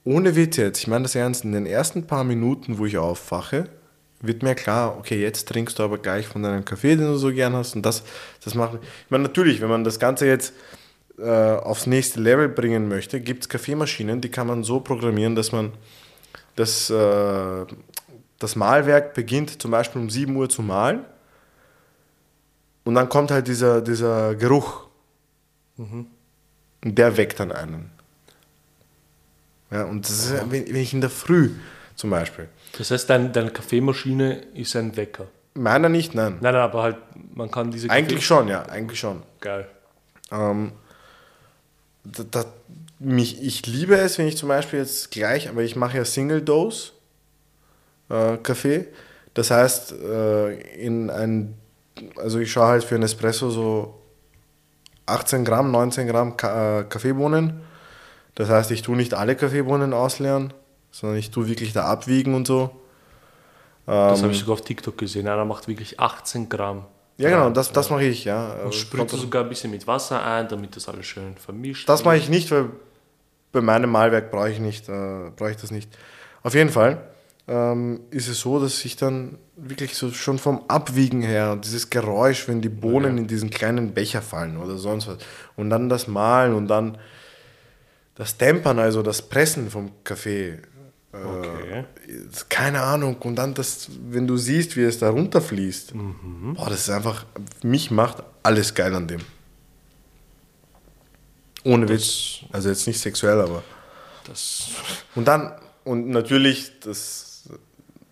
ohne 0.04 0.36
Witz 0.36 0.56
jetzt, 0.56 0.78
ich 0.78 0.86
meine 0.86 1.02
das 1.02 1.14
ernst, 1.14 1.44
in 1.44 1.52
den 1.52 1.66
ersten 1.66 2.06
paar 2.06 2.24
Minuten, 2.24 2.78
wo 2.78 2.86
ich 2.86 2.98
aufwache, 2.98 3.68
wird 4.22 4.42
mir 4.42 4.54
klar, 4.54 4.96
okay, 4.98 5.20
jetzt 5.20 5.48
trinkst 5.48 5.78
du 5.78 5.82
aber 5.82 5.98
gleich 5.98 6.26
von 6.26 6.42
deinem 6.42 6.64
Kaffee, 6.64 6.96
den 6.96 7.06
du 7.06 7.16
so 7.16 7.32
gern 7.32 7.54
hast 7.54 7.74
und 7.74 7.84
das, 7.84 8.04
das 8.44 8.54
macht 8.54 8.74
Ich 8.82 9.10
meine, 9.10 9.24
natürlich, 9.24 9.60
wenn 9.60 9.68
man 9.68 9.82
das 9.82 9.98
Ganze 9.98 10.26
jetzt 10.26 10.52
äh, 11.18 11.24
aufs 11.24 11.86
nächste 11.86 12.20
Level 12.20 12.48
bringen 12.48 12.88
möchte, 12.88 13.20
gibt 13.20 13.42
es 13.42 13.48
Kaffeemaschinen, 13.48 14.20
die 14.20 14.30
kann 14.30 14.46
man 14.46 14.62
so 14.62 14.80
programmieren, 14.80 15.34
dass 15.34 15.52
man 15.52 15.72
das, 16.56 16.90
äh, 16.90 17.64
das 18.40 18.56
Mahlwerk 18.56 19.14
beginnt 19.14 19.62
zum 19.62 19.70
Beispiel 19.70 20.00
um 20.00 20.10
7 20.10 20.34
Uhr 20.34 20.48
zu 20.48 20.62
mahlen 20.62 21.04
und 22.84 22.96
dann 22.96 23.08
kommt 23.08 23.30
halt 23.30 23.46
dieser, 23.46 23.80
dieser 23.82 24.34
Geruch. 24.34 24.88
Und 25.76 26.08
der 26.82 27.16
weckt 27.16 27.38
dann 27.38 27.52
einen. 27.52 27.90
Ja, 29.70 29.84
und 29.84 30.04
das 30.04 30.24
ist, 30.26 30.50
wenn, 30.50 30.66
wenn 30.66 30.76
ich 30.76 30.92
in 30.92 31.00
der 31.00 31.10
Früh 31.10 31.50
zum 31.94 32.10
Beispiel. 32.10 32.48
Das 32.76 32.90
heißt, 32.90 33.08
dein, 33.08 33.32
deine 33.32 33.50
Kaffeemaschine 33.50 34.42
ist 34.54 34.74
ein 34.74 34.96
Wecker. 34.96 35.28
Meiner 35.54 35.88
nicht, 35.88 36.14
nein. 36.14 36.38
Nein, 36.40 36.54
nein, 36.54 36.62
aber 36.62 36.82
halt, 36.82 36.96
man 37.34 37.50
kann 37.50 37.70
diese 37.70 37.90
Eigentlich 37.90 38.26
schon, 38.26 38.48
ja, 38.48 38.62
eigentlich 38.62 38.98
schon. 38.98 39.22
Geil. 39.40 39.68
Ähm, 40.32 40.72
da, 42.04 42.24
da, 42.30 42.44
mich, 42.98 43.42
ich 43.42 43.66
liebe 43.66 43.96
es, 43.96 44.18
wenn 44.18 44.26
ich 44.26 44.36
zum 44.36 44.48
Beispiel 44.48 44.78
jetzt 44.78 45.10
gleich, 45.10 45.48
aber 45.48 45.62
ich 45.62 45.76
mache 45.76 45.98
ja 45.98 46.04
Single 46.04 46.40
Dose 46.42 46.92
äh, 48.10 48.36
Kaffee. 48.38 48.88
Das 49.34 49.50
heißt, 49.50 49.92
äh, 49.92 50.54
in 50.84 51.08
ein, 51.10 51.54
also 52.16 52.38
ich 52.38 52.50
schaue 52.52 52.66
halt 52.66 52.84
für 52.84 52.96
einen 52.96 53.04
Espresso 53.04 53.50
so 53.50 53.94
18 55.06 55.44
Gramm, 55.44 55.70
19 55.70 56.06
Gramm 56.08 56.36
Ka 56.36 56.80
äh, 56.80 56.84
Kaffeebohnen. 56.84 57.60
Das 58.34 58.48
heißt, 58.48 58.70
ich 58.70 58.82
tue 58.82 58.96
nicht 58.96 59.14
alle 59.14 59.36
Kaffeebohnen 59.36 59.92
ausleeren, 59.92 60.52
sondern 60.90 61.18
ich 61.18 61.30
tue 61.30 61.48
wirklich 61.48 61.72
da 61.72 61.84
abwiegen 61.84 62.34
und 62.34 62.46
so. 62.46 62.70
Das 63.86 64.18
Ähm, 64.18 64.24
habe 64.24 64.32
ich 64.32 64.40
sogar 64.40 64.54
auf 64.54 64.62
TikTok 64.62 64.96
gesehen. 64.98 65.26
Einer 65.26 65.44
macht 65.44 65.66
wirklich 65.68 65.98
18 65.98 66.48
Gramm. 66.48 66.86
ja, 67.16 67.28
genau, 67.30 67.50
das, 67.50 67.72
das 67.72 67.90
mache 67.90 68.04
ich, 68.04 68.24
ja. 68.24 68.52
Und 68.64 68.74
spritzt 68.74 69.16
sogar 69.16 69.42
ein 69.42 69.48
bisschen 69.48 69.70
mit 69.70 69.86
Wasser 69.86 70.24
ein, 70.24 70.48
damit 70.48 70.76
das 70.76 70.88
alles 70.88 71.06
schön 71.06 71.36
vermischt 71.36 71.88
Das 71.88 72.04
mache 72.04 72.16
ich 72.16 72.28
nicht, 72.28 72.50
weil 72.50 72.70
bei 73.52 73.60
meinem 73.60 73.90
Malwerk 73.90 74.30
brauche 74.30 74.50
ich, 74.50 74.60
nicht, 74.60 74.88
äh, 74.88 75.30
brauche 75.36 75.50
ich 75.50 75.56
das 75.56 75.70
nicht. 75.72 75.90
Auf 76.44 76.54
jeden 76.54 76.70
Fall 76.70 77.02
ähm, 77.50 78.00
ist 78.10 78.28
es 78.28 78.40
so, 78.40 78.60
dass 78.60 78.84
ich 78.84 78.94
dann 78.94 79.38
wirklich 79.56 79.96
so 79.96 80.12
schon 80.12 80.38
vom 80.38 80.62
Abwiegen 80.68 81.20
her, 81.20 81.56
dieses 81.56 81.90
Geräusch, 81.90 82.46
wenn 82.46 82.62
die 82.62 82.68
Bohnen 82.68 83.18
in 83.18 83.26
diesen 83.26 83.50
kleinen 83.50 83.92
Becher 83.92 84.22
fallen 84.22 84.56
oder 84.56 84.78
sonst 84.78 85.08
was, 85.08 85.18
und 85.56 85.68
dann 85.68 85.88
das 85.88 86.06
Malen 86.06 86.54
und 86.54 86.68
dann 86.68 86.96
das 88.14 88.36
Tempern, 88.36 88.78
also 88.78 89.02
das 89.02 89.22
Pressen 89.22 89.68
vom 89.68 89.90
Kaffee. 90.04 90.50
Äh, 90.50 90.60
Okay. 91.12 91.84
Keine 92.48 92.82
Ahnung. 92.82 93.16
Und 93.16 93.34
dann 93.34 93.52
das, 93.52 93.88
wenn 94.10 94.28
du 94.28 94.36
siehst, 94.36 94.76
wie 94.76 94.84
es 94.84 95.00
da 95.00 95.10
runterfließt, 95.10 95.92
boah, 96.54 96.70
das 96.70 96.82
ist 96.82 96.90
einfach, 96.90 97.26
mich 97.64 97.90
macht 97.90 98.22
alles 98.44 98.74
geil 98.74 98.94
an 98.94 99.08
dem. 99.08 99.20
Ohne 101.64 101.88
Witz. 101.88 102.44
Also 102.52 102.68
jetzt 102.68 102.86
nicht 102.86 103.00
sexuell, 103.00 103.40
aber. 103.40 103.64
Das, 104.24 104.68
Und 105.16 105.26
dann, 105.26 105.52
und 105.82 106.10
natürlich, 106.10 106.78
das, 106.78 107.29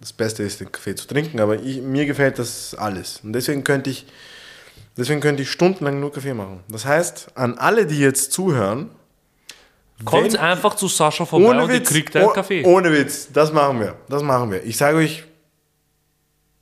das 0.00 0.12
Beste 0.12 0.42
ist, 0.42 0.60
den 0.60 0.70
Kaffee 0.70 0.94
zu 0.94 1.06
trinken, 1.06 1.40
aber 1.40 1.56
ich, 1.60 1.80
mir 1.82 2.06
gefällt 2.06 2.38
das 2.38 2.74
alles. 2.74 3.20
Und 3.24 3.32
deswegen 3.32 3.64
könnte 3.64 3.90
ich, 3.90 4.06
deswegen 4.96 5.20
könnte 5.20 5.42
ich 5.42 5.50
stundenlang 5.50 5.98
nur 6.00 6.12
Kaffee 6.12 6.34
machen. 6.34 6.60
Das 6.68 6.84
heißt, 6.84 7.30
an 7.34 7.58
alle, 7.58 7.86
die 7.86 7.98
jetzt 7.98 8.32
zuhören, 8.32 8.90
kommt 10.04 10.32
Wenn- 10.34 10.36
einfach 10.40 10.74
zu 10.74 10.86
Sascha 10.88 11.24
vorbei 11.24 11.46
ohne 11.46 11.64
und 11.64 11.70
ihr 11.72 11.82
kriegt 11.82 12.14
einen 12.14 12.26
oh- 12.26 12.32
Kaffee. 12.32 12.64
Ohne 12.64 12.92
Witz, 12.92 13.28
das 13.32 13.52
machen 13.52 13.80
wir. 13.80 13.96
Das 14.08 14.22
machen 14.22 14.50
wir. 14.52 14.62
Ich 14.64 14.76
sage 14.76 14.98
euch 14.98 15.24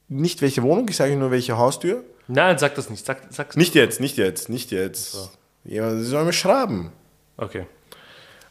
nicht 0.09 0.41
welche 0.41 0.63
Wohnung, 0.63 0.87
ich 0.89 0.97
sage 0.97 1.13
euch 1.13 1.19
nur 1.19 1.31
welche 1.31 1.59
Haustür. 1.59 2.05
Nein, 2.29 2.59
sag 2.59 2.75
das 2.75 2.91
nicht. 2.91 3.05
Sag, 3.05 3.23
sag's 3.31 3.57
Nicht 3.57 3.75
jetzt, 3.75 4.01
nicht 4.01 4.17
jetzt, 4.17 4.49
nicht 4.49 4.71
jetzt. 4.71 5.31
Ja, 5.65 5.91
sie 5.97 6.05
sollen 6.05 6.27
mir 6.27 6.33
schreiben. 6.33 6.93
Okay. 7.37 7.67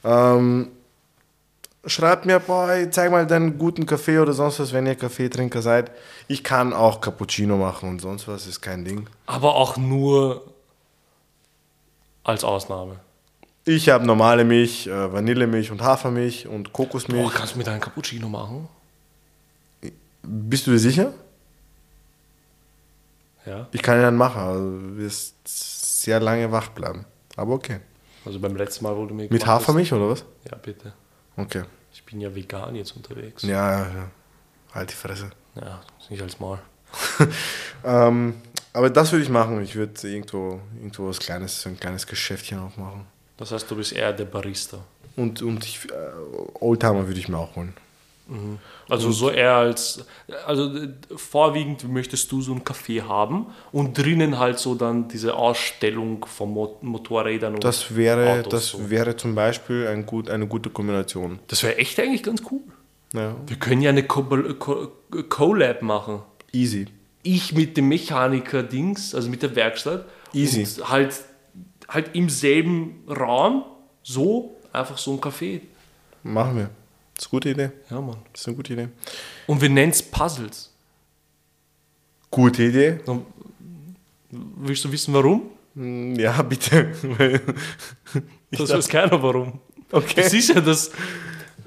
Ähm, 0.04 0.72
schreibt 1.88 2.26
mir, 2.26 2.40
boah, 2.40 2.70
zeig 2.92 3.12
mal 3.12 3.26
deinen 3.28 3.58
guten 3.58 3.86
Kaffee 3.86 4.20
oder 4.20 4.34
sonst 4.34 4.60
was, 4.60 4.74
wenn 4.74 4.86
ihr 4.88 4.96
Kaffeetrinker 4.96 5.62
seid. 5.62 5.92
Ich 6.28 6.44
kann 6.44 6.74
auch 6.74 7.02
Cappuccino 7.02 7.58
machen 7.58 7.90
und 7.90 8.00
sonst 8.02 8.28
was, 8.28 8.48
ist 8.48 8.62
kein 8.62 8.84
Ding. 8.86 9.08
Aber 9.28 9.56
auch 9.56 9.78
nur 9.78 10.44
als 12.24 12.44
Ausnahme. 12.44 13.00
Ich 13.66 13.90
habe 13.90 14.06
normale 14.06 14.44
Milch, 14.44 14.88
äh, 14.88 15.12
Vanillemilch 15.14 15.72
und 15.72 15.82
Hafermilch 15.82 16.48
und 16.48 16.72
Boah, 16.72 16.86
Kokosmilch. 16.86 17.34
kannst 17.34 17.54
du 17.56 17.58
mit 17.60 17.68
einem 17.68 17.82
Cappuccino 17.82 18.28
machen? 18.30 18.68
Bist 20.24 20.66
du 20.68 20.72
dir 20.72 20.80
sicher? 20.80 21.14
Ja. 23.46 23.68
Ich 23.72 23.82
kann 23.84 23.98
ihn 24.00 24.02
dann 24.04 24.16
machen, 24.16 24.42
also 24.42 24.60
du 24.80 24.98
wirst 24.98 25.36
sehr 25.46 26.20
lange 26.20 26.52
wach 26.52 26.70
bleiben. 26.70 27.06
Aber 27.36 27.54
okay. 27.54 27.80
Also 28.26 28.40
beim 28.40 28.56
letzten 28.56 28.84
Mal, 28.86 28.96
wo 28.98 29.06
du 29.06 29.14
mir 29.14 29.24
Mit 29.24 29.30
gemacht 29.32 29.46
hast- 29.48 29.62
Hafermilch 29.64 29.94
oder 29.94 30.10
was? 30.10 30.26
Ja, 30.50 30.58
bitte. 30.58 30.94
Okay. 31.38 31.64
Ich 31.94 32.04
bin 32.04 32.22
ja 32.22 32.34
vegan 32.34 32.76
jetzt 32.76 32.96
unterwegs. 32.96 33.44
Ja, 33.44 33.80
ja, 33.80 33.88
ja. 33.88 34.12
Halt 34.74 34.92
die 34.92 34.96
Fresse. 34.96 35.30
Ja, 35.56 35.82
nicht 36.10 36.22
als 36.22 36.40
Mal. 36.40 36.60
Ähm, 37.86 38.34
aber 38.74 38.90
das 38.90 39.12
würde 39.12 39.24
ich 39.24 39.30
machen. 39.30 39.62
Ich 39.62 39.76
würde 39.76 40.08
irgendwo, 40.08 40.60
irgendwo 40.76 41.08
was 41.08 41.20
Kleines, 41.20 41.62
so 41.62 41.70
ein 41.70 41.80
kleines 41.80 42.08
Geschäftchen 42.08 42.60
aufmachen. 42.60 43.06
Das 43.38 43.52
heißt, 43.52 43.70
du 43.70 43.76
bist 43.76 43.94
eher 43.94 44.12
der 44.12 44.26
Barista. 44.26 44.80
Und, 45.16 45.42
und 45.44 45.64
ich, 45.64 45.86
äh, 45.92 45.96
Oldtimer 46.60 47.08
würde 47.08 47.20
ich 47.20 47.30
mir 47.30 47.38
auch 47.38 47.56
holen. 47.56 47.74
Also 48.90 49.12
so 49.12 49.30
eher 49.30 49.54
als, 49.54 50.04
also 50.48 50.72
vorwiegend 51.16 51.88
möchtest 51.88 52.32
du 52.32 52.42
so 52.42 52.54
einen 52.54 52.64
Café 52.64 53.04
haben 53.04 53.48
und 53.72 53.96
drinnen 53.98 54.40
halt 54.40 54.58
so 54.58 54.74
dann 54.74 55.08
diese 55.08 55.36
Ausstellung 55.36 56.26
von 56.26 56.52
Mo 56.52 56.78
Motorrädern 56.82 57.54
und 57.54 57.64
Das 57.64 57.96
wäre, 57.96 58.40
Autos 58.40 58.52
das 58.52 58.68
so. 58.70 58.90
wäre 58.90 59.16
zum 59.16 59.36
Beispiel 59.36 59.88
ein 59.88 60.08
gut, 60.08 60.30
eine 60.32 60.48
gute 60.48 60.72
Kombination. 60.72 61.40
Das 61.48 61.62
wäre 61.62 61.78
echt 61.78 62.00
eigentlich 62.00 62.24
ganz 62.24 62.42
cool. 62.52 62.62
Ja. 63.14 63.36
Wir 63.46 63.58
können 63.58 63.82
ja 63.82 63.92
eine 63.92 64.04
Co 64.04 64.24
Co 64.24 64.88
Collab 65.30 65.84
machen. 65.84 66.24
Easy. 66.52 66.88
Ich 67.22 67.54
mit 67.54 67.78
dem 67.78 67.88
Mechaniker-Dings, 67.90 69.14
also 69.14 69.30
mit 69.30 69.44
der 69.44 69.56
Werkstatt. 69.56 70.06
Easy. 70.34 70.62
Und 70.62 70.90
halt, 70.90 71.22
halt 71.88 72.10
im 72.14 72.30
selben 72.30 73.04
Raum 73.08 73.66
so 74.04 74.56
einfach 74.74 74.98
so 74.98 75.14
ein 75.14 75.22
Café. 75.22 75.62
Machen 76.24 76.58
wir. 76.58 76.70
Das 77.16 77.26
ist 77.26 77.32
eine 77.32 77.40
gute 77.40 77.50
Idee. 77.50 77.72
Ja, 77.90 78.02
Mann. 78.02 78.18
Das 78.34 78.42
ist 78.42 78.48
eine 78.48 78.56
gute 78.58 78.74
Idee. 78.74 78.88
Und 79.48 79.62
wir 79.62 79.70
nennen 79.70 79.92
es 79.92 80.04
Puzzles. 80.04 80.72
Gute 82.30 82.64
Idee. 82.64 83.00
Dann 83.06 83.26
willst 84.30 84.84
du 84.84 84.92
wissen, 84.92 85.14
warum? 85.14 85.44
Hm, 85.76 86.16
Ja, 86.20 86.42
bitte. 86.42 86.92
Ich 88.52 88.60
Das 88.60 88.70
weiß 88.70 88.88
keiner 88.88 89.22
warum. 89.22 89.60
Okay. 89.92 90.22
Es 90.22 90.34
ist 90.34 90.50
ja 90.50 90.62
das. 90.62 90.92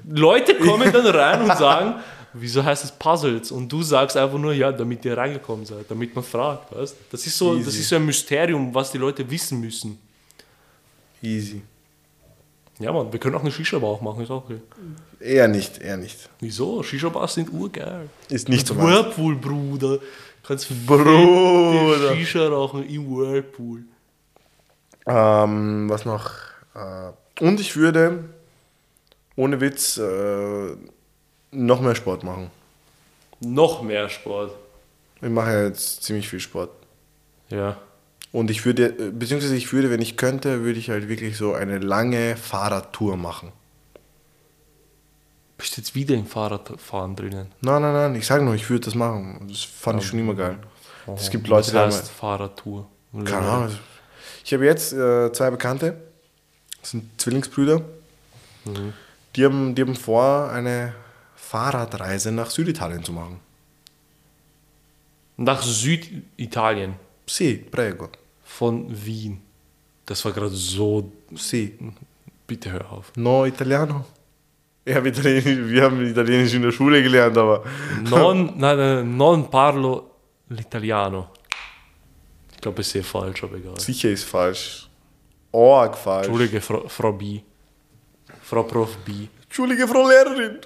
Leute 0.07 0.55
kommen 0.55 0.91
dann 0.91 1.05
rein 1.05 1.41
und 1.41 1.55
sagen, 1.57 1.99
wieso 2.33 2.63
heißt 2.63 2.83
es 2.85 2.91
Puzzles? 2.91 3.51
Und 3.51 3.69
du 3.71 3.83
sagst 3.83 4.17
einfach 4.17 4.39
nur, 4.39 4.53
ja, 4.53 4.71
damit 4.71 5.03
ihr 5.05 5.15
reingekommen 5.15 5.65
seid, 5.65 5.85
damit 5.89 6.15
man 6.15 6.23
fragt, 6.23 6.75
weißt 6.75 6.95
Das 7.11 7.25
ist 7.27 7.37
so, 7.37 7.55
das 7.57 7.67
Easy. 7.67 7.79
ist 7.81 7.89
so 7.89 7.95
ein 7.97 8.05
Mysterium, 8.05 8.73
was 8.73 8.91
die 8.91 8.97
Leute 8.97 9.29
wissen 9.29 9.59
müssen. 9.59 9.99
Easy. 11.21 11.61
Ja, 12.79 12.93
Mann, 12.93 13.11
wir 13.11 13.19
können 13.19 13.35
auch 13.35 13.41
eine 13.41 13.51
Shisha-Bar 13.51 13.89
auch 13.89 14.01
machen, 14.01 14.23
ist 14.23 14.31
auch 14.31 14.45
okay. 14.45 14.61
Eher 15.19 15.49
nicht, 15.49 15.79
eher 15.79 15.97
nicht. 15.97 16.29
Wieso? 16.39 16.81
Shisha-Bars 16.81 17.33
sind 17.33 17.51
urgeil. 17.51 18.09
Ist 18.29 18.47
nicht 18.47 18.65
so. 18.65 18.77
Whirlpool, 18.77 19.35
Bruder. 19.35 19.99
Kannst 20.43 20.69
Bruder. 20.87 22.15
Shisha 22.15 22.47
rauchen 22.47 22.87
im 22.87 23.05
Whirlpool. 23.09 23.83
Ähm, 25.05 25.89
was 25.89 26.05
noch? 26.05 26.31
Äh, 26.73 27.43
und 27.43 27.59
ich 27.59 27.75
würde, 27.75 28.23
ohne 29.35 29.59
Witz, 29.59 29.97
äh, 29.97 30.75
noch 31.51 31.81
mehr 31.81 31.95
Sport 31.95 32.23
machen. 32.23 32.49
Noch 33.41 33.81
mehr 33.81 34.07
Sport. 34.07 34.51
Ich 35.21 35.29
mache 35.29 35.51
ja 35.51 35.63
jetzt 35.65 36.03
ziemlich 36.03 36.29
viel 36.29 36.39
Sport. 36.39 36.69
Ja. 37.49 37.77
Und 38.31 38.51
ich 38.51 38.63
würde, 38.65 38.89
beziehungsweise 39.11 39.55
ich 39.55 39.73
würde, 39.73 39.89
wenn 39.89 40.01
ich 40.01 40.15
könnte, 40.17 40.63
würde 40.63 40.77
ich 40.79 40.89
halt 40.89 41.09
wirklich 41.09 41.35
so 41.37 41.53
eine 41.53 41.79
lange 41.79 42.37
Fahrradtour 42.37 43.17
machen. 43.17 43.51
Bist 45.57 45.77
jetzt 45.77 45.95
wieder 45.95 46.15
im 46.15 46.25
Fahrradfahren 46.25 47.15
drinnen? 47.15 47.47
Nein, 47.61 47.81
nein, 47.81 47.93
nein, 47.93 48.15
ich 48.15 48.25
sage 48.27 48.43
nur, 48.45 48.53
ich 48.55 48.69
würde 48.69 48.85
das 48.85 48.95
machen. 48.95 49.45
Das 49.49 49.63
fand 49.63 50.01
ich 50.01 50.07
schon 50.07 50.19
immer 50.19 50.35
geil. 50.35 50.57
Es 51.15 51.29
gibt 51.31 51.47
Leute, 51.47 51.71
die 51.71 51.77
haben- 51.77 51.91
heißt 51.91 52.11
Fahrradtour? 52.11 52.87
Keine 53.25 53.47
Ahnung. 53.47 53.75
Ich 54.45 54.53
habe 54.53 54.65
jetzt 54.65 54.93
äh, 54.93 55.31
zwei 55.33 55.49
Bekannte, 55.49 55.99
das 56.79 56.91
sind 56.91 57.09
Zwillingsbrüder, 57.19 57.81
die, 59.35 59.43
haben, 59.45 59.73
die 59.75 59.81
haben 59.81 59.95
vor, 59.95 60.49
eine 60.51 60.93
Fahrradreise 61.35 62.31
nach 62.31 62.51
Süditalien 62.51 63.03
zu 63.03 63.11
machen. 63.11 63.39
Nach 65.37 65.61
Süditalien. 65.63 66.95
Sì, 67.29 67.55
prego. 67.69 68.09
Von 68.43 68.87
Wien. 68.89 69.39
Das 70.05 70.25
war 70.25 70.31
gerade 70.31 70.55
so. 70.55 71.11
Sì. 71.35 71.77
Bitte 72.47 72.71
hör 72.71 72.91
auf. 72.91 73.11
No 73.15 73.45
italiano. 73.45 74.05
Ich 74.83 74.95
hab 74.95 75.05
Italienisch, 75.05 75.45
wir 75.69 75.83
haben 75.83 76.03
Italienisch 76.03 76.53
in 76.55 76.63
der 76.63 76.71
Schule 76.71 77.03
gelernt, 77.03 77.37
aber 77.37 77.63
Non, 78.09 78.53
nein, 78.57 78.77
nein, 78.77 79.17
non 79.17 79.47
parlo 79.47 80.09
l'italiano. 80.49 81.27
Ich 82.51 82.59
glaube, 82.59 82.81
es 82.81 82.87
ist 82.87 82.93
sehr 82.93 83.03
falsch, 83.03 83.43
aber 83.43 83.57
egal. 83.57 83.79
sicher 83.79 84.09
ist 84.09 84.23
falsch. 84.23 84.89
Org 85.51 85.95
falsch. 85.95 86.27
Entschuldige, 86.27 86.59
Frau, 86.61 86.87
Frau 86.87 87.11
B. 87.13 87.41
Frau 88.41 88.63
Prof 88.63 88.97
B. 89.05 89.27
Entschuldige, 89.43 89.87
Frau 89.87 90.07
Lehrerin. 90.07 90.57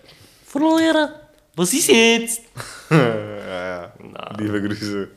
Frau 0.45 0.78
Lehrer, 0.78 1.09
was 1.55 1.74
ist 1.74 1.89
jetzt? 1.89 2.41
Ja, 2.89 3.91
ja. 3.91 3.93
Liebe 4.38 4.61
Grüße. 4.61 5.09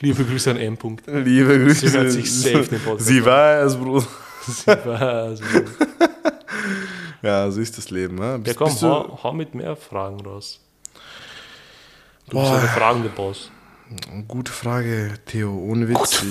Liebe 0.00 0.24
Grüße 0.24 0.50
an 0.50 0.56
M. 0.56 0.76
-Punkt. 0.76 1.00
Liebe 1.06 1.58
Grüße. 1.58 1.88
Sie 1.88 1.96
hört 1.96 2.10
sich 2.10 2.32
safe 2.32 2.64
den 2.64 2.80
Podcast 2.80 3.06
Sie 3.06 3.24
weiß, 3.24 3.76
Bruder. 3.76 4.06
Sie 4.46 4.66
weiß. 4.66 5.40
Ja, 7.22 7.50
so 7.50 7.58
ist 7.62 7.78
das 7.78 7.90
Leben. 7.90 8.16
Ne? 8.16 8.32
Ja, 8.32 8.36
Bist, 8.36 8.56
komm, 8.56 8.68
bist 8.68 8.82
du, 8.82 8.86
hau, 8.86 9.18
hau 9.22 9.32
mit 9.32 9.54
mehr 9.54 9.74
Fragen 9.76 10.20
raus. 10.20 10.60
Du 12.28 12.38
bist 12.38 12.50
Boah. 12.50 12.58
ein 12.58 12.68
fragender 12.68 13.08
Boss. 13.08 13.50
Gute 14.28 14.52
Frage, 14.52 15.14
Theo, 15.24 15.50
ohne 15.50 15.88
Witz. 15.88 16.22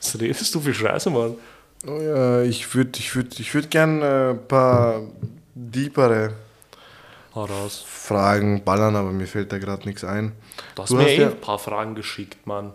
Was 0.00 0.20
redest 0.20 0.52
du 0.52 0.60
für 0.60 0.74
Scheiße, 0.74 1.08
Mann? 1.10 1.36
oh 1.86 2.00
ja, 2.00 2.42
ich 2.42 2.74
würde 2.74 2.98
ich 2.98 3.14
würd, 3.14 3.38
ich 3.38 3.54
würd 3.54 3.70
gern 3.70 4.02
äh, 4.02 4.30
ein 4.30 4.48
paar 4.48 5.02
deepere 5.54 6.34
Hau 7.34 7.44
raus. 7.44 7.84
Fragen 7.86 8.64
ballern, 8.64 8.96
aber 8.96 9.12
mir 9.12 9.26
fällt 9.26 9.52
da 9.52 9.58
gerade 9.58 9.86
nichts 9.86 10.02
ein. 10.04 10.32
Du 10.74 10.82
hast 10.82 10.90
Du 10.90 10.96
mir 10.96 11.02
hast 11.04 11.10
eh 11.10 11.20
ja- 11.20 11.28
ein 11.30 11.40
paar 11.40 11.58
Fragen 11.58 11.94
geschickt, 11.94 12.46
Mann. 12.46 12.72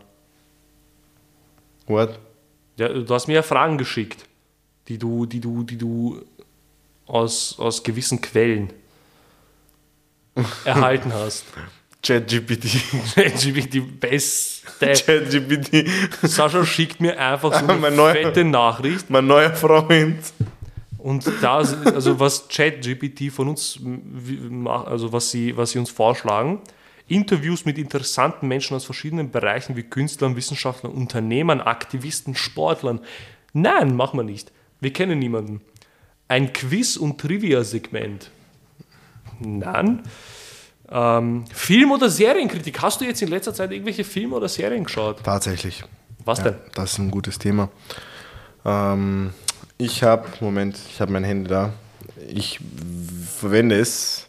What? 1.88 2.20
Ja, 2.78 2.88
du 2.90 3.14
hast 3.14 3.28
mir 3.28 3.34
ja 3.34 3.42
Fragen 3.44 3.78
geschickt, 3.78 4.26
die 4.88 4.98
du, 4.98 5.26
die 5.26 5.40
du, 5.40 5.64
die 5.64 5.78
du 5.78 6.22
aus, 7.06 7.56
aus 7.60 7.84
gewissen 7.84 8.22
Quellen 8.22 8.72
erhalten 10.64 11.14
hast. 11.14 11.46
ChatGPT. 12.02 12.68
ChatGPT, 13.16 14.00
beste. 14.00 14.66
ChatGPT. 14.94 15.88
Sascha 16.22 16.64
schickt 16.66 17.02
mir 17.02 17.20
einfach 17.20 17.52
so 17.60 17.66
eine 17.68 17.80
Mein 17.80 17.96
neuer- 17.96 18.14
fette 18.14 18.44
Nachricht. 18.44 19.10
Mein 19.10 19.26
neuer 19.28 19.54
Freund. 19.54 20.18
Und 21.06 21.30
da, 21.40 21.58
also 21.58 22.20
was 22.20 22.48
ChatGPT 22.48 23.32
von 23.32 23.50
uns, 23.50 23.80
macht, 23.80 24.88
also 24.88 25.14
was 25.14 25.30
sie, 25.30 25.56
was 25.56 25.70
sie 25.70 25.78
uns 25.78 25.92
vorschlagen, 25.92 26.62
Interviews 27.08 27.64
mit 27.64 27.78
interessanten 27.78 28.48
Menschen 28.48 28.76
aus 28.76 28.86
verschiedenen 28.86 29.30
Bereichen 29.30 29.76
wie 29.76 29.84
Künstlern, 29.84 30.36
Wissenschaftlern, 30.36 30.92
Unternehmern, 30.92 31.62
Aktivisten, 31.62 32.34
Sportlern. 32.34 33.02
Nein, 33.54 33.96
machen 33.96 34.18
wir 34.18 34.24
nicht. 34.24 34.52
Wir 34.80 34.92
kennen 34.94 35.20
niemanden. 35.20 35.62
Ein 36.28 36.54
Quiz- 36.54 36.98
und 36.98 37.22
Trivia-Segment. 37.22 38.32
Nein. 39.40 40.02
Ähm, 40.90 41.46
Film- 41.54 41.92
oder 41.92 42.10
Serienkritik. 42.10 42.82
Hast 42.82 43.02
du 43.02 43.06
jetzt 43.06 43.22
in 43.22 43.28
letzter 43.28 43.54
Zeit 43.54 43.72
irgendwelche 43.72 44.06
Filme 44.06 44.36
oder 44.38 44.50
Serien 44.50 44.86
geschaut? 44.86 45.24
Tatsächlich. 45.24 45.84
Was 46.26 46.40
Ja, 46.40 46.46
denn? 46.46 46.56
das 46.74 46.94
ist 46.94 46.98
ein 46.98 47.12
gutes 47.12 47.38
Thema. 47.38 47.70
Ähm, 48.66 49.34
ich 49.78 50.04
habe, 50.04 50.28
Moment, 50.40 50.78
ich 50.90 51.02
habe 51.02 51.12
mein 51.12 51.24
Handy 51.24 51.50
da. 51.50 51.74
Ich 52.28 52.60
verwende 53.40 53.78
es 53.80 54.28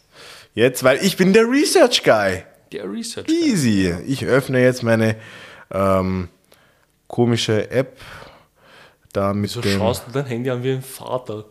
jetzt, 0.53 0.83
weil 0.83 1.03
ich 1.03 1.17
bin 1.17 1.33
der 1.33 1.49
Research 1.49 2.03
Guy. 2.03 2.43
Der 2.71 2.91
Research. 2.91 3.27
Easy. 3.29 3.93
Ich 4.07 4.25
öffne 4.25 4.61
jetzt 4.61 4.83
meine 4.83 5.15
ähm, 5.71 6.27
komische 7.07 7.69
App 7.71 7.97
da 9.13 9.33
mit 9.33 9.49
So 9.49 9.61
dem. 9.61 9.77
schaust 9.79 10.03
du 10.07 10.11
dein 10.11 10.25
Handy 10.25 10.49
an 10.49 10.61
wie 10.63 10.73
ein 10.73 10.81
Vater. 10.81 11.45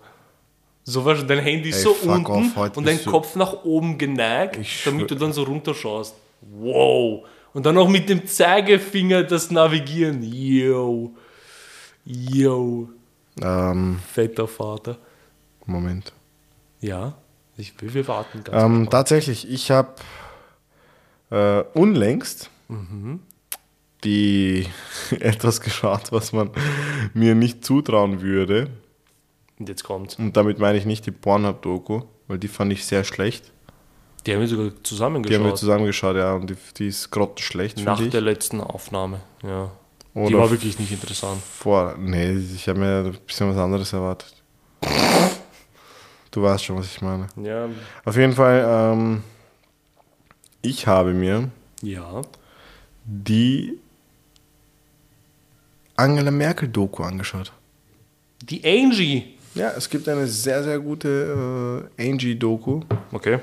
So 0.84 1.04
was, 1.04 1.26
dein 1.26 1.38
Handy 1.40 1.70
ist 1.70 1.78
Ey, 1.78 1.82
so 1.82 1.96
unten 2.08 2.26
off, 2.26 2.76
und 2.76 2.86
dein 2.86 3.02
du- 3.02 3.10
Kopf 3.10 3.34
nach 3.34 3.64
oben 3.64 3.98
geneigt, 3.98 4.58
damit 4.84 5.10
du 5.10 5.14
dann 5.16 5.32
so 5.32 5.42
runterschaust. 5.42 6.14
Wow. 6.42 7.24
Und 7.54 7.64
dann 7.66 7.74
noch 7.74 7.88
mit 7.88 8.08
dem 8.08 8.24
Zeigefinger 8.26 9.24
das 9.24 9.50
Navigieren. 9.50 10.22
Yo. 10.22 11.12
Yo. 12.04 12.90
Ähm, 13.42 13.98
Fetter 14.12 14.48
Vater. 14.48 14.98
Moment. 15.66 16.12
Ja. 16.80 17.14
Ich 17.56 17.80
will, 17.80 17.94
wir 17.94 18.06
warten 18.06 18.44
ganz 18.44 18.62
Ähm, 18.62 18.88
tatsächlich, 18.90 19.50
ich 19.50 19.70
habe 19.70 19.94
äh, 21.30 21.62
unlängst 21.78 22.50
die 24.04 24.66
etwas 25.20 25.60
geschaut, 25.60 26.12
was 26.12 26.32
man 26.32 26.50
mir 27.14 27.34
nicht 27.34 27.64
zutrauen 27.64 28.20
würde. 28.20 28.68
Und 29.58 29.68
jetzt 29.68 29.84
kommt's. 29.84 30.16
Und 30.16 30.36
damit 30.36 30.58
meine 30.58 30.76
ich 30.76 30.84
nicht 30.84 31.06
die 31.06 31.12
Pornhub-Doku, 31.12 32.02
weil 32.28 32.38
die 32.38 32.48
fand 32.48 32.72
ich 32.72 32.84
sehr 32.84 33.04
schlecht. 33.04 33.52
Die 34.26 34.34
haben 34.34 34.40
wir 34.40 34.48
sogar 34.48 34.66
Die 34.66 34.72
haben 34.72 34.74
wir 34.74 34.82
zusammengeschaut. 34.84 35.58
zusammengeschaut, 35.58 36.16
ja, 36.16 36.34
und 36.34 36.50
die, 36.50 36.56
die 36.76 36.88
ist 36.88 37.10
grottenschlecht, 37.10 37.78
nach 37.78 37.96
finde 37.96 38.04
ich. 38.08 38.10
der 38.10 38.20
letzten 38.20 38.60
Aufnahme. 38.60 39.20
Ja. 39.42 39.70
Die 40.16 40.20
Oder 40.22 40.38
war 40.38 40.50
wirklich 40.50 40.78
nicht 40.78 40.90
interessant. 40.90 41.42
Vor, 41.42 41.94
nee, 41.98 42.32
ich 42.32 42.66
habe 42.70 42.78
mir 42.78 43.04
ein 43.04 43.18
bisschen 43.26 43.50
was 43.50 43.58
anderes 43.58 43.92
erwartet. 43.92 44.34
Du 46.30 46.42
weißt 46.42 46.64
schon, 46.64 46.78
was 46.78 46.86
ich 46.86 47.02
meine. 47.02 47.26
Ja. 47.42 47.68
Auf 48.02 48.16
jeden 48.16 48.32
Fall, 48.32 48.64
ähm, 48.66 49.22
ich 50.62 50.86
habe 50.86 51.12
mir 51.12 51.50
Ja. 51.82 52.22
die 53.04 53.78
Angela 55.96 56.30
Merkel-Doku 56.30 57.02
angeschaut. 57.02 57.52
Die 58.42 58.64
Angie. 58.64 59.34
Ja, 59.54 59.72
es 59.76 59.88
gibt 59.88 60.08
eine 60.08 60.26
sehr, 60.26 60.62
sehr 60.64 60.78
gute 60.78 61.88
äh, 61.98 62.08
Angie-Doku. 62.10 62.80
Okay. 63.12 63.38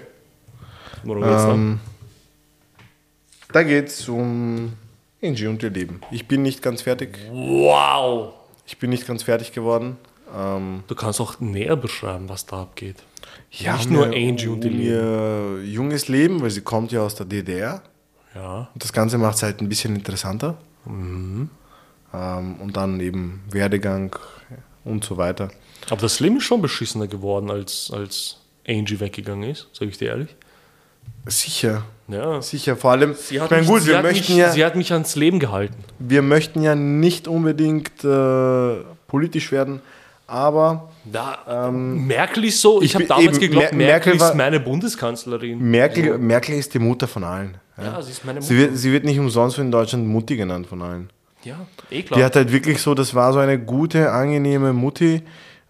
Worum 1.03 1.21
geht's 1.21 1.43
da? 1.43 1.53
Ähm, 1.53 1.80
da 3.51 3.61
geht 3.63 3.88
es 3.89 4.09
um 4.09 4.74
Angie 5.24 5.47
und 5.47 5.63
ihr 5.63 5.69
Leben. 5.69 6.01
Ich 6.11 6.28
bin 6.28 6.41
nicht 6.41 6.61
ganz 6.61 6.82
fertig. 6.82 7.17
Wow. 7.32 8.34
Ich 8.65 8.78
bin 8.78 8.89
nicht 8.89 9.07
ganz 9.07 9.24
fertig 9.24 9.51
geworden. 9.53 9.97
Ähm, 10.36 10.84
Du 10.88 10.95
kannst 10.95 11.21
auch 11.21 11.39
näher 11.39 11.76
beschreiben, 11.76 12.30
was 12.30 12.45
da 12.45 12.61
abgeht. 12.63 12.97
ja, 13.51 13.76
Nicht 13.78 13.89
nur 13.89 14.05
Angie 14.07 14.47
und 14.47 14.63
ihr 14.65 14.71
um 14.71 14.80
ihr 14.80 15.63
junges 15.65 16.07
Leben, 16.07 16.41
weil 16.41 16.49
sie 16.51 16.61
kommt 16.61 16.91
ja 16.91 17.01
aus 17.01 17.15
der 17.15 17.26
DDR. 17.26 17.82
Ja. 18.36 18.69
Und 18.74 18.84
das 18.84 18.93
Ganze 18.93 19.17
macht 19.17 19.36
es 19.36 19.43
halt 19.43 19.61
ein 19.61 19.69
bisschen 19.69 19.95
interessanter. 19.95 20.57
Mhm. 20.86 21.49
Ähm, 22.13 22.55
und 22.61 22.76
dann 22.78 22.99
eben 22.99 23.43
Werdegang 23.49 24.15
und 24.84 25.03
so 25.03 25.17
weiter. 25.17 25.49
Aber 25.89 26.01
das 26.01 26.19
Leben 26.19 26.38
ist 26.38 26.43
schon 26.43 26.61
beschissener 26.61 27.07
geworden, 27.07 27.49
als, 27.51 27.91
als 27.93 28.38
Angie 28.67 28.99
weggegangen 28.99 29.49
ist, 29.49 29.67
sage 29.74 29.91
ich 29.91 29.97
dir 29.97 30.09
ehrlich. 30.09 30.36
Sicher, 31.26 31.84
Ja. 32.08 32.41
sicher. 32.41 32.76
Vor 32.76 32.91
allem, 32.91 33.14
Sie 33.16 33.39
hat, 33.39 33.45
ich 33.47 33.51
meine, 33.51 33.62
mich, 33.62 33.70
gut, 33.70 33.82
sie, 33.82 33.88
wir 33.89 33.97
hat 33.97 34.04
möchten, 34.04 34.34
mich, 34.34 34.41
ja, 34.41 34.51
sie 34.51 34.66
hat 34.66 34.76
mich 34.76 34.91
ans 34.91 35.16
Leben 35.16 35.39
gehalten. 35.39 35.76
wir 35.99 36.22
möchten 36.22 36.62
ja 36.62 36.76
nicht 36.76 37.28
unbedingt 37.28 38.04
äh, 38.04 38.76
politisch 39.08 39.51
werden, 39.51 39.82
aber 40.28 40.89
Da, 41.06 41.70
Merkel 41.72 42.45
ist 42.45 42.60
so, 42.62 42.82
ich, 42.82 42.89
ich 42.89 42.95
habe 42.95 43.06
damals 43.06 43.39
geglaubt, 43.39 43.72
Mer- 43.74 43.78
Merkel, 43.88 44.14
Merkel 44.14 44.20
war- 44.20 44.30
ist 44.32 44.36
meine 44.38 44.60
Bundeskanzlerin. 44.60 45.60
Merkel, 45.60 46.18
Merkel 46.18 46.56
ist 46.56 46.74
die 46.74 46.80
Mutter 46.80 47.08
von 47.08 47.24
allen. 47.24 47.56
ja, 47.78 48.01
sie 48.01 48.12
ist 48.12 48.26
meine 48.26 48.39
Mutter. 48.39 48.47
Sie 48.54 48.58
wird, 48.58 48.78
sie 48.78 48.91
wird 48.91 49.04
nicht 49.06 49.20
umsonst 49.20 49.58
in 49.60 49.72
Deutschland 49.72 50.08
Mutti 50.08 50.36
genannt 50.36 50.68
von 50.68 50.82
allen. 50.82 51.10
ja, 51.43 51.56
eh 51.89 52.01
klar. 52.04 52.18
Die 52.20 52.24
hat 52.26 52.36
halt 52.36 52.51
wirklich 52.51 52.82
so, 52.82 52.93
das 52.95 53.14
war 53.16 53.32
so 53.34 53.39
eine 53.39 53.58
gute, 53.60 54.12
angenehme 54.12 54.74
Mutti. 54.74 55.22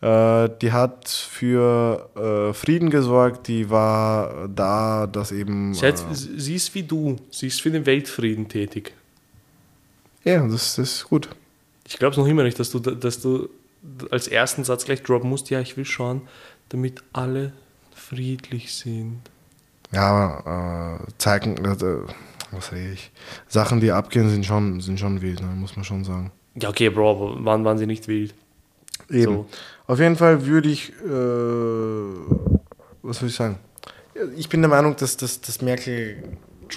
Äh, 0.03 0.49
die 0.61 0.73
hat 0.73 1.07
für 1.07 2.09
äh, 2.17 2.53
Frieden 2.53 2.89
gesorgt, 2.89 3.47
die 3.47 3.69
war 3.69 4.49
da, 4.49 5.07
dass 5.07 5.31
eben. 5.31 5.73
sie, 5.73 5.87
hat, 5.87 6.03
sie 6.11 6.55
ist 6.55 6.75
wie 6.75 6.83
du, 6.83 7.15
sie 7.31 7.47
ist 7.47 7.61
für 7.61 7.71
den 7.71 7.85
Weltfrieden 7.85 8.49
tätig. 8.49 8.93
Äh, 10.25 10.33
ja, 10.33 10.45
das, 10.45 10.75
das 10.75 10.95
ist 10.95 11.03
gut. 11.05 11.29
Ich 11.87 11.99
glaube 11.99 12.11
es 12.11 12.17
noch 12.17 12.27
immer 12.27 12.43
nicht, 12.43 12.59
dass 12.59 12.69
du, 12.69 12.79
dass 12.79 13.21
du 13.21 13.47
als 14.11 14.27
ersten 14.27 14.65
Satz 14.65 14.83
gleich 14.83 15.03
droppen 15.03 15.29
musst, 15.29 15.49
ja, 15.49 15.61
ich 15.61 15.77
will 15.77 15.85
schauen, 15.85 16.23
damit 16.67 17.01
alle 17.13 17.53
friedlich 17.95 18.73
sind. 18.73 19.21
Ja, 19.93 20.09
aber 20.09 20.99
äh, 20.99 21.11
zeigen, 21.17 21.63
äh, 21.63 21.77
was 22.51 22.73
rede 22.73 22.91
ich? 22.91 23.09
Sachen, 23.47 23.79
die 23.79 23.91
abgehen, 23.93 24.29
sind 24.29 24.45
schon, 24.45 24.81
sind 24.81 24.99
schon 24.99 25.21
wild, 25.21 25.39
ne, 25.39 25.47
muss 25.47 25.77
man 25.77 25.85
schon 25.85 26.03
sagen. 26.03 26.29
Ja, 26.55 26.67
okay, 26.67 26.89
Bro, 26.89 27.11
aber 27.11 27.45
wann 27.45 27.63
waren 27.63 27.77
sie 27.77 27.87
nicht 27.87 28.09
wild? 28.09 28.33
Eben. 29.09 29.33
So. 29.33 29.45
Auf 29.85 29.99
jeden 29.99 30.15
Fall 30.15 30.45
würde 30.45 30.69
ich, 30.69 30.89
äh, 30.89 32.13
was 33.01 33.19
soll 33.19 33.29
ich 33.29 33.35
sagen? 33.35 33.59
Ich 34.37 34.47
bin 34.47 34.61
der 34.61 34.69
Meinung, 34.69 34.95
dass, 34.95 35.17
dass, 35.17 35.41
dass 35.41 35.61
Merkel, 35.61 36.23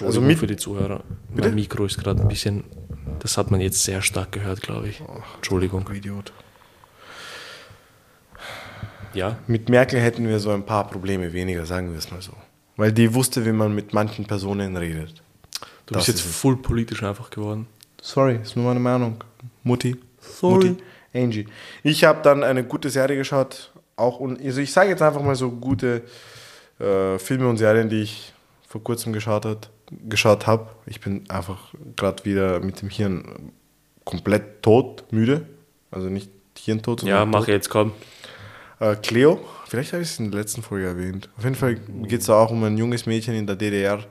also 0.01 0.21
Entschuldigung 0.21 0.27
mit, 0.27 0.39
für 0.39 0.47
die 0.47 0.57
Zuhörer. 0.57 1.03
Bitte? 1.33 1.47
Mein 1.49 1.55
Mikro 1.55 1.85
ist 1.85 1.97
gerade 1.97 2.21
ein 2.21 2.27
bisschen, 2.27 2.63
das 3.19 3.37
hat 3.37 3.51
man 3.51 3.61
jetzt 3.61 3.83
sehr 3.83 4.01
stark 4.01 4.31
gehört, 4.33 4.61
glaube 4.61 4.89
ich. 4.89 5.01
Entschuldigung. 5.35 5.85
Oh, 5.89 5.93
Idiot. 5.93 6.33
Ja, 9.13 9.37
Mit 9.47 9.69
Merkel 9.69 9.99
hätten 9.99 10.27
wir 10.27 10.39
so 10.39 10.51
ein 10.51 10.63
paar 10.65 10.87
Probleme 10.87 11.31
weniger, 11.33 11.65
sagen 11.65 11.91
wir 11.91 11.97
es 11.97 12.11
mal 12.11 12.21
so. 12.21 12.33
Weil 12.75 12.91
die 12.91 13.13
wusste, 13.13 13.45
wie 13.45 13.51
man 13.51 13.73
mit 13.73 13.93
manchen 13.93 14.25
Personen 14.25 14.75
redet. 14.77 15.23
du 15.85 15.93
Das 15.93 16.05
bist 16.05 16.19
jetzt 16.19 16.21
voll 16.21 16.57
politisch 16.57 17.01
einfach 17.01 17.29
geworden. 17.29 17.65
Sorry, 18.01 18.35
ist 18.35 18.55
nur 18.55 18.65
meine 18.65 18.79
Meinung. 18.79 19.23
Mutti. 19.63 19.95
Sorry. 20.19 20.69
Mutti. 20.69 20.83
Angie. 21.13 21.47
Ich 21.83 22.03
habe 22.03 22.21
dann 22.21 22.43
eine 22.43 22.63
gute 22.63 22.89
Serie 22.89 23.17
geschaut. 23.17 23.71
Auch, 23.95 24.19
und, 24.19 24.39
also 24.43 24.61
ich 24.61 24.71
sage 24.71 24.89
jetzt 24.89 25.01
einfach 25.01 25.21
mal 25.21 25.35
so 25.35 25.49
gute 25.51 26.03
äh, 26.79 27.17
Filme 27.17 27.47
und 27.47 27.57
Serien, 27.57 27.89
die 27.89 28.01
ich 28.03 28.33
vor 28.67 28.83
kurzem 28.83 29.13
geschaut, 29.13 29.45
hat, 29.45 29.69
geschaut 30.07 30.45
habe. 30.45 30.69
Ich 30.85 30.99
bin 31.01 31.23
einfach 31.29 31.73
gerade 31.95 32.23
wieder 32.25 32.59
mit 32.59 32.81
dem 32.81 32.89
Hirn 32.89 33.51
komplett 34.05 34.61
tot, 34.61 35.05
müde. 35.11 35.45
Also 35.89 36.07
nicht 36.09 36.29
Hirntod, 36.59 37.01
Ja, 37.03 37.19
sondern 37.19 37.29
mach 37.29 37.39
tot. 37.39 37.47
jetzt, 37.49 37.69
komm. 37.69 37.93
Äh, 38.79 38.95
Cleo, 38.97 39.39
vielleicht 39.67 39.93
habe 39.93 40.03
ich 40.03 40.09
es 40.09 40.19
in 40.19 40.29
der 40.31 40.41
letzten 40.41 40.61
Folge 40.61 40.85
erwähnt. 40.87 41.29
Auf 41.37 41.43
jeden 41.43 41.55
Fall 41.55 41.75
geht 42.03 42.21
es 42.21 42.29
auch 42.29 42.51
um 42.51 42.63
ein 42.63 42.77
junges 42.77 43.05
Mädchen 43.07 43.33
in 43.33 43.47
der 43.47 43.55
DDR. 43.55 44.03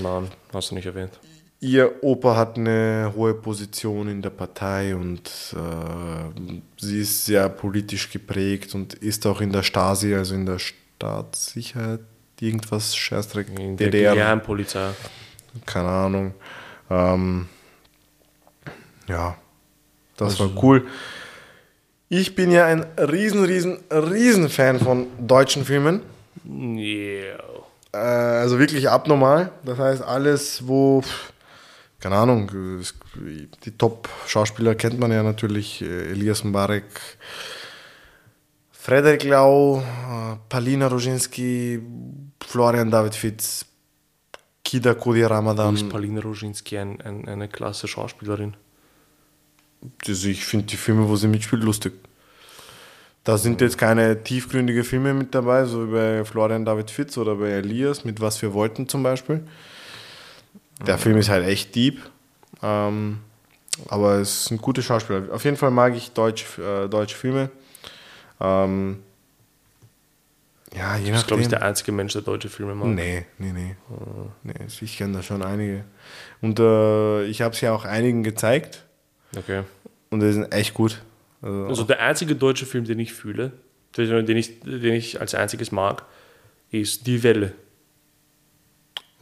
Nein, 0.00 0.28
hast 0.54 0.70
du 0.70 0.74
nicht 0.76 0.86
erwähnt. 0.86 1.18
Ihr 1.62 2.02
Opa 2.02 2.36
hat 2.36 2.56
eine 2.56 3.12
hohe 3.14 3.34
Position 3.34 4.08
in 4.08 4.22
der 4.22 4.30
Partei 4.30 4.94
und 4.94 5.28
äh, 5.54 6.40
sie 6.78 7.00
ist 7.00 7.26
sehr 7.26 7.50
politisch 7.50 8.10
geprägt 8.10 8.74
und 8.74 8.94
ist 8.94 9.26
auch 9.26 9.42
in 9.42 9.52
der 9.52 9.62
Stasi, 9.62 10.14
also 10.14 10.34
in 10.34 10.46
der 10.46 10.58
Staatssicherheit, 10.58 12.00
irgendwas 12.40 12.96
Scheißdreck, 12.96 13.48
In 13.58 13.76
der 13.76 13.90
DDR, 13.90 14.14
Geheimpolizei. 14.14 14.92
keine 15.66 15.88
Ahnung. 15.88 16.34
Ähm, 16.88 17.46
ja, 19.06 19.36
das 20.16 20.40
Also- 20.40 20.54
war 20.56 20.62
cool. 20.64 20.86
Ich 22.08 22.34
bin 22.34 22.50
ja 22.50 22.64
ein 22.66 22.84
riesen, 22.98 23.44
riesen, 23.44 23.78
riesen 23.92 24.48
Fan 24.48 24.80
von 24.80 25.06
deutschen 25.20 25.64
Filmen. 25.66 26.00
Yeah. 26.48 27.38
Äh, 27.92 27.96
also 27.98 28.58
wirklich 28.58 28.88
abnormal. 28.88 29.52
Das 29.64 29.78
heißt, 29.78 30.02
alles, 30.02 30.66
wo, 30.66 31.02
pff, 31.02 31.29
keine 32.00 32.16
Ahnung, 32.16 32.50
es- 32.80 32.94
die 33.64 33.70
Top-Schauspieler 33.76 34.74
kennt 34.74 34.98
man 34.98 35.12
ja 35.12 35.22
natürlich: 35.22 35.82
äh, 35.82 36.10
Elias 36.10 36.42
Mbarek, 36.44 36.84
Frederik 38.72 39.24
Lau, 39.24 39.78
äh, 39.80 40.36
Palina 40.48 40.86
Roginski, 40.88 41.80
Florian 42.46 42.90
David 42.90 43.14
Fitz, 43.14 43.66
Kida 44.64 44.94
Kodi 44.94 45.20
Ist 45.22 45.30
Ramadan. 45.30 45.88
Paulina 45.88 46.20
Roginski 46.20 46.78
ein, 46.78 47.00
ein, 47.00 47.28
eine 47.28 47.48
klasse 47.48 47.88
Schauspielerin? 47.88 48.54
Also 50.06 50.28
ich 50.28 50.44
finde 50.44 50.66
die 50.66 50.76
Filme, 50.76 51.08
wo 51.08 51.16
sie 51.16 51.28
mitspielt, 51.28 51.62
lustig. 51.62 51.92
Da 53.24 53.36
sind 53.36 53.60
jetzt 53.60 53.76
keine 53.78 54.22
tiefgründige 54.22 54.82
Filme 54.82 55.12
mit 55.12 55.34
dabei, 55.34 55.64
so 55.66 55.86
wie 55.88 55.92
bei 55.92 56.24
Florian 56.24 56.64
David 56.64 56.90
Fitz 56.90 57.18
oder 57.18 57.36
bei 57.36 57.50
Elias, 57.50 58.04
mit 58.04 58.20
Was 58.20 58.40
wir 58.42 58.54
wollten 58.54 58.88
zum 58.88 59.02
Beispiel. 59.02 59.42
Der 60.86 60.98
Film 60.98 61.18
ist 61.18 61.28
halt 61.28 61.46
echt 61.46 61.74
deep. 61.74 62.00
Ähm, 62.62 63.18
aber 63.88 64.16
es 64.16 64.46
sind 64.46 64.60
gute 64.60 64.82
Schauspieler. 64.82 65.32
Auf 65.32 65.44
jeden 65.44 65.56
Fall 65.56 65.70
mag 65.70 65.94
ich 65.94 66.12
Deutsch, 66.12 66.58
äh, 66.58 66.88
deutsche 66.88 67.16
Filme. 67.16 67.50
Ähm, 68.40 69.02
ja, 70.76 70.96
je 70.96 71.06
Du 71.06 71.12
bist, 71.12 71.26
glaube 71.26 71.42
ich, 71.42 71.48
der 71.48 71.62
einzige 71.62 71.92
Mensch, 71.92 72.12
der 72.12 72.22
deutsche 72.22 72.48
Filme 72.48 72.74
macht. 72.74 72.90
Nee, 72.90 73.26
nee, 73.38 73.52
nee. 73.52 73.76
nee 74.42 74.54
ich 74.80 74.96
kenne 74.96 75.14
da 75.14 75.22
schon 75.22 75.42
einige. 75.42 75.84
Und 76.40 76.60
äh, 76.60 77.24
ich 77.24 77.42
habe 77.42 77.54
es 77.54 77.60
ja 77.60 77.72
auch 77.72 77.84
einigen 77.84 78.22
gezeigt. 78.22 78.84
Okay. 79.36 79.62
Und 80.10 80.20
die 80.20 80.32
sind 80.32 80.52
echt 80.52 80.74
gut. 80.74 81.02
Also, 81.42 81.66
Also 81.66 81.84
der 81.84 82.00
einzige 82.00 82.36
deutsche 82.36 82.66
Film, 82.66 82.84
den 82.84 82.98
ich 82.98 83.12
fühle, 83.12 83.52
den 83.96 84.36
ich, 84.36 84.60
den 84.60 84.94
ich 84.94 85.20
als 85.20 85.34
einziges 85.34 85.72
mag, 85.72 86.04
ist 86.70 87.06
Die 87.06 87.22
Welle. 87.22 87.52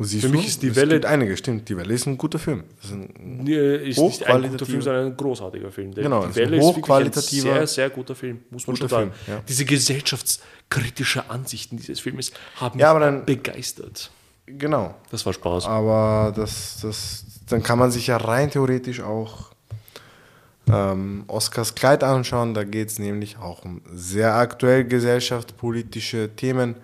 Siehst 0.04 0.24
für 0.26 0.30
mich 0.30 0.46
ist 0.46 0.62
Die 0.62 0.68
es 0.68 0.76
Welle- 0.76 0.94
gibt 0.94 1.06
einige, 1.06 1.36
stimmt. 1.36 1.68
Die 1.68 1.76
Welle 1.76 1.92
ist 1.92 2.06
ein 2.06 2.16
guter 2.16 2.38
Film. 2.38 2.64
Ist 2.82 2.92
ein, 2.92 3.46
Äh, 3.48 3.88
Ist 3.88 3.98
nicht 3.98 4.24
ein 4.26 4.48
guter 4.50 4.64
Film, 4.66 4.80
sondern 4.82 5.06
ein 5.06 5.16
großartiger 5.16 5.70
Film. 5.72 5.92
Der- 5.94 6.04
Genau, 6.04 6.26
Die 6.26 6.34
Welle 6.36 6.56
ist 6.56 6.62
wirklich 6.62 6.76
ein 6.76 6.82
hochqualitativer, 6.82 7.52
sehr, 7.54 7.66
sehr 7.66 7.90
guter 7.90 8.14
Film, 8.14 8.40
muss 8.50 8.66
man 8.66 8.76
schon 8.76 8.88
sagen. 8.88 9.12
Film, 9.24 9.36
ja. 9.38 9.42
Diese 9.48 9.64
gesellschaftskritische 9.64 11.28
Ansichten 11.30 11.76
dieses 11.78 12.00
Filmes 12.00 12.32
haben 12.56 12.76
mich 12.76 12.82
Ja, 12.82 12.90
aber 12.92 13.00
dann- 13.00 13.24
begeistert. 13.24 14.10
genau. 14.46 14.94
Das 15.10 15.26
war 15.26 15.32
Spaß. 15.32 15.66
Aber 15.66 16.32
das, 16.36 16.78
das, 16.82 17.24
dann 17.48 17.62
kann 17.62 17.78
man 17.78 17.90
sich 17.90 18.06
ja 18.06 18.18
rein 18.18 18.50
theoretisch 18.50 19.00
auch 19.00 19.48
ähm, 20.70 21.24
Oscars 21.28 21.74
Kleid 21.74 22.04
anschauen. 22.04 22.52
Da 22.54 22.62
geht 22.64 22.88
es 22.90 22.98
nämlich 22.98 23.38
auch 23.38 23.64
um 23.64 23.80
sehr 23.94 24.34
aktuell 24.34 24.84
gesellschaftspolitische 24.84 26.30
Themen. 26.36 26.76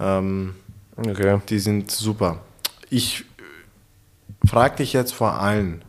Ähm, 0.00 0.54
Okay. 0.98 1.40
die 1.48 1.58
sind 1.58 1.90
super. 1.90 2.40
Ich 2.90 3.24
frage 4.46 4.76
dich 4.76 4.92
jetzt 4.92 5.12
vor 5.14 5.32
allen, 5.34 5.82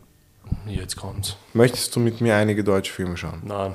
Jetzt 0.66 0.96
kommt's. 0.96 1.36
möchtest 1.52 1.94
du 1.94 2.00
mit 2.00 2.20
mir 2.20 2.36
einige 2.36 2.62
deutsche 2.64 2.92
Filme 2.92 3.16
schauen? 3.16 3.42
Nein. 3.44 3.74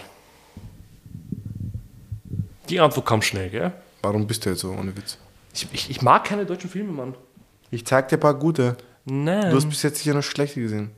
Die 2.69 2.79
Antwort 2.79 3.05
kam 3.05 3.21
schnell, 3.21 3.49
gell? 3.49 3.71
Warum 4.01 4.27
bist 4.27 4.45
du 4.45 4.49
jetzt 4.51 4.61
so 4.61 4.71
ohne 4.71 4.95
Witz? 4.95 5.17
Ich, 5.53 5.67
ich, 5.71 5.89
ich 5.89 6.01
mag 6.01 6.23
keine 6.25 6.45
deutschen 6.45 6.69
Filme, 6.69 6.91
Mann. 6.91 7.15
Ich 7.71 7.85
zeig 7.85 8.09
dir 8.09 8.17
ein 8.17 8.21
paar 8.21 8.33
gute. 8.33 8.77
Nein. 9.05 9.49
Du 9.51 9.55
hast 9.57 9.69
bis 9.69 9.83
jetzt 9.83 9.99
sicher 9.99 10.13
noch 10.13 10.23
schlechte 10.23 10.59
gesehen. 10.61 10.91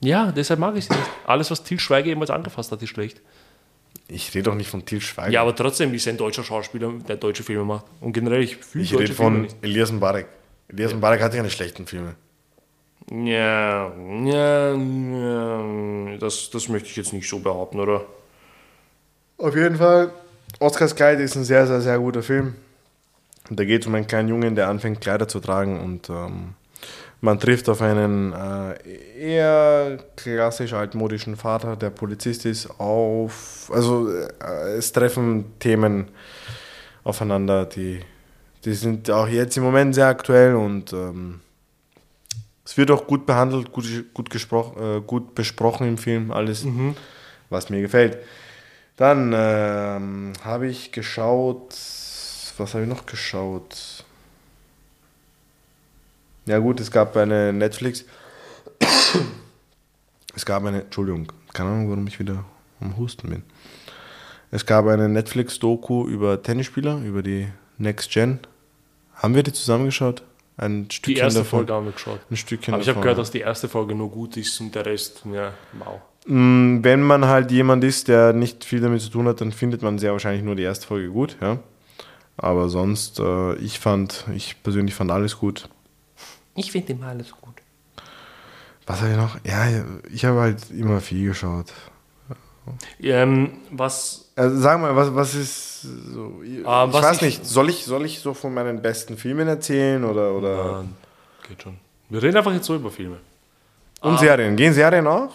ja, 0.00 0.32
deshalb 0.32 0.60
mag 0.60 0.76
ich 0.76 0.84
sie 0.86 0.94
nicht. 0.94 1.08
Alles, 1.26 1.50
was 1.50 1.62
Til 1.64 1.78
Schweiger 1.80 2.08
jemals 2.08 2.30
angefasst 2.30 2.72
hat, 2.72 2.82
ist 2.82 2.90
schlecht. 2.90 3.20
Ich 4.08 4.32
rede 4.34 4.44
doch 4.44 4.54
nicht 4.54 4.70
von 4.70 4.84
Til 4.84 5.00
Schweiger. 5.00 5.32
Ja, 5.32 5.42
aber 5.42 5.54
trotzdem 5.54 5.92
ist 5.92 6.06
er 6.06 6.12
ein 6.12 6.16
deutscher 6.16 6.44
Schauspieler, 6.44 6.92
der 7.08 7.16
deutsche 7.16 7.42
Filme 7.42 7.64
macht. 7.64 7.86
Und 8.00 8.12
generell, 8.12 8.42
ich 8.42 8.56
fühle 8.56 8.84
ich 8.84 8.96
rede 8.96 9.12
von 9.12 9.42
nicht. 9.42 9.56
Elias 9.62 9.90
Mbarek. 9.90 10.26
Elias 10.68 10.94
Mbarek 10.94 11.20
hat 11.22 11.32
keine 11.32 11.50
schlechten 11.50 11.86
Filme. 11.86 12.14
Ja, 13.10 13.92
ja, 14.24 14.74
ja 14.74 16.16
das, 16.18 16.50
das 16.50 16.68
möchte 16.68 16.88
ich 16.88 16.96
jetzt 16.96 17.12
nicht 17.12 17.28
so 17.28 17.38
behaupten, 17.38 17.80
oder? 17.80 18.04
Auf 19.38 19.54
jeden 19.54 19.76
Fall, 19.76 20.12
Oscars 20.60 20.94
Kleid 20.94 21.20
ist 21.20 21.36
ein 21.36 21.44
sehr, 21.44 21.66
sehr, 21.66 21.80
sehr 21.80 21.98
guter 21.98 22.22
Film. 22.22 22.54
Und 23.50 23.60
da 23.60 23.64
geht 23.64 23.82
es 23.82 23.86
um 23.86 23.94
einen 23.94 24.06
kleinen 24.06 24.28
Jungen, 24.28 24.54
der 24.54 24.68
anfängt 24.68 25.00
Kleider 25.00 25.28
zu 25.28 25.40
tragen 25.40 25.80
und 25.80 26.10
ähm, 26.10 26.54
man 27.20 27.40
trifft 27.40 27.68
auf 27.68 27.82
einen 27.82 28.32
äh, 28.32 28.74
eher 29.18 29.98
klassisch 30.16 30.72
altmodischen 30.72 31.36
Vater, 31.36 31.76
der 31.76 31.90
Polizist 31.90 32.44
ist, 32.44 32.68
auf, 32.78 33.70
also 33.72 34.10
äh, 34.10 34.76
es 34.76 34.92
treffen 34.92 35.58
Themen 35.58 36.08
aufeinander, 37.04 37.66
die, 37.66 38.00
die 38.64 38.74
sind 38.74 39.10
auch 39.10 39.28
jetzt 39.28 39.56
im 39.56 39.62
Moment 39.62 39.94
sehr 39.94 40.08
aktuell 40.08 40.54
und 40.54 40.92
ähm, 40.92 41.40
es 42.64 42.76
wird 42.76 42.90
auch 42.90 43.06
gut 43.06 43.26
behandelt, 43.26 43.72
gut, 43.72 43.86
gut, 44.12 44.28
gesprochen, 44.28 44.82
äh, 44.82 45.00
gut 45.00 45.34
besprochen 45.34 45.86
im 45.86 45.98
Film, 45.98 46.32
alles, 46.32 46.66
was 47.48 47.70
mir 47.70 47.80
gefällt. 47.80 48.18
Dann 48.96 49.32
ähm, 49.34 50.32
habe 50.42 50.66
ich 50.66 50.90
geschaut, 50.90 51.74
was 52.56 52.74
habe 52.74 52.82
ich 52.82 52.88
noch 52.88 53.06
geschaut? 53.06 54.04
Ja 56.46 56.58
gut, 56.58 56.78
es 56.80 56.90
gab 56.90 57.16
eine 57.16 57.52
Netflix, 57.52 58.04
es 60.34 60.46
gab 60.46 60.64
eine, 60.64 60.82
Entschuldigung, 60.82 61.32
keine 61.52 61.70
Ahnung, 61.70 61.90
warum 61.90 62.06
ich 62.06 62.18
wieder 62.20 62.44
am 62.80 62.96
Husten 62.96 63.30
bin. 63.30 63.42
Es 64.52 64.64
gab 64.64 64.86
eine 64.86 65.08
Netflix-Doku 65.08 66.06
über 66.06 66.40
Tennisspieler, 66.42 66.98
über 67.04 67.22
die 67.22 67.48
Next 67.78 68.10
Gen. 68.12 68.38
Haben 69.14 69.34
wir 69.34 69.42
die 69.42 69.52
zusammengeschaut? 69.52 70.22
Ein 70.56 70.88
Stückchen 70.90 71.14
Die 71.14 71.20
erste 71.20 71.40
davon. 71.40 71.58
Folge 71.58 71.72
haben 71.74 71.84
wir 71.86 71.92
geschaut. 71.92 72.20
Ein 72.30 72.36
Stückchen 72.36 72.74
Aber 72.74 72.82
ich 72.82 72.88
habe 72.88 73.00
gehört, 73.00 73.18
dass 73.18 73.30
die 73.30 73.40
erste 73.40 73.68
Folge 73.68 73.94
nur 73.94 74.10
gut 74.10 74.36
ist 74.36 74.58
und 74.60 74.74
der 74.74 74.86
Rest, 74.86 75.22
ja, 75.30 75.52
wow. 75.72 76.00
Mm, 76.26 76.82
Wenn 76.82 77.02
man 77.02 77.26
halt 77.26 77.50
jemand 77.50 77.82
ist, 77.84 78.08
der 78.08 78.32
nicht 78.32 78.64
viel 78.64 78.80
damit 78.80 79.02
zu 79.02 79.10
tun 79.10 79.26
hat, 79.26 79.40
dann 79.40 79.52
findet 79.52 79.82
man 79.82 79.98
sehr 79.98 80.12
wahrscheinlich 80.12 80.44
nur 80.44 80.54
die 80.54 80.62
erste 80.62 80.86
Folge 80.86 81.08
gut, 81.08 81.36
ja. 81.40 81.58
Aber 82.38 82.68
sonst, 82.68 83.18
äh, 83.18 83.54
ich 83.56 83.78
fand, 83.80 84.24
ich 84.34 84.62
persönlich 84.62 84.94
fand 84.94 85.10
alles 85.10 85.38
gut. 85.38 85.68
Ich 86.56 86.72
finde 86.72 86.92
immer 86.92 87.08
alles 87.08 87.30
gut. 87.32 87.54
Was 88.86 89.00
habe 89.00 89.10
ich 89.10 89.16
noch? 89.16 89.36
Ja, 89.44 89.66
ich 90.12 90.24
habe 90.24 90.40
halt 90.40 90.70
immer 90.70 91.00
viel 91.00 91.28
geschaut. 91.28 91.72
Ähm, 93.00 93.52
was, 93.70 94.30
Also 94.34 94.58
sag 94.58 94.80
mal, 94.80 94.94
was, 94.96 95.14
was 95.14 95.34
ist 95.34 95.82
so. 95.82 96.42
Ich, 96.42 96.58
ich 96.58 96.64
was 96.64 96.92
weiß 96.92 97.16
ich- 97.16 97.22
nicht, 97.22 97.46
soll 97.46 97.70
ich, 97.70 97.84
soll 97.84 98.04
ich 98.04 98.18
so 98.20 98.34
von 98.34 98.52
meinen 98.52 98.82
besten 98.82 99.16
Filmen 99.16 99.46
erzählen 99.46 100.02
oder. 100.04 100.32
oder 100.32 100.84
äh, 100.84 101.48
geht 101.48 101.62
schon. 101.62 101.76
Wir 102.08 102.22
reden 102.22 102.36
einfach 102.36 102.52
jetzt 102.52 102.66
so 102.66 102.74
über 102.74 102.90
Filme. 102.90 103.18
Und 104.00 104.14
ah. 104.14 104.18
Serien. 104.18 104.56
Gehen 104.56 104.72
Serien 104.72 105.06
auch? 105.06 105.32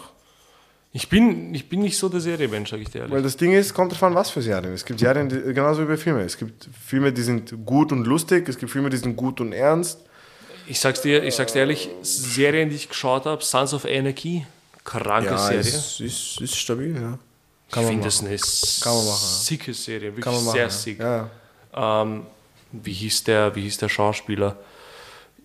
Ich 0.94 1.08
bin, 1.08 1.54
ich 1.54 1.68
bin 1.70 1.80
nicht 1.80 1.96
so 1.96 2.08
der 2.10 2.20
Serienmensch, 2.20 2.70
sage 2.70 2.82
ich 2.82 2.90
dir 2.90 2.98
ehrlich. 3.00 3.14
Weil 3.14 3.22
das 3.22 3.36
Ding 3.36 3.52
ist, 3.52 3.72
kommt 3.72 4.00
an, 4.02 4.14
was 4.14 4.28
für 4.30 4.42
Serien. 4.42 4.74
Es 4.74 4.84
gibt 4.84 5.00
Serien, 5.00 5.28
die, 5.28 5.40
genauso 5.54 5.82
wie 5.82 5.86
bei 5.86 5.96
Filmen. 5.96 6.20
Es 6.20 6.36
gibt 6.36 6.68
Filme, 6.86 7.12
die 7.12 7.22
sind 7.22 7.64
gut 7.64 7.92
und 7.92 8.06
lustig, 8.06 8.46
es 8.48 8.58
gibt 8.58 8.70
Filme, 8.70 8.90
die 8.90 8.98
sind 8.98 9.16
gut 9.16 9.40
und 9.40 9.52
ernst. 9.52 10.00
Ich 10.66 10.80
sag's 10.80 11.00
dir, 11.02 11.22
ich 11.22 11.34
sag's 11.34 11.52
dir 11.52 11.60
ehrlich, 11.60 11.88
Serien, 12.02 12.68
die 12.70 12.76
ich 12.76 12.88
geschaut 12.88 13.26
habe, 13.26 13.42
Sons 13.42 13.74
of 13.74 13.84
Anarchy, 13.84 14.46
kranke 14.84 15.30
Ja, 15.30 15.38
Serie. 15.38 15.60
ist, 15.60 16.00
ist, 16.00 16.40
ist 16.40 16.56
stabil, 16.56 16.94
ja. 16.94 17.18
ich 17.80 17.86
finde 17.86 18.04
das 18.04 18.20
eine 18.20 18.36
Kann 18.36 18.94
man 18.94 19.06
machen, 19.06 19.18
sicke 19.26 19.74
Serie, 19.74 20.10
wirklich 20.10 20.24
Kann 20.24 20.34
man 20.34 20.44
machen. 20.44 20.54
sehr 20.54 20.62
ja. 20.64 20.70
sick. 20.70 20.98
Ja. 21.00 21.30
Ähm, 21.74 22.26
wie, 22.72 22.92
hieß 22.92 23.24
der, 23.24 23.54
wie 23.54 23.62
hieß 23.62 23.78
der 23.78 23.88
Schauspieler? 23.88 24.56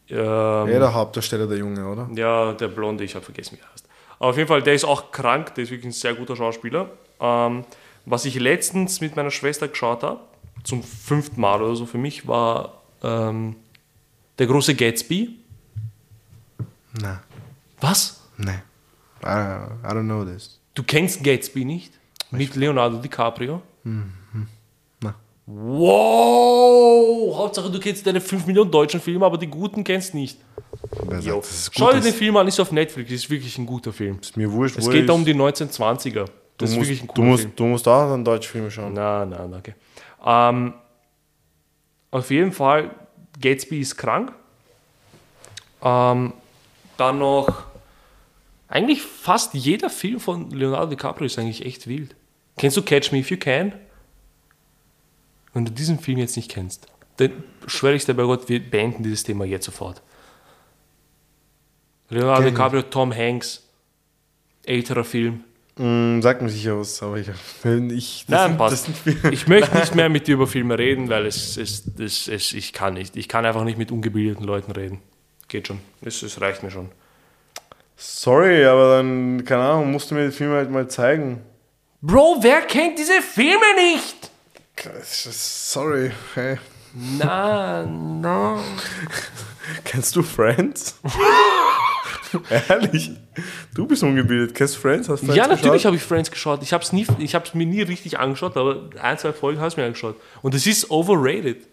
Ähm, 0.10 0.18
Ja, 0.18 0.66
der 0.66 0.94
Hauptdarsteller, 0.94 1.48
der 1.48 1.58
Junge, 1.58 1.86
oder? 1.88 2.10
Ja, 2.14 2.54
der 2.54 2.68
Blonde, 2.70 3.04
ich 3.04 3.16
habe 3.16 3.26
vergessen, 3.26 3.58
wie 3.58 3.62
er 3.62 3.72
heißt. 3.72 3.86
Aber 4.20 4.30
auf 4.30 4.38
jeden 4.38 4.48
Fall, 4.48 4.64
der 4.64 4.74
ist 4.74 4.86
auch 4.86 5.12
krank, 5.12 5.54
der 5.56 5.64
ist 5.66 5.70
wirklich 5.72 5.86
ein 5.88 5.92
sehr 5.92 6.14
guter 6.16 6.36
Schauspieler. 6.36 6.90
Ähm, 7.20 7.66
was 8.06 8.24
ich 8.26 8.36
letztens 8.36 9.02
mit 9.02 9.16
meiner 9.16 9.32
Schwester 9.32 9.68
geschaut 9.68 10.04
habe, 10.04 10.22
zum 10.64 10.82
fünften 10.84 11.40
Mal 11.42 11.62
oder 11.62 11.76
so 11.76 11.86
für 11.86 11.98
mich, 11.98 12.28
war 12.28 12.82
ähm, 13.04 13.56
der 14.38 14.48
große 14.48 14.76
Gatsby. 14.76 15.38
Nein. 17.02 17.20
Was? 17.82 18.22
Nein. 18.38 18.62
I, 19.24 19.28
I 19.28 19.88
don't 19.90 20.04
know 20.06 20.24
this. 20.24 20.60
Du 20.74 20.84
kennst 20.84 21.24
Gatsby 21.24 21.66
nicht? 21.66 21.94
Mit 22.32 22.56
Leonardo 22.56 22.98
DiCaprio? 22.98 23.62
Na. 23.84 25.16
Wow! 25.46 27.36
Hauptsache, 27.38 27.70
du 27.72 27.80
kennst 27.80 28.06
deine 28.06 28.20
5 28.22 28.46
Millionen 28.48 28.70
deutschen 28.70 29.00
Filme, 29.00 29.26
aber 29.26 29.38
die 29.38 29.48
guten 29.48 29.84
kennst 29.84 30.14
nicht. 30.14 30.38
Wer 31.08 31.22
sagt, 31.22 31.44
das 31.44 31.72
Schau 31.74 31.92
dir 31.92 32.02
den 32.02 32.14
Film 32.14 32.36
an, 32.38 32.48
ist 32.48 32.60
auf 32.60 32.72
Netflix, 32.72 33.12
ist 33.12 33.30
wirklich 33.30 33.58
ein 33.58 33.66
guter 33.66 33.94
Film. 33.94 34.20
Ist 34.22 34.36
mir 34.38 34.52
wurscht, 34.52 34.78
Es 34.78 34.86
wo 34.86 34.90
geht 34.90 35.08
da 35.08 35.14
um 35.14 35.24
die 35.24 35.34
1920er. 35.34 36.12
du 36.26 36.26
Das 36.58 36.72
ist 36.72 36.76
musst, 36.76 36.90
wirklich 36.90 37.02
ein 37.04 37.08
du, 37.08 37.14
cooler 37.14 37.28
musst, 37.28 37.44
Film. 37.44 37.54
du 37.56 37.66
musst 37.66 37.88
auch 37.88 38.10
dann 38.10 38.26
deutsche 38.26 38.50
Filme 38.50 38.70
schauen. 38.72 38.94
Na, 38.94 39.26
na, 39.26 39.48
danke. 39.48 39.76
Ähm, 40.26 40.74
auf 42.12 42.30
jeden 42.30 42.52
Fall, 42.52 42.92
Gatsby 43.40 43.80
ist 43.80 43.98
krank. 43.98 44.34
Ähm, 45.82 46.34
dann 46.98 47.20
noch, 47.20 47.64
eigentlich 48.68 49.02
fast 49.02 49.54
jeder 49.54 49.90
Film 49.90 50.20
von 50.20 50.50
Leonardo 50.52 50.88
DiCaprio 50.88 51.26
ist 51.26 51.38
eigentlich 51.38 51.66
echt 51.66 51.88
wild. 51.88 52.16
Kennst 52.58 52.76
du 52.78 52.82
Catch 52.82 53.12
Me 53.12 53.20
If 53.20 53.30
You 53.30 53.38
Can? 53.38 53.74
Wenn 55.54 55.66
du 55.66 55.72
diesen 55.72 56.00
Film 56.00 56.18
jetzt 56.18 56.36
nicht 56.36 56.52
kennst, 56.52 56.88
dann 57.18 57.44
schwöre 57.66 57.96
ich 57.96 58.06
dir 58.06 58.14
bei 58.14 58.24
Gott, 58.24 58.50
wir 58.50 58.60
beenden 58.60 59.04
dieses 59.04 59.24
Thema 59.24 59.46
jetzt 59.46 59.66
sofort. 59.66 60.02
Leonardo 62.10 62.50
DiCaprio, 62.50 62.84
Tom 62.84 63.14
Hanks, 63.14 63.68
älterer 64.66 65.04
Film. 65.04 65.44
Mm, 65.78 66.22
sag 66.22 66.42
mir 66.42 66.50
sicher 66.50 66.80
was, 66.80 67.02
aber 67.04 67.18
ich, 67.18 67.30
ich 67.92 68.26
das 68.28 68.48
Nein, 68.48 68.58
passt. 68.58 68.90
das 69.06 69.32
Ich 69.32 69.48
möchte 69.48 69.78
nicht 69.78 69.94
mehr 69.96 70.10
mit 70.10 70.28
dir 70.28 70.34
über 70.34 70.48
Filme 70.48 70.78
reden, 70.78 71.10
weil 71.10 71.26
es, 71.26 71.58
es, 71.58 71.84
es, 72.00 72.28
es, 72.28 72.54
ich 72.54 72.74
kann 72.74 72.96
nicht. 72.96 73.16
Ich 73.16 73.28
kann 73.28 73.46
einfach 73.46 73.64
nicht 73.64 73.78
mit 73.78 73.92
ungebildeten 73.92 74.44
Leuten 74.44 74.72
reden. 74.72 75.02
Geht 75.48 75.68
schon. 75.68 75.80
Es, 76.02 76.24
es 76.24 76.42
reicht 76.42 76.64
mir 76.64 76.72
schon. 76.72 76.90
Sorry, 77.96 78.66
aber 78.66 78.98
dann, 78.98 79.44
keine 79.46 79.64
Ahnung, 79.64 79.92
musst 79.92 80.12
du 80.12 80.16
mir 80.16 80.28
die 80.28 80.36
Filme 80.36 80.56
halt 80.56 80.72
mal 80.72 80.88
zeigen. 80.88 81.42
Bro, 82.02 82.38
wer 82.42 82.62
kennt 82.62 83.00
diese 83.00 83.22
Filme 83.22 83.66
nicht? 83.94 84.30
Sorry, 85.04 86.12
hey. 86.36 86.58
Na, 86.94 87.86
na. 87.86 88.60
Kennst 89.84 90.16
du 90.16 90.24
Friends? 90.24 91.00
Ehrlich? 92.70 93.12
Du 93.74 93.86
bist 93.88 94.04
ungebildet. 94.04 94.54
Kennst 94.54 94.76
du 94.76 94.80
Friends? 94.80 95.08
Hast 95.10 95.22
Friends 95.22 95.36
Ja, 95.36 95.48
natürlich 95.48 95.86
habe 95.86 95.96
ich 95.96 96.02
Friends 96.04 96.30
geschaut. 96.30 96.62
Ich 96.64 96.74
habe 96.74 96.84
es 96.84 96.92
mir 97.54 97.66
nie 97.66 97.82
richtig 97.82 98.20
angeschaut, 98.20 98.58
aber 98.58 98.90
ein, 99.02 99.18
zwei 99.18 99.34
Folgen 99.34 99.60
habe 99.60 99.70
ich 99.70 99.78
mir 99.78 99.86
angeschaut. 99.86 100.16
Und 100.42 100.54
es 100.54 100.68
ist 100.68 100.90
overrated. 100.92 101.68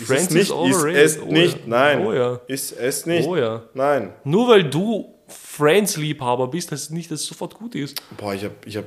Ist 0.00 0.10
es 0.10 0.30
nicht, 0.30 0.50
ist 0.50 0.84
es 0.84 1.18
Oh 1.20 1.32
nicht, 1.32 1.56
ja. 1.56 1.62
nein. 1.66 2.06
Oh 2.06 2.12
ja. 2.12 2.40
Ist 2.46 2.72
es 2.72 3.06
nicht, 3.06 3.26
Oh 3.26 3.36
ja. 3.36 3.62
nein. 3.74 4.12
Nur 4.24 4.48
weil 4.48 4.64
du 4.64 5.14
Friends-Liebhaber 5.26 6.48
bist, 6.48 6.70
heißt 6.70 6.84
es 6.84 6.90
nicht, 6.90 7.10
dass 7.10 7.20
es 7.20 7.26
sofort 7.26 7.54
gut 7.54 7.74
ist. 7.74 8.00
Boah, 8.16 8.34
ich 8.34 8.44
habe 8.44 8.54
ich 8.66 8.76
hab 8.76 8.84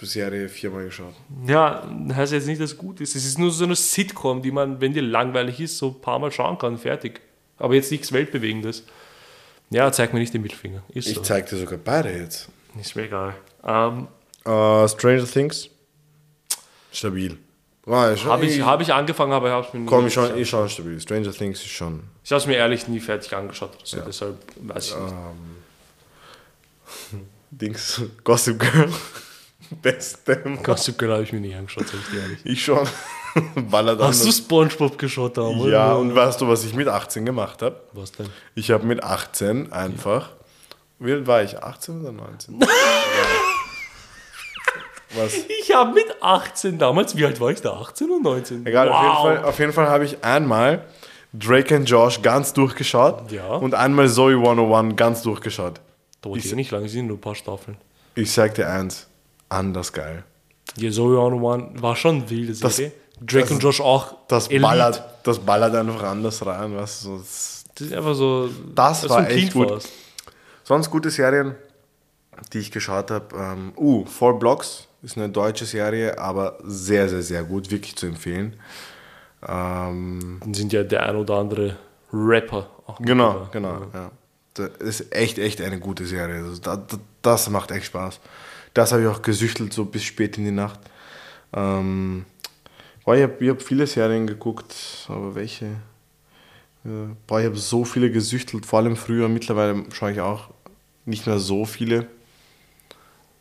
die 0.00 0.06
Serie 0.06 0.48
viermal 0.48 0.86
geschaut. 0.86 1.14
Ja, 1.46 1.86
heißt 2.14 2.32
jetzt 2.32 2.46
nicht, 2.46 2.60
dass 2.60 2.72
es 2.72 2.78
gut 2.78 3.00
ist. 3.00 3.14
Es 3.14 3.24
ist 3.26 3.38
nur 3.38 3.50
so 3.50 3.64
eine 3.64 3.76
Sitcom, 3.76 4.42
die 4.42 4.50
man, 4.50 4.80
wenn 4.80 4.92
dir 4.94 5.02
langweilig 5.02 5.60
ist, 5.60 5.78
so 5.78 5.88
ein 5.88 6.00
paar 6.00 6.18
Mal 6.18 6.32
schauen 6.32 6.56
kann. 6.58 6.78
Fertig. 6.78 7.20
Aber 7.62 7.74
jetzt 7.74 7.90
nichts 7.90 8.12
Weltbewegendes. 8.12 8.84
Ja, 9.70 9.90
zeig 9.92 10.12
mir 10.12 10.18
nicht 10.20 10.34
den 10.34 10.42
Mittelfinger. 10.42 10.82
Ist 10.90 11.08
Ich 11.08 11.14
so. 11.14 11.22
zeig 11.22 11.46
dir 11.48 11.56
sogar 11.56 11.78
beide 11.78 12.10
jetzt. 12.10 12.48
Ist 12.80 12.94
mir 12.96 13.04
egal. 13.04 13.34
Ähm, 13.64 14.08
Uh, 14.44 14.88
Stranger 14.88 15.24
Things. 15.24 15.68
Stabil. 16.90 17.38
Ah, 17.86 18.16
schon- 18.16 18.30
habe 18.30 18.44
ich, 18.46 18.60
hab 18.60 18.80
ich 18.80 18.92
angefangen, 18.92 19.32
aber 19.32 19.46
ich 19.48 19.52
habe 19.52 19.66
es 19.68 19.72
mir 19.72 19.80
nie 19.80 19.86
Komm, 19.86 20.06
ich 20.08 20.12
schon, 20.12 20.24
geschaut. 20.24 20.38
ich 20.40 20.48
schon 20.48 20.68
stabil. 20.68 21.00
Stranger 21.00 21.30
Things 21.32 21.60
ist 21.60 21.68
schon. 21.70 22.02
Ich 22.24 22.32
habe 22.32 22.40
es 22.40 22.46
mir 22.48 22.56
ehrlich 22.56 22.88
nie 22.88 22.98
fertig 23.00 23.32
angeschaut. 23.34 23.76
Also 23.80 24.00
Deshalb 24.04 24.36
weiß 24.60 24.88
ich 24.88 24.96
nicht. 24.96 25.14
Dings. 27.50 28.02
Gossip 28.24 28.58
Girl. 28.58 28.88
Beste. 29.82 30.42
Gossip 30.62 30.98
Girl 30.98 31.12
habe 31.12 31.22
ich 31.22 31.32
mir 31.32 31.40
nie 31.40 31.54
angeschaut, 31.54 31.86
sag 31.86 32.00
ich 32.00 32.10
dir 32.12 32.20
ehrlich. 32.22 32.38
Ich 32.44 32.64
schon. 32.64 32.86
Ballert 33.70 34.00
Hast 34.00 34.24
du. 34.26 34.32
Spongebob 34.32 34.98
geschaut 34.98 35.36
damals? 35.36 35.70
Ja, 35.70 35.92
und 35.94 36.14
weißt 36.14 36.40
du, 36.40 36.48
was 36.48 36.64
ich 36.64 36.74
mit 36.74 36.88
18 36.88 37.24
gemacht 37.24 37.62
habe? 37.62 37.76
Was 37.92 38.12
denn? 38.12 38.28
Ich 38.54 38.70
habe 38.70 38.84
mit 38.86 39.02
18 39.02 39.72
einfach. 39.72 40.30
Wie 40.98 41.12
alt 41.12 41.26
war 41.26 41.42
ich? 41.42 41.62
18 41.62 42.00
oder 42.00 42.12
19? 42.12 42.60
Was? 45.14 45.34
Ich 45.60 45.74
habe 45.74 45.92
mit 45.92 46.06
18 46.22 46.78
damals, 46.78 47.14
wie 47.16 47.24
alt 47.26 47.38
war 47.38 47.50
ich 47.50 47.60
da? 47.60 47.72
18 47.74 48.10
und 48.10 48.22
19? 48.22 48.64
Egal, 48.64 48.88
auf 48.88 49.02
jeden 49.02 49.12
Wow. 49.14 49.22
Fall, 49.22 49.44
auf 49.44 49.58
jeden 49.58 49.72
Fall 49.74 49.88
habe 49.90 50.04
ich 50.06 50.24
einmal 50.24 50.84
Drake 51.34 51.76
and 51.76 51.88
Josh 51.88 52.22
ganz 52.22 52.52
durchgeschaut 52.54 53.30
Ja. 53.30 53.46
und 53.56 53.74
einmal 53.74 54.08
Zoe 54.08 54.36
101 54.36 54.96
ganz 54.96 55.20
durchgeschaut. 55.22 55.80
Dauert 56.22 56.42
ja 56.44 56.54
nicht 56.56 56.70
lange, 56.70 56.88
sind 56.88 57.08
nur 57.08 57.18
ein 57.18 57.20
paar 57.20 57.34
Staffeln. 57.34 57.76
Ich 58.14 58.32
sag 58.32 58.54
dir 58.54 58.70
eins, 58.70 59.06
anders 59.50 59.92
geil. 59.92 60.24
Ja, 60.76 60.90
Zoe 60.90 61.18
on 61.18 61.42
One 61.42 61.72
war 61.82 61.94
schon 61.96 62.30
wilde 62.30 62.54
Das-. 62.54 62.80
Drake 63.26 63.42
das- 63.44 63.50
und 63.52 63.62
Josh 63.62 63.80
auch. 63.80 64.16
Das 64.28 64.48
Elite. 64.48 64.62
ballert, 64.62 65.02
das 65.22 65.38
ballert 65.38 65.74
einfach 65.74 66.02
anders 66.02 66.44
rein. 66.44 66.72
Du, 66.72 66.86
so, 66.86 67.18
das- 67.18 67.64
Das 67.74 67.86
ist 67.86 67.92
einfach 67.94 68.14
so. 68.14 68.48
Das 68.74 69.02
als 69.02 69.10
war 69.10 69.30
echt 69.30 69.52
gut. 69.52 69.70
warst. 69.70 69.88
Sonst 70.64 70.90
gute 70.90 71.10
Serien, 71.10 71.54
die 72.52 72.58
ich 72.58 72.70
geschaut 72.70 73.10
habe. 73.10 73.26
Ähm, 73.36 73.72
uh, 73.76 74.04
Four 74.06 74.38
Blocks 74.38 74.86
ist 75.02 75.16
eine 75.16 75.28
deutsche 75.28 75.64
Serie, 75.66 76.18
aber 76.18 76.58
sehr, 76.64 77.08
sehr, 77.08 77.22
sehr 77.22 77.42
gut, 77.42 77.70
wirklich 77.70 77.96
zu 77.96 78.06
empfehlen. 78.06 78.56
Ähm, 79.46 80.38
Dann 80.40 80.54
sind 80.54 80.72
ja 80.72 80.82
der 80.84 81.02
ein 81.04 81.16
oder 81.16 81.34
andere 81.34 81.76
Rapper 82.12 82.68
auch 82.86 82.98
Genau, 83.00 83.48
genau. 83.50 83.86
Ja. 83.92 84.10
Das 84.54 84.68
ist 84.80 85.14
echt, 85.14 85.38
echt 85.38 85.60
eine 85.60 85.80
gute 85.80 86.04
Serie. 86.06 86.44
Also 86.44 86.60
da, 86.60 86.76
da, 86.76 86.98
das 87.22 87.48
macht 87.48 87.70
echt 87.70 87.86
Spaß. 87.86 88.20
Das 88.74 88.92
habe 88.92 89.02
ich 89.02 89.08
auch 89.08 89.22
gesüchtelt, 89.22 89.72
so 89.72 89.84
bis 89.86 90.04
spät 90.04 90.36
in 90.38 90.44
die 90.44 90.50
Nacht. 90.50 90.78
Ähm, 91.54 92.24
boah, 93.04 93.16
ich 93.16 93.22
habe 93.22 93.50
hab 93.50 93.62
viele 93.62 93.86
Serien 93.86 94.26
geguckt, 94.26 94.74
aber 95.08 95.34
welche? 95.34 95.66
Boah, 97.26 97.40
ich 97.40 97.46
habe 97.46 97.56
so 97.56 97.84
viele 97.84 98.10
gesüchtelt, 98.10 98.66
vor 98.66 98.80
allem 98.80 98.96
früher. 98.96 99.28
Mittlerweile 99.28 99.84
schaue 99.92 100.12
ich 100.12 100.20
auch 100.20 100.50
nicht 101.04 101.26
mehr 101.26 101.38
so 101.38 101.64
viele. 101.64 102.06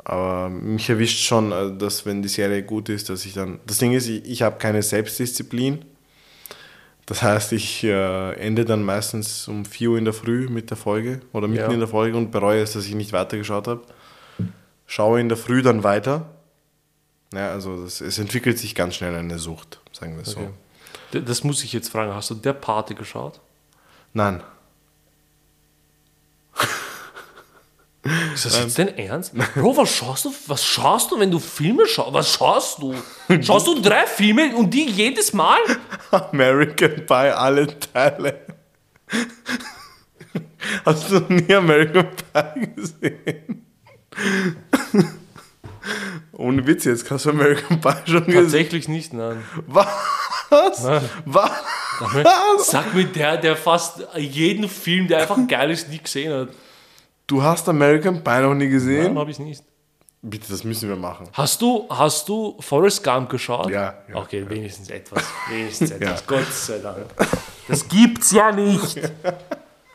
Aber 0.03 0.49
mich 0.49 0.89
erwischt 0.89 1.25
schon, 1.25 1.51
äh, 1.51 1.77
dass 1.77 2.05
wenn 2.05 2.21
die 2.23 2.27
Serie 2.29 2.63
gut 2.63 2.89
ist, 2.89 3.09
dass 3.09 3.25
ich 3.25 3.33
dann. 3.33 3.59
Das 3.67 3.77
Ding 3.77 3.93
ist, 3.93 4.07
ich, 4.07 4.25
ich 4.25 4.41
habe 4.41 4.57
keine 4.57 4.81
Selbstdisziplin. 4.81 5.85
Das 7.05 7.21
heißt, 7.21 7.51
ich 7.53 7.83
äh, 7.83 8.33
ende 8.33 8.63
dann 8.65 8.83
meistens 8.83 9.47
um 9.47 9.65
4 9.65 9.91
Uhr 9.91 9.97
in 9.97 10.05
der 10.05 10.13
Früh 10.13 10.47
mit 10.47 10.69
der 10.69 10.77
Folge 10.77 11.21
oder 11.33 11.47
mitten 11.47 11.63
Ja. 11.63 11.71
in 11.71 11.79
der 11.79 11.87
Folge 11.87 12.17
und 12.17 12.31
bereue 12.31 12.61
es, 12.61 12.73
dass 12.73 12.85
ich 12.85 12.95
nicht 12.95 13.11
weitergeschaut 13.11 13.67
habe. 13.67 13.81
Schaue 14.85 15.19
in 15.19 15.29
der 15.29 15.37
Früh 15.37 15.61
dann 15.61 15.83
weiter. 15.83 16.29
Ja, 17.33 17.51
also 17.51 17.83
das, 17.83 18.01
es 18.01 18.17
entwickelt 18.19 18.59
sich 18.59 18.75
ganz 18.75 18.95
schnell 18.95 19.15
eine 19.15 19.39
Sucht, 19.39 19.79
sagen 19.91 20.15
wir 20.15 20.23
es 20.23 20.35
Okay. 20.35 20.49
so. 21.13 21.19
Das 21.21 21.43
muss 21.43 21.63
ich 21.63 21.71
jetzt 21.73 21.89
fragen. 21.89 22.13
Hast 22.13 22.29
du 22.29 22.35
der 22.35 22.53
Party 22.53 22.93
geschaut? 22.93 23.39
Nein, 24.13 24.41
Ist 28.33 28.45
das 28.45 28.57
jetzt 28.59 28.79
dein 28.79 28.97
Ernst? 28.97 29.33
Bro, 29.53 29.77
was 29.77 29.93
schaust 29.95 30.25
du? 30.25 30.33
Was 30.47 30.65
schaust 30.65 31.11
du, 31.11 31.19
wenn 31.19 31.29
du 31.29 31.37
Filme 31.39 31.85
schaust? 31.85 32.13
Was 32.13 32.33
schaust 32.33 32.79
du? 32.81 32.95
Schaust 33.41 33.67
du 33.67 33.79
drei 33.79 34.07
Filme 34.07 34.55
und 34.55 34.71
die 34.73 34.89
jedes 34.89 35.33
Mal? 35.33 35.59
American 36.09 37.05
Pie, 37.05 37.13
alle 37.13 37.67
Teile. 37.79 38.39
Hast 40.83 41.11
du 41.11 41.19
nie 41.29 41.53
American 41.53 42.07
Pie 42.33 42.67
gesehen? 42.75 43.65
Ohne 46.41 46.65
Witz 46.65 46.85
jetzt, 46.85 47.09
hast 47.09 47.25
du 47.25 47.29
American 47.29 47.79
Pie 47.79 47.93
schon 48.05 48.25
gesehen? 48.25 48.43
Tatsächlich 48.43 48.87
nicht, 48.87 49.13
nein. 49.13 49.43
Was? 49.67 49.87
Was? 51.25 51.51
Sag 52.65 52.93
mir 52.93 53.05
der, 53.05 53.37
der 53.37 53.55
fast 53.55 54.01
jeden 54.17 54.67
Film, 54.67 55.07
der 55.07 55.19
einfach 55.19 55.37
geil 55.47 55.71
ist, 55.71 55.89
nie 55.89 55.99
gesehen 55.99 56.33
hat. 56.33 56.49
Du 57.27 57.41
hast 57.41 57.69
American 57.69 58.23
Pie 58.23 58.41
noch 58.41 58.53
nie 58.53 58.65
Nein, 58.65 58.71
gesehen? 58.71 59.17
habe 59.17 59.31
ich 59.31 59.39
nicht. 59.39 59.63
Bitte, 60.23 60.51
das 60.51 60.63
müssen 60.63 60.89
wir 60.89 60.95
machen. 60.95 61.27
Hast 61.33 61.61
du, 61.61 61.87
hast 61.89 62.27
du 62.29 62.57
Forrest 62.59 63.03
Gump 63.03 63.29
geschaut? 63.29 63.69
Ja, 63.69 63.95
ja, 64.07 64.15
okay, 64.15 64.47
wenigstens 64.47 64.89
etwas. 64.89 65.23
Wenigstens 65.49 65.91
etwas. 65.91 66.19
Ja. 66.19 66.25
Gott 66.27 66.51
sei 66.53 66.79
Dank. 66.79 67.05
Das 67.67 67.87
gibt's 67.87 68.31
ja 68.31 68.51
nicht. 68.51 68.99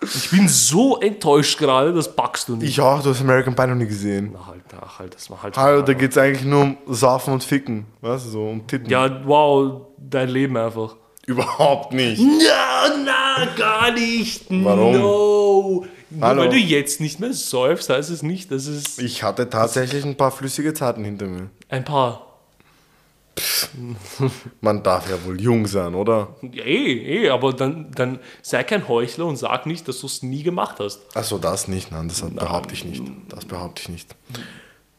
Ich 0.03 0.31
bin 0.31 0.47
so 0.49 0.99
enttäuscht 1.01 1.59
gerade, 1.59 1.93
das 1.93 2.15
packst 2.15 2.49
du 2.49 2.57
nicht. 2.57 2.69
Ich 2.69 2.81
auch, 2.81 3.03
du 3.03 3.11
hast 3.11 3.21
American 3.23 3.55
Pie 3.57 3.67
noch 3.67 3.75
nie 3.75 3.87
gesehen. 3.87 4.31
Na 4.35 4.47
halt, 4.47 4.63
ach 4.81 4.99
halt, 4.99 5.15
das 5.15 5.31
war 5.31 5.43
halt. 5.43 5.57
Hallo, 5.57 5.83
da 5.83 5.95
geht 5.95 6.11
es 6.13 6.19
eigentlich 6.19 6.45
nur 6.45 6.63
um 6.63 6.77
Saufen 6.89 7.33
und 7.33 7.43
Ficken. 7.43 7.87
Weißt 8.03 8.27
du, 8.27 8.31
so 8.31 8.49
um 8.49 8.67
Titten. 8.67 8.91
Ja, 8.91 9.27
wow, 9.27 9.83
dein 9.99 10.29
Leben 10.29 10.57
einfach. 10.57 10.97
Überhaupt 11.27 11.93
nicht. 11.93 12.21
Na, 12.23 12.95
na, 13.05 13.47
gar 13.57 13.91
nicht. 13.93 14.45
Warum? 14.51 14.93
No. 14.99 15.87
Nur 16.09 16.23
Hallo. 16.29 16.43
weil 16.43 16.49
du 16.51 16.57
jetzt 16.57 17.01
nicht 17.01 17.19
mehr 17.19 17.33
säufst, 17.33 17.91
heißt 17.91 18.11
es 18.11 18.23
nicht, 18.23 18.53
dass 18.53 18.67
es 18.67 18.99
Ich 18.99 19.25
hatte 19.25 19.51
tatsächlich 19.51 20.05
ein 20.05 20.17
paar 20.17 20.31
flüssige 20.31 20.73
Zeiten 20.73 21.05
hinter 21.05 21.27
mir. 21.27 21.51
ein 21.69 21.85
paar. 21.85 22.26
Man 24.61 24.83
darf 24.83 25.09
ja 25.11 25.17
wohl 25.25 25.41
jung 25.41 25.67
sein, 25.67 25.95
oder? 25.95 26.37
Ja, 26.43 26.65
eh, 26.65 27.25
eh, 27.25 27.29
aber 27.31 27.53
dann, 27.53 27.91
dann 27.93 28.19
sei 28.43 28.65
kein 28.65 28.89
Heuchler 28.89 29.27
und 29.27 29.37
sag 29.37 29.67
nicht, 29.67 29.87
dass 29.89 30.01
du 30.01 30.07
es 30.07 30.23
nie 30.23 30.43
gemacht 30.43 30.77
hast. 30.79 31.01
Achso, 31.17 31.39
das 31.39 31.69
nicht, 31.69 31.91
nein, 31.93 32.09
das 32.09 32.23
behaupte 32.23 32.75
ich 32.75 32.85
nicht. 32.85 33.03
Das 33.29 33.45
behaupte 33.45 33.83
ich 33.83 33.89
nicht. 33.89 34.15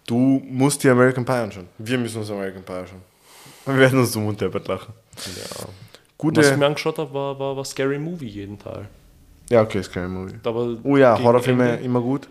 Du 0.06 0.42
musst 0.48 0.84
dir 0.84 0.92
American 0.92 1.26
Pie 1.26 1.32
anschauen. 1.34 1.68
Wir 1.78 1.98
müssen 1.98 2.20
uns 2.20 2.30
American 2.32 2.64
Pie 2.64 2.74
anschauen. 2.74 3.02
Wir 3.66 3.78
werden 3.78 4.00
uns 4.00 4.12
zum 4.12 4.26
Unterbett 4.28 4.68
lachen. 4.68 4.94
Ja. 5.26 5.66
Gute. 6.18 6.40
Was 6.42 6.52
ich 6.52 6.58
mir 6.58 6.66
angeschaut 6.68 6.98
habe, 7.00 7.14
war, 7.14 7.38
war, 7.40 7.58
war 7.58 7.66
Scary 7.66 8.00
Movie 8.00 8.28
jeden 8.28 8.58
Teil. 8.58 8.88
ja, 9.50 9.62
okay, 9.62 9.82
kein 9.92 10.10
Movie. 10.12 10.36
Aber 10.44 10.78
Oh 10.84 10.96
ja, 10.98 11.20
Horrorfilme 11.22 11.72
Ende- 11.72 11.84
immer 11.84 12.02
gut. 12.02 12.28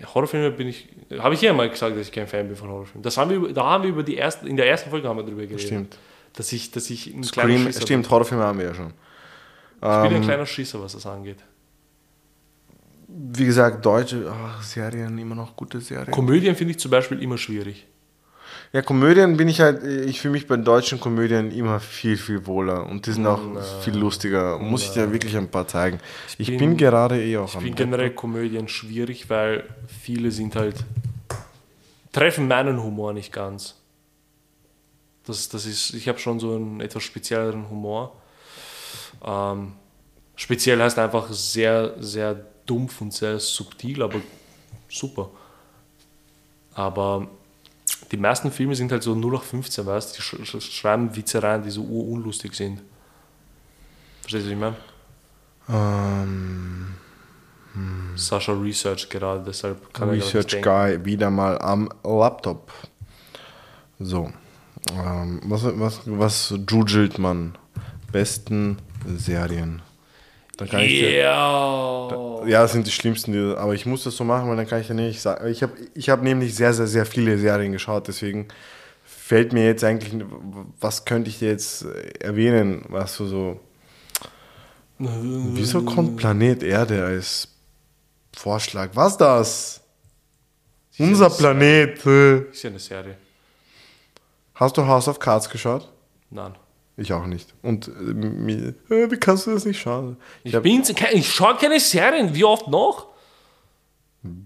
Ja, 0.00 0.14
Horrorfilme 0.14 0.50
bin 0.50 0.68
ich. 0.68 0.88
Habe 1.18 1.34
ich 1.34 1.42
ja 1.42 1.52
mal 1.52 1.68
gesagt, 1.68 1.96
dass 1.96 2.06
ich 2.06 2.12
kein 2.12 2.26
Fan 2.26 2.46
bin 2.48 2.56
von 2.56 2.68
Horrorfilmen. 2.70 3.02
Das 3.02 3.16
haben 3.18 3.30
wir, 3.30 3.52
da 3.52 3.64
haben 3.64 3.84
wir 3.84 3.90
über 3.90 4.02
die 4.02 4.16
ersten, 4.16 4.46
in 4.46 4.56
der 4.56 4.66
ersten 4.68 4.90
Folge 4.90 5.08
haben 5.08 5.18
wir 5.18 5.22
darüber 5.22 5.42
geredet. 5.42 5.60
Stimmt. 5.60 5.98
Dass 6.34 6.52
ich, 6.52 6.70
dass 6.70 6.88
ich 6.90 7.06
ein 7.14 7.22
kleiner 7.22 7.50
Scream, 7.52 7.66
Schisser 7.66 7.82
stimmt, 7.82 8.10
Horrorfilme 8.10 8.42
haben 8.42 8.58
wir 8.58 8.66
ja 8.66 8.74
schon. 8.74 8.86
Ich 8.88 9.80
bin 9.80 9.90
ein 9.90 10.12
Ähm, 10.14 10.22
kleiner 10.22 10.46
Schisser, 10.46 10.80
was 10.82 10.92
das 10.94 11.06
angeht. 11.06 11.38
wie 13.06 13.44
gesagt, 13.44 13.84
deutsche 13.84 14.32
ach, 14.32 14.62
Serien, 14.62 15.16
immer 15.18 15.34
noch 15.34 15.54
gute 15.56 15.80
Serien. 15.80 16.10
Komödien 16.10 16.56
finde 16.56 16.72
ich 16.72 16.78
zum 16.78 16.90
Beispiel 16.90 17.22
immer 17.22 17.38
schwierig. 17.38 17.86
Ja, 18.74 18.82
Komödien 18.82 19.36
bin 19.36 19.46
ich 19.46 19.60
halt, 19.60 19.84
ich 19.84 20.20
fühle 20.20 20.32
mich 20.32 20.48
bei 20.48 20.56
deutschen 20.56 20.98
Komödien 20.98 21.52
immer 21.52 21.78
viel, 21.78 22.16
viel 22.16 22.44
wohler 22.44 22.84
und 22.86 23.06
die 23.06 23.12
sind 23.12 23.24
auch 23.24 23.40
viel 23.82 23.94
lustiger. 23.96 24.58
Muss 24.58 24.82
ich 24.82 24.90
dir 24.90 25.12
wirklich 25.12 25.36
ein 25.36 25.48
paar 25.48 25.68
zeigen. 25.68 26.00
Ich 26.38 26.48
bin, 26.48 26.58
bin- 26.58 26.76
gerade 26.76 27.22
eh 27.24 27.36
auch 27.36 27.54
Ich 27.54 27.60
finde 27.60 27.76
generell 27.76 28.10
Komödien 28.10 28.66
schwierig, 28.66 29.30
weil 29.30 29.62
viele 30.02 30.32
sind 30.32 30.56
halt. 30.56 30.74
treffen 32.12 32.48
meinen 32.48 32.82
Humor 32.82 33.12
nicht 33.12 33.32
ganz. 33.32 33.76
Das, 35.24 35.48
das 35.48 35.66
ist, 35.66 35.94
ich 35.94 36.08
habe 36.08 36.18
schon 36.18 36.40
so 36.40 36.56
einen 36.56 36.80
etwas 36.80 37.04
spezielleren 37.04 37.70
Humor. 37.70 38.16
Ähm, 39.24 39.74
speziell 40.34 40.82
heißt 40.82 40.98
einfach 40.98 41.30
sehr, 41.30 41.94
sehr 42.02 42.34
dumpf 42.66 43.00
und 43.00 43.12
sehr 43.12 43.38
subtil, 43.38 44.02
aber 44.02 44.20
super. 44.88 45.30
Aber 46.74 47.28
die 48.14 48.20
meisten 48.20 48.52
Filme 48.52 48.76
sind 48.76 48.92
halt 48.92 49.02
so 49.02 49.14
0 49.14 49.34
auf 49.34 49.42
15, 49.42 49.84
weißt 49.84 50.12
du? 50.12 50.16
Die 50.16 50.22
sch 50.22 50.60
sch 50.60 50.72
schreiben 50.72 51.14
Witze 51.16 51.42
rein, 51.42 51.64
die 51.64 51.70
so 51.70 51.82
urunlustig 51.82 52.54
sind. 52.54 52.80
Verstehst 54.20 54.46
du, 54.46 54.50
was 54.50 54.52
ich 54.52 54.58
meine? 54.60 54.76
Ähm, 55.68 56.94
Sascha 58.14 58.52
Research 58.52 59.08
gerade, 59.08 59.42
deshalb 59.44 59.92
kann 59.92 60.10
Research 60.10 60.54
nicht 60.54 60.64
denken. 60.64 60.64
Guy 60.64 61.04
wieder 61.04 61.28
mal 61.30 61.58
am 61.58 61.88
Laptop. 62.04 62.70
So. 63.98 64.30
Ähm, 64.92 65.40
was, 65.46 65.64
was, 65.64 66.00
was 66.06 66.54
jujelt 66.70 67.18
man? 67.18 67.58
Besten 68.12 68.78
Serien. 69.16 69.82
Dann 70.56 70.68
kann 70.68 70.80
ich 70.82 71.00
dir, 71.00 71.10
Ja. 71.10 72.46
ja, 72.46 72.62
das 72.62 72.72
sind 72.72 72.86
die 72.86 72.92
schlimmsten, 72.92 73.32
die, 73.32 73.56
aber 73.56 73.74
ich 73.74 73.86
muss 73.86 74.04
das 74.04 74.16
so 74.16 74.24
machen, 74.24 74.48
weil 74.48 74.56
dann 74.56 74.68
kann 74.68 74.80
ich 74.80 74.88
ja 74.88 74.94
nicht 74.94 75.20
sagen. 75.20 75.48
Ich 75.48 75.62
habe 75.62 75.72
ich 75.94 76.08
hab 76.10 76.22
nämlich 76.22 76.54
sehr, 76.54 76.72
sehr, 76.72 76.86
sehr 76.86 77.06
viele 77.06 77.38
Serien 77.38 77.72
geschaut, 77.72 78.06
deswegen 78.08 78.48
fällt 79.04 79.52
mir 79.52 79.64
jetzt 79.66 79.82
eigentlich, 79.82 80.14
was 80.80 81.04
könnte 81.04 81.30
ich 81.30 81.38
dir 81.38 81.48
jetzt 81.48 81.84
äh, 81.84 82.10
erwähnen, 82.20 82.84
was 82.88 83.16
du 83.16 83.26
so. 83.26 83.60
Wieso 84.98 85.82
kommt 85.82 86.16
Planet 86.16 86.62
Erde 86.62 87.04
als 87.04 87.48
Vorschlag? 88.36 88.90
Was 88.94 89.16
das? 89.16 89.80
Unser 90.98 91.30
Planet. 91.30 92.06
äh. 92.06 92.38
Ist 92.50 92.62
ja 92.62 92.70
eine 92.70 92.78
Serie. 92.78 93.16
Hast 94.54 94.76
du 94.76 94.86
House 94.86 95.08
of 95.08 95.18
Cards 95.18 95.50
geschaut? 95.50 95.90
Nein. 96.30 96.54
Ich 96.96 97.12
auch 97.12 97.26
nicht. 97.26 97.52
Und 97.62 97.88
äh, 97.88 97.90
mir- 98.14 98.74
äh, 98.88 99.10
wie 99.10 99.16
kannst 99.16 99.46
du 99.46 99.52
das 99.52 99.64
nicht 99.64 99.80
schauen? 99.80 100.16
Ich, 100.44 100.56
bin, 100.60 100.82
ich 101.12 101.32
schaue 101.32 101.56
keine 101.56 101.80
Serien. 101.80 102.34
Wie 102.34 102.44
oft 102.44 102.68
noch? 102.68 103.08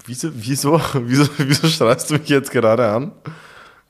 Wieso, 0.07 0.31
wieso, 0.35 0.81
wieso, 0.95 1.29
wieso 1.39 1.69
schreist 1.69 2.11
du 2.11 2.15
mich 2.15 2.29
jetzt 2.29 2.51
gerade 2.51 2.87
an? 2.89 3.13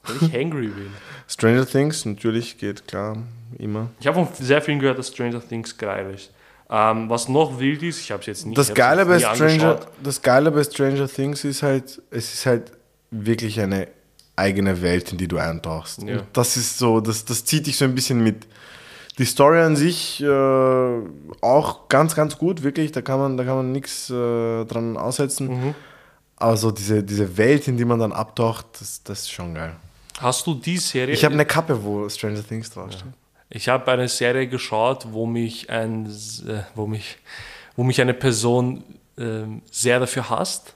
Weil 0.04 0.16
ich 0.28 0.32
hangry 0.34 0.66
bin. 0.68 0.90
Stranger 1.28 1.66
Things, 1.66 2.04
natürlich, 2.04 2.58
geht 2.58 2.86
klar, 2.88 3.16
immer. 3.58 3.90
Ich 4.00 4.06
habe 4.06 4.24
von 4.24 4.28
sehr 4.44 4.60
vielen 4.62 4.78
gehört, 4.80 4.98
dass 4.98 5.08
Stranger 5.08 5.46
Things 5.46 5.76
geil 5.76 6.14
ist. 6.14 6.32
Ähm, 6.70 7.08
was 7.08 7.28
noch 7.28 7.58
wild 7.58 7.82
ist, 7.82 8.00
ich 8.00 8.10
habe 8.10 8.20
es 8.20 8.26
jetzt 8.26 8.46
nicht 8.46 8.58
Das 8.58 8.70
ich 8.70 8.74
Geile, 8.74 9.06
bei 9.06 9.18
Stranger, 9.18 9.42
angeschaut. 9.44 9.88
das 10.02 10.20
Geile 10.20 10.50
bei 10.50 10.64
Stranger 10.64 11.08
Things 11.08 11.44
ist 11.44 11.62
halt, 11.62 12.02
es 12.10 12.34
ist 12.34 12.44
halt 12.46 12.72
wirklich 13.10 13.58
eine 13.60 13.88
eigene 14.38 14.80
Welt, 14.80 15.12
in 15.12 15.18
die 15.18 15.28
du 15.28 15.38
eintauchst. 15.38 16.02
Ja. 16.02 16.22
Das 16.32 16.56
ist 16.56 16.78
so, 16.78 17.00
das, 17.00 17.24
das 17.24 17.44
zieht 17.44 17.66
dich 17.66 17.76
so 17.76 17.84
ein 17.84 17.94
bisschen 17.94 18.22
mit. 18.22 18.46
Die 19.18 19.24
Story 19.24 19.60
an 19.60 19.74
sich 19.74 20.22
äh, 20.22 20.26
auch 21.40 21.88
ganz, 21.88 22.14
ganz 22.14 22.38
gut, 22.38 22.62
wirklich. 22.62 22.92
Da 22.92 23.02
kann 23.02 23.18
man, 23.18 23.36
da 23.36 23.44
kann 23.44 23.56
man 23.56 23.72
nichts 23.72 24.08
äh, 24.10 24.64
dran 24.64 24.96
aussetzen. 24.96 25.48
Mhm. 25.48 25.74
Aber 26.36 26.56
so 26.56 26.70
diese, 26.70 27.02
diese 27.02 27.36
Welt, 27.36 27.66
in 27.66 27.76
die 27.76 27.84
man 27.84 27.98
dann 27.98 28.12
abtaucht, 28.12 28.66
das, 28.80 29.02
das 29.02 29.20
ist 29.22 29.32
schon 29.32 29.54
geil. 29.54 29.74
Hast 30.20 30.46
du 30.46 30.54
die 30.54 30.78
Serie? 30.78 31.14
Ich 31.14 31.24
habe 31.24 31.34
eine 31.34 31.44
Kappe, 31.44 31.82
wo 31.82 32.08
Stranger 32.08 32.46
Things 32.46 32.70
draufsteht. 32.70 33.06
Ich 33.50 33.68
habe 33.68 33.90
eine 33.90 34.08
Serie 34.08 34.46
geschaut, 34.46 35.06
wo 35.10 35.26
mich, 35.26 35.68
ein, 35.70 36.06
äh, 36.06 36.62
wo 36.74 36.86
mich, 36.86 37.16
wo 37.76 37.82
mich 37.82 38.00
eine 38.00 38.14
Person 38.14 38.84
ähm, 39.16 39.62
sehr 39.70 39.98
dafür 39.98 40.30
hasst. 40.30 40.74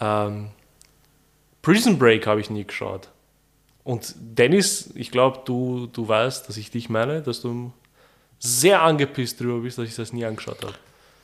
Ähm, 0.00 0.50
Prison 1.62 1.98
Break 1.98 2.26
habe 2.26 2.40
ich 2.40 2.50
nie 2.50 2.64
geschaut. 2.64 3.08
Und 3.84 4.14
Dennis, 4.18 4.90
ich 4.94 5.10
glaube, 5.10 5.40
du, 5.44 5.88
du 5.92 6.06
weißt, 6.06 6.48
dass 6.48 6.56
ich 6.56 6.70
dich 6.70 6.88
meine, 6.88 7.22
dass 7.22 7.40
du 7.40 7.72
sehr 8.38 8.82
angepisst 8.82 9.40
darüber 9.40 9.60
bist, 9.60 9.78
dass 9.78 9.88
ich 9.88 9.96
das 9.96 10.12
nie 10.12 10.24
angeschaut 10.24 10.62
habe. 10.62 10.74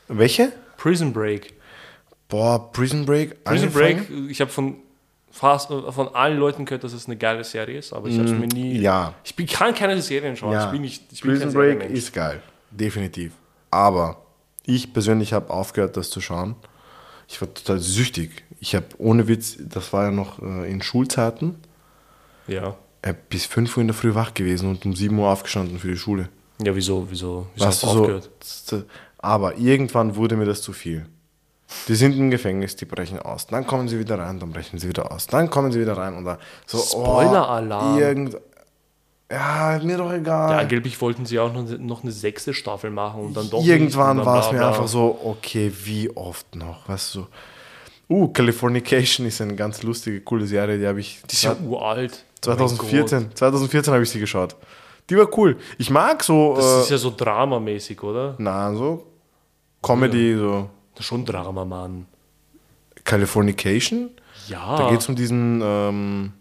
Welche? 0.09 0.53
Prison 0.77 1.13
Break. 1.13 1.55
Boah, 2.29 2.73
Prison 2.73 3.05
Break. 3.05 3.45
Prison 3.45 3.69
angefangen? 3.69 4.07
Break, 4.07 4.31
ich 4.31 4.41
habe 4.41 4.51
von 4.51 4.77
fast 5.31 5.71
äh, 5.71 5.93
von 5.93 6.15
allen 6.15 6.39
Leuten 6.39 6.65
gehört, 6.65 6.85
dass 6.85 6.93
es 6.93 7.07
eine 7.07 7.17
geile 7.17 7.45
Serie 7.45 7.79
ist, 7.79 7.93
aber 7.93 8.09
ich 8.09 8.19
habe 8.19 8.29
es 8.29 8.33
mir 8.33 8.47
nie. 8.47 8.79
Mm, 8.79 8.83
ja. 8.83 9.15
Ich 9.25 9.35
bin, 9.35 9.47
kann 9.47 9.75
keine 9.75 10.01
Serien 10.01 10.37
schauen. 10.37 10.53
Ja. 10.53 10.67
Ich 10.67 10.71
bin 10.71 10.83
nicht. 10.83 11.03
Ich 11.13 11.21
bin 11.21 11.33
Prison 11.33 11.53
kein 11.53 11.79
Break 11.79 11.91
ist 11.91 12.13
geil, 12.13 12.41
definitiv. 12.71 13.33
Aber 13.71 14.23
ich 14.65 14.93
persönlich 14.93 15.33
habe 15.33 15.51
aufgehört, 15.51 15.97
das 15.97 16.11
zu 16.11 16.21
schauen. 16.21 16.55
Ich 17.29 17.41
war 17.41 17.53
total 17.53 17.79
süchtig. 17.79 18.45
Ich 18.61 18.75
habe 18.75 18.87
ohne 18.99 19.29
Witz, 19.29 19.57
das 19.61 19.93
war 19.93 20.05
ja 20.05 20.11
noch 20.11 20.41
äh, 20.43 20.71
in 20.71 20.83
Schulzeiten, 20.83 21.57
Ja. 22.47 22.77
äh, 23.03 23.15
bis 23.29 23.47
5 23.47 23.77
Uhr 23.77 23.81
in 23.83 23.89
der 23.89 23.95
Früh 23.95 24.15
wach 24.15 24.35
gewesen 24.35 24.69
und 24.71 24.85
um 24.87 24.95
7 24.95 25.19
Uhr 25.19 25.29
aufgestanden 25.29 25.79
für 25.79 25.89
die 25.89 25.97
Schule. 25.97 26.29
Ja, 26.63 26.75
wieso, 26.77 27.07
wieso, 27.11 27.47
wieso 27.55 27.67
hast 27.67 27.83
du 27.83 27.87
du 27.87 27.93
so, 27.93 28.01
aufgehört? 28.01 28.31
aber 29.19 29.57
irgendwann 29.59 30.17
wurde 30.17 30.37
mir 30.37 30.45
das 30.45 30.63
zu 30.63 30.73
viel. 30.73 31.07
Die 31.89 31.95
sind 31.95 32.17
im 32.17 32.31
Gefängnis, 32.31 32.77
die 32.77 32.85
brechen 32.85 33.19
aus. 33.19 33.47
Dann 33.47 33.67
kommen 33.67 33.89
sie 33.89 33.99
wieder 33.99 34.19
rein, 34.19 34.39
dann 34.39 34.51
brechen 34.53 34.79
sie 34.79 34.87
wieder 34.89 35.11
aus. 35.11 35.27
Dann 35.27 35.51
kommen 35.51 35.73
sie 35.73 35.81
wieder 35.81 35.97
rein 35.97 36.15
und 36.15 36.25
dann 36.25 36.39
so. 36.67 36.79
Spoiler-Alarm. 36.79 37.97
Oh, 37.97 37.99
irgend, 37.99 38.37
ja, 39.31 39.81
mir 39.83 39.97
doch 39.97 40.13
egal. 40.13 40.53
Ja, 40.53 40.59
angeblich 40.59 41.01
wollten 41.01 41.27
sie 41.27 41.39
auch 41.39 41.53
noch, 41.53 41.67
noch 41.79 42.03
eine 42.03 42.13
sechste 42.13 42.53
Staffel 42.55 42.91
machen 42.91 43.23
und 43.23 43.37
dann 43.37 43.49
doch. 43.51 43.65
Irgendwann 43.65 44.25
war 44.25 44.47
es 44.47 44.53
mir 44.53 44.67
einfach 44.67 44.89
so, 44.89 45.19
okay, 45.25 45.73
wie 45.85 46.15
oft 46.17 46.55
noch? 46.55 46.89
Weißt 46.89 47.15
du? 47.15 47.27
Uh, 48.09 48.29
Californication 48.29 49.27
ist 49.27 49.41
eine 49.41 49.55
ganz 49.55 49.83
lustige, 49.83 50.21
coole 50.21 50.47
Serie, 50.47 50.79
die 50.79 50.87
habe 50.87 51.01
ich 51.01 51.23
Die 51.31 51.35
ist 51.35 51.43
ja 51.45 51.57
uralt. 51.67 52.25
2014, 52.43 53.35
2014 53.35 53.93
habe 53.95 54.03
ich 54.03 54.11
sie 54.11 54.21
geschaut. 54.21 54.57
Die 55.09 55.17
war 55.17 55.27
cool. 55.39 55.57
Ich 55.79 55.91
mag 55.91 56.23
so, 56.23 56.55
Das 56.57 56.65
äh, 56.65 56.81
ist 56.83 56.91
ja 56.91 56.99
so 56.99 57.13
dramamäßig, 57.17 58.03
oder? 58.03 58.35
na, 58.39 58.75
so 58.75 59.07
Comedy, 59.83 60.37
so 60.37 60.69
Das 60.95 61.01
ist 61.01 61.07
schon 61.07 61.25
Drama, 61.25 61.65
Mann. 61.65 62.07
Californication. 63.05 64.11
Ja. 64.49 64.77
Da 64.77 64.91
geht 64.91 65.01
es 65.01 65.09
um 65.09 65.15
diesen, 65.15 65.61
ähm, 65.63 66.33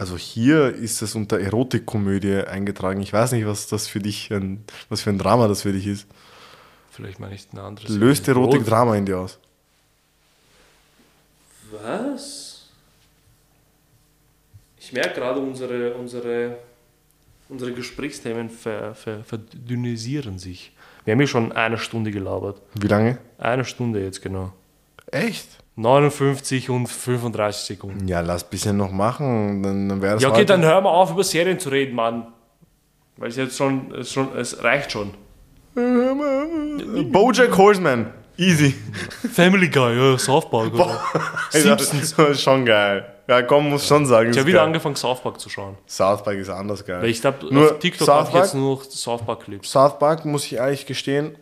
also 0.00 0.16
hier 0.16 0.74
ist 0.74 1.02
es 1.02 1.14
unter 1.14 1.38
Erotikkomödie 1.38 2.44
eingetragen. 2.44 3.02
Ich 3.02 3.12
weiß 3.12 3.32
nicht, 3.32 3.44
was 3.44 3.66
das 3.66 3.86
für 3.86 4.00
dich, 4.00 4.30
ein, 4.32 4.64
was 4.88 5.02
für 5.02 5.10
ein 5.10 5.18
Drama 5.18 5.46
das 5.46 5.60
für 5.60 5.74
dich 5.74 5.86
ist. 5.86 6.06
Vielleicht 6.90 7.20
meine 7.20 7.34
ich 7.34 7.46
ein 7.52 7.58
anderes. 7.58 7.90
Löst 7.90 8.26
Erotik 8.26 8.64
Drama 8.64 8.96
in 8.96 9.04
dir 9.04 9.18
aus? 9.18 9.38
Was? 11.70 12.70
Ich 14.78 14.90
merke 14.94 15.20
gerade, 15.20 15.38
unsere, 15.38 15.92
unsere, 15.92 16.56
unsere 17.50 17.74
Gesprächsthemen 17.74 18.48
ver, 18.48 18.94
ver, 18.94 19.22
verdünnisieren 19.22 20.38
sich. 20.38 20.72
Wir 21.04 21.12
haben 21.12 21.20
ja 21.20 21.26
schon 21.26 21.52
eine 21.52 21.76
Stunde 21.76 22.10
gelabert. 22.10 22.62
Wie 22.72 22.88
lange? 22.88 23.18
Eine 23.36 23.66
Stunde 23.66 24.02
jetzt 24.02 24.22
genau. 24.22 24.54
Echt? 25.10 25.58
59 25.80 26.70
und 26.70 26.86
35 26.86 27.62
Sekunden. 27.64 28.08
Ja, 28.08 28.20
lass 28.20 28.44
ein 28.44 28.50
bisschen 28.50 28.76
noch 28.76 28.90
machen, 28.90 29.62
dann, 29.62 29.88
dann 29.88 30.02
wäre 30.02 30.14
das 30.14 30.22
Ja, 30.22 30.30
okay, 30.30 30.44
dann 30.44 30.62
hören 30.62 30.84
wir 30.84 30.90
auf, 30.90 31.10
über 31.10 31.24
Serien 31.24 31.58
zu 31.58 31.70
reden, 31.70 31.94
Mann. 31.94 32.26
Weil 33.16 33.28
es 33.28 33.36
jetzt 33.36 33.56
schon, 33.56 33.92
es 33.94 34.12
schon, 34.12 34.28
es 34.36 34.62
reicht 34.62 34.92
schon. 34.92 35.12
Bojack 37.12 37.56
Horseman. 37.56 38.12
Easy. 38.36 38.74
Family 39.32 39.68
Guy, 39.68 39.96
ja, 39.96 40.18
South 40.18 40.48
Park. 40.50 40.72
Oder? 40.72 40.98
Simpsons. 41.50 42.14
Das 42.16 42.30
ist 42.30 42.42
schon 42.42 42.64
geil. 42.64 43.04
Ja, 43.28 43.42
komm, 43.42 43.68
muss 43.68 43.86
schon 43.86 44.06
sagen. 44.06 44.30
Ich 44.30 44.38
habe 44.38 44.46
wieder 44.48 44.58
geil. 44.60 44.68
angefangen, 44.68 44.96
South 44.96 45.20
Park 45.22 45.38
zu 45.38 45.50
schauen. 45.50 45.76
South 45.86 46.24
Park 46.24 46.36
ist 46.36 46.48
anders 46.48 46.84
geil. 46.84 47.02
Weil 47.02 47.10
ich 47.10 47.20
glaube, 47.20 47.46
Nur 47.52 47.72
auf 47.72 47.78
TikTok 47.78 48.08
habe 48.08 48.26
ich 48.26 48.32
Park? 48.32 48.44
jetzt 48.44 48.54
nur 48.54 48.76
noch 48.76 48.84
South 48.84 49.22
Park-Clips. 49.24 49.70
South 49.70 49.98
Park, 49.98 50.24
muss 50.24 50.46
ich 50.46 50.54
ehrlich 50.54 50.86
gestehen, 50.86 51.36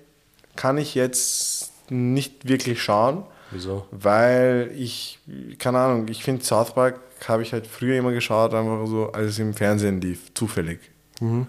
kann 0.56 0.76
ich 0.76 0.94
jetzt 0.96 1.72
nicht 1.88 2.48
wirklich 2.48 2.82
schauen, 2.82 3.24
Wieso? 3.50 3.86
weil 3.90 4.70
ich, 4.76 5.18
keine 5.58 5.78
Ahnung, 5.78 6.06
ich 6.08 6.22
finde 6.22 6.44
South 6.44 6.74
Park 6.74 7.00
habe 7.26 7.42
ich 7.42 7.52
halt 7.52 7.66
früher 7.66 7.98
immer 7.98 8.12
geschaut, 8.12 8.52
einfach 8.54 8.86
so, 8.86 9.10
als 9.12 9.30
es 9.30 9.38
im 9.38 9.54
Fernsehen 9.54 10.00
lief, 10.00 10.32
zufällig. 10.34 10.80
Mhm. 11.20 11.48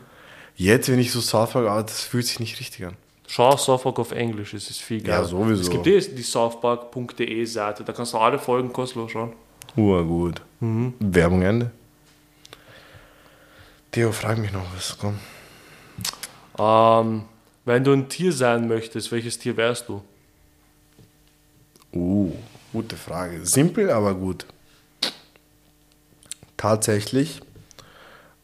Jetzt, 0.56 0.90
wenn 0.90 1.00
ich 1.00 1.12
so 1.12 1.22
South 1.22 1.52
Park, 1.52 1.68
aber 1.68 1.84
das 1.84 2.02
fühlt 2.04 2.26
sich 2.26 2.40
nicht 2.40 2.60
richtig 2.60 2.86
an. 2.86 2.96
Schau 3.28 3.56
South 3.58 3.84
Park 3.84 4.00
auf 4.00 4.12
Englisch, 4.12 4.54
es 4.54 4.70
ist 4.70 4.82
viel 4.82 4.98
Ja, 5.06 5.16
geiler. 5.18 5.26
sowieso. 5.26 5.62
Es 5.62 5.70
gibt 5.70 5.86
eh 5.88 6.00
die 6.00 6.22
southpark.de 6.24 7.46
Seite, 7.46 7.84
da 7.84 7.94
kannst 7.94 8.14
du 8.14 8.18
alle 8.18 8.40
Folgen 8.40 8.74
kostenlos 8.74 9.12
schauen. 9.12 9.34
Urgut. 9.76 10.42
Mhm. 10.62 10.94
Werbung 11.00 11.42
Ende. 11.44 11.72
Theo, 13.92 14.12
frag 14.12 14.38
mich 14.38 14.52
noch 14.52 14.64
was, 14.76 14.98
komm. 14.98 15.20
Ähm, 16.58 17.24
wenn 17.66 17.84
du 17.84 17.92
ein 17.94 18.10
Tier 18.10 18.32
sein 18.32 18.68
möchtest, 18.68 19.12
welches 19.12 19.38
Tier 19.40 19.56
wärst 19.58 19.90
du? 19.90 20.02
Uh, 21.94 22.32
gute 22.72 22.96
Frage. 22.96 23.46
Simpel, 23.46 23.90
aber 23.90 24.14
gut. 24.14 24.46
Tatsächlich. 26.58 27.42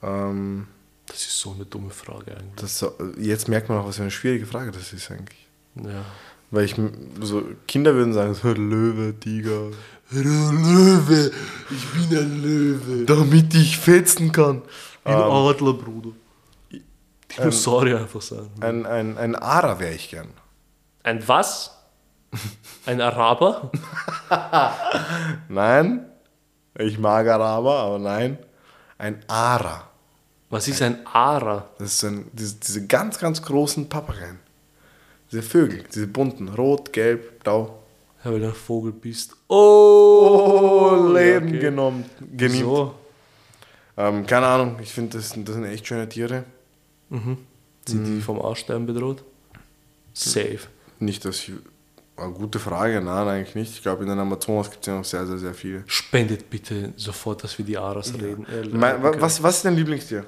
Ähm, 0.01 0.67
Das 1.07 1.17
ist 1.17 1.39
so 1.39 1.51
eine 1.53 1.65
dumme 1.65 1.89
Frage 1.91 2.31
eigentlich. 2.37 2.55
das, 2.55 2.85
jetzt 3.17 3.47
merkt 3.47 3.69
man 3.69 3.79
auch, 3.79 3.87
was 3.87 3.97
für 3.97 4.03
eine 4.03 4.11
schwierige 4.11 4.45
Frage 4.45 4.71
das 4.71 4.93
ist 4.93 5.11
eigentlich. 5.11 5.47
Ja. 5.75 6.05
Weil 6.51 6.65
ich, 6.65 6.75
so, 7.21 7.43
Kinder 7.67 7.93
würden 7.95 8.13
sagen, 8.13 8.33
so, 8.33 8.51
Löwe, 8.53 9.13
Tiger. 9.19 9.71
Löwe, 10.11 11.31
ich 11.69 12.07
bin 12.07 12.17
ein 12.17 12.41
Löwe. 12.41 13.05
Damit 13.05 13.53
ich 13.55 13.77
fetzen 13.77 14.31
kann. 14.31 14.61
Ich 14.99 15.03
bin 15.03 15.13
Adler, 15.13 15.73
Bruder. 15.73 16.11
Dinosaurier 17.37 17.99
einfach 17.99 18.21
sagen. 18.21 18.49
Ein, 18.61 18.85
ein, 18.85 19.17
ein 19.17 19.35
Ara 19.35 19.79
wäre 19.79 19.93
ich 19.93 20.09
gern. 20.09 20.29
Ein 21.03 21.27
was? 21.27 21.74
Ein 22.85 23.01
Araber? 23.01 23.71
Nein, 25.49 26.05
ich 26.77 26.97
mag 26.99 27.27
Araber, 27.27 27.73
aber 27.79 27.99
nein. 27.99 28.37
Ein 28.97 29.23
Ara. 29.27 29.89
Was 30.49 30.67
ist 30.67 30.81
ein 30.81 31.05
Ara? 31.07 31.67
Das 31.79 32.03
ein, 32.03 32.27
diese, 32.33 32.55
diese 32.55 32.85
ganz, 32.87 33.17
ganz 33.17 33.41
großen 33.41 33.89
Papageien. 33.89 34.39
Diese 35.31 35.41
Vögel, 35.41 35.83
diese 35.93 36.07
bunten, 36.07 36.49
rot, 36.49 36.93
gelb, 36.93 37.43
blau. 37.43 37.79
Ja, 38.23 38.31
weil 38.31 38.39
du 38.39 38.47
ein 38.47 38.53
Vogel 38.53 38.91
bist. 38.91 39.35
Oh, 39.47 40.89
Oh, 40.91 41.13
Leben 41.13 41.49
okay. 41.49 41.59
genommen, 41.59 42.05
geniemt. 42.35 42.63
So. 42.63 42.95
Ähm, 43.97 44.25
keine 44.25 44.45
Ahnung, 44.47 44.77
ich 44.81 44.91
finde, 44.93 45.17
das, 45.17 45.29
sind- 45.31 45.47
das 45.47 45.55
sind 45.55 45.65
echt 45.65 45.87
schöne 45.87 46.07
Tiere. 46.07 46.43
Sind 47.09 47.37
die 48.05 48.21
vom 48.21 48.39
Aussterben 48.39 48.85
bedroht? 48.85 49.23
Safe. 50.13 50.59
Nicht, 50.99 51.23
dass 51.25 51.37
ich. 51.39 51.51
Eine 52.17 52.31
gute 52.31 52.59
Frage, 52.59 53.01
nein, 53.01 53.27
eigentlich 53.27 53.55
nicht. 53.55 53.73
Ich 53.73 53.81
glaube, 53.81 54.03
in 54.03 54.09
den 54.09 54.19
Amazonas 54.19 54.71
gibt 54.71 54.83
es 54.83 54.87
ja 54.87 54.95
noch 54.97 55.03
sehr, 55.03 55.27
sehr, 55.27 55.37
sehr 55.37 55.53
viele. 55.53 55.83
Spendet 55.85 56.49
bitte 56.49 56.93
sofort, 56.95 57.43
dass 57.43 57.57
wir 57.57 57.65
die 57.65 57.77
Aras 57.77 58.13
reden. 58.13 58.45
Äh, 58.45 58.67
Mein, 58.69 59.03
okay. 59.03 59.19
was, 59.19 59.43
was 59.43 59.57
ist 59.57 59.65
dein 59.65 59.75
Lieblingstier? 59.75 60.25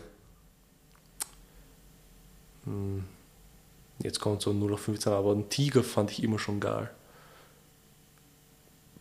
Jetzt 4.00 4.20
kommt 4.20 4.42
so 4.42 4.52
0 4.52 4.74
auf 4.74 4.82
15, 4.82 5.14
aber 5.14 5.32
ein 5.32 5.48
Tiger 5.48 5.82
fand 5.84 6.12
ich 6.12 6.22
immer 6.22 6.38
schon 6.38 6.60
geil. 6.60 6.90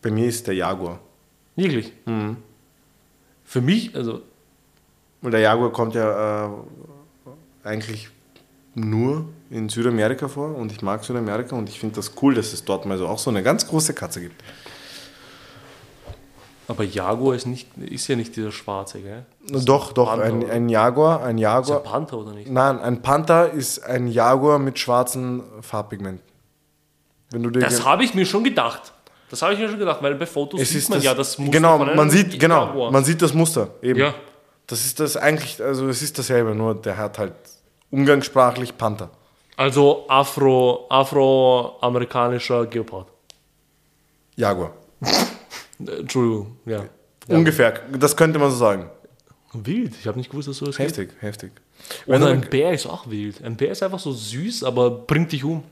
Bei 0.01 0.09
mir 0.09 0.27
ist 0.27 0.47
der 0.47 0.55
Jaguar. 0.55 1.01
Wirklich. 1.57 1.91
Für 3.43 3.61
mich, 3.61 3.93
also 3.95 4.21
Und 5.21 5.31
der 5.31 5.41
Jaguar 5.41 5.71
kommt 5.71 5.95
ja 5.95 6.45
äh, 6.45 6.49
eigentlich 7.63 8.09
nur 8.75 9.27
in 9.49 9.69
Südamerika 9.69 10.27
vor 10.27 10.55
und 10.55 10.71
ich 10.71 10.81
mag 10.81 11.03
Südamerika 11.03 11.55
und 11.55 11.69
ich 11.69 11.79
finde 11.79 11.95
das 11.95 12.11
cool, 12.21 12.35
dass 12.35 12.53
es 12.53 12.65
dort 12.65 12.85
mal 12.85 12.97
so 12.97 13.07
auch 13.07 13.19
so 13.19 13.29
eine 13.29 13.43
ganz 13.43 13.67
große 13.67 13.93
Katze 13.93 14.21
gibt. 14.21 14.43
Aber 16.69 16.83
Jaguar 16.83 17.33
ist, 17.35 17.45
nicht, 17.45 17.69
ist 17.77 18.07
ja 18.09 18.17
nicht 18.17 18.35
dieser 18.35 18.51
schwarze, 18.51 18.99
gell? 18.99 19.25
Doch, 19.63 19.93
doch, 19.93 20.07
Panther, 20.09 20.25
ein, 20.25 20.49
ein 20.49 20.69
Jaguar, 20.69 21.23
ein 21.23 21.23
Ist 21.23 21.29
ein 21.29 21.37
Jaguar. 21.37 21.79
Panther 21.79 22.17
oder 22.17 22.33
nicht? 22.33 22.51
Nein, 22.51 22.79
ein 22.79 23.01
Panther 23.01 23.51
ist 23.51 23.85
ein 23.85 24.07
Jaguar 24.07 24.59
mit 24.59 24.77
schwarzen 24.77 25.43
Farbpigmenten. 25.61 26.21
Wenn 27.31 27.43
du 27.43 27.49
dir 27.51 27.59
Das 27.59 27.85
habe 27.85 28.03
ich 28.03 28.13
mir 28.13 28.25
schon 28.25 28.43
gedacht. 28.43 28.91
Das 29.29 29.41
habe 29.41 29.53
ich 29.53 29.59
mir 29.59 29.69
schon 29.69 29.79
gedacht, 29.79 30.01
weil 30.01 30.15
bei 30.15 30.25
Fotos 30.25 30.59
es 30.59 30.69
sieht 30.69 30.79
ist 30.79 30.89
man 30.89 30.97
das, 30.97 31.05
ja 31.05 31.13
das 31.13 31.37
Muster 31.37 31.51
genau, 31.51 31.77
man 31.77 32.09
sieht 32.09 32.37
genau, 32.39 32.67
Jaguar. 32.67 32.91
man 32.91 33.03
sieht 33.03 33.21
das 33.21 33.33
Muster 33.33 33.69
eben. 33.81 33.99
Ja. 33.99 34.13
Das 34.67 34.85
ist 34.85 34.99
das 34.99 35.15
eigentlich, 35.15 35.63
also 35.63 35.87
es 35.87 36.01
ist 36.01 36.19
dasselbe, 36.19 36.53
nur 36.53 36.75
der 36.75 36.97
hat 36.97 37.17
halt 37.17 37.33
umgangssprachlich 37.91 38.77
Panther. 38.77 39.09
Also 39.57 40.05
Afro, 40.07 40.85
afroamerikanischer 40.87 42.67
Geopard. 42.67 43.07
Jaguar. 44.35 44.73
Äh, 45.79 45.99
Entschuldigung, 45.99 46.57
ja. 46.65 46.85
Ungefähr, 47.27 47.71
das 47.99 48.15
könnte 48.15 48.39
man 48.39 48.51
so 48.51 48.57
sagen. 48.57 48.89
Wild, 49.53 49.95
ich 49.99 50.07
habe 50.07 50.17
nicht 50.17 50.29
gewusst, 50.29 50.47
dass 50.47 50.57
sowas 50.57 50.77
gibt. 50.77 50.89
Heftig, 50.89 51.09
heftig. 51.19 51.51
Wenn 52.05 52.21
Oder 52.21 52.31
ein 52.31 52.41
Bär 52.41 52.71
ist 52.71 52.85
auch 52.85 53.09
wild. 53.09 53.43
Ein 53.43 53.57
Bär 53.57 53.71
ist 53.71 53.81
einfach 53.81 53.99
so 53.99 54.11
süß, 54.11 54.63
aber 54.63 54.89
bringt 54.91 55.31
dich 55.31 55.43
um. 55.43 55.63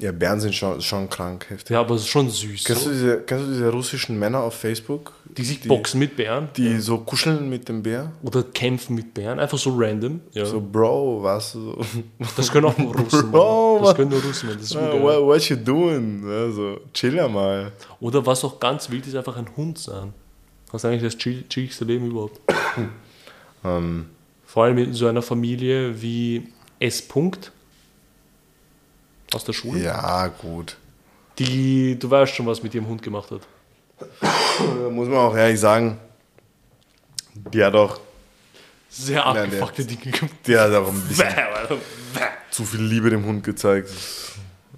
Ja, 0.00 0.12
Bären 0.12 0.40
sind 0.40 0.54
schon, 0.54 0.80
schon 0.80 1.08
krank, 1.10 1.46
heftig. 1.50 1.70
Ja, 1.74 1.80
aber 1.80 1.94
es 1.94 2.02
ist 2.02 2.08
schon 2.08 2.28
süß. 2.30 2.64
Kennst, 2.64 2.82
du 2.86 2.88
So. 2.88 2.92
diese, 2.92 3.20
kennst 3.22 3.46
du 3.46 3.52
diese 3.52 3.68
russischen 3.70 4.18
Männer 4.18 4.40
auf 4.40 4.54
Facebook? 4.54 5.12
Die 5.36 5.44
sich 5.44 5.60
boxen 5.62 6.00
mit 6.00 6.16
Bären. 6.16 6.48
Die 6.56 6.78
so 6.80 6.98
kuscheln 6.98 7.48
mit 7.48 7.68
dem 7.68 7.82
Bär? 7.82 8.10
Oder 8.22 8.42
kämpfen 8.42 8.96
mit 8.96 9.14
Bären. 9.14 9.38
Einfach 9.38 9.58
so 9.58 9.74
random. 9.76 10.20
Ja. 10.32 10.44
So, 10.46 10.60
Bro, 10.60 11.22
was? 11.22 11.52
So, 11.52 11.78
Das 12.36 12.50
können 12.50 12.66
auch 12.66 12.76
nur 12.78 12.96
Russen. 12.96 13.30
Bro, 13.30 13.74
machen. 13.74 13.84
Das 13.84 13.94
können 13.96 14.10
nur 14.10 14.22
Russen. 14.22 14.48
machen. 14.48 14.58
Das 14.60 14.70
ist 14.70 14.74
urgeil. 14.76 15.02
what, 15.02 15.22
what 15.24 15.48
you 15.48 15.56
doing? 15.56 16.24
Also, 16.28 16.80
chill 16.92 17.14
ja 17.14 17.28
mal. 17.28 17.70
Oder 18.00 18.24
was 18.26 18.42
auch 18.44 18.58
ganz 18.58 18.90
wild 18.90 19.06
ist, 19.06 19.14
einfach 19.14 19.36
ein 19.36 19.46
Hund 19.56 19.78
sein. 19.78 20.12
Das 20.72 20.82
ist 20.82 20.84
eigentlich 20.84 21.02
das 21.02 21.20
chill- 21.20 21.46
chilligste 21.48 21.84
Leben 21.84 22.06
überhaupt. 22.10 22.40
Ähm, 23.64 24.06
Vor 24.46 24.64
allem 24.64 24.78
in 24.78 24.94
so 24.94 25.06
einer 25.06 25.22
Familie 25.22 26.00
wie 26.00 26.48
S. 26.78 27.02
-Punkt 27.08 27.50
aus 29.34 29.44
der 29.44 29.52
Schule. 29.52 29.82
ja, 29.82 30.26
gut. 30.28 30.76
Die, 31.38 31.98
du 31.98 32.10
weißt 32.10 32.34
schon, 32.34 32.46
was 32.46 32.62
mit 32.62 32.74
ihrem 32.74 32.86
Hund 32.86 33.02
gemacht 33.02 33.30
hat. 33.30 33.40
Da 34.20 34.90
muss 34.90 35.08
man 35.08 35.18
auch 35.18 35.36
ehrlich 35.36 35.58
sagen, 35.58 35.98
die 37.34 37.64
hat 37.64 37.74
auch, 37.74 37.98
Sehr 38.88 39.24
abgefuckte 39.24 39.84
Dinge 39.84 40.00
gemacht. 40.10 40.34
die 40.46 40.58
hat 40.58 40.72
auch 40.72 40.88
ein 40.88 41.00
bisschen 41.02 41.28
zu 42.50 42.64
viel 42.64 42.82
Liebe 42.82 43.10
dem 43.10 43.24
Hund 43.24 43.44
gezeigt. 43.44 43.90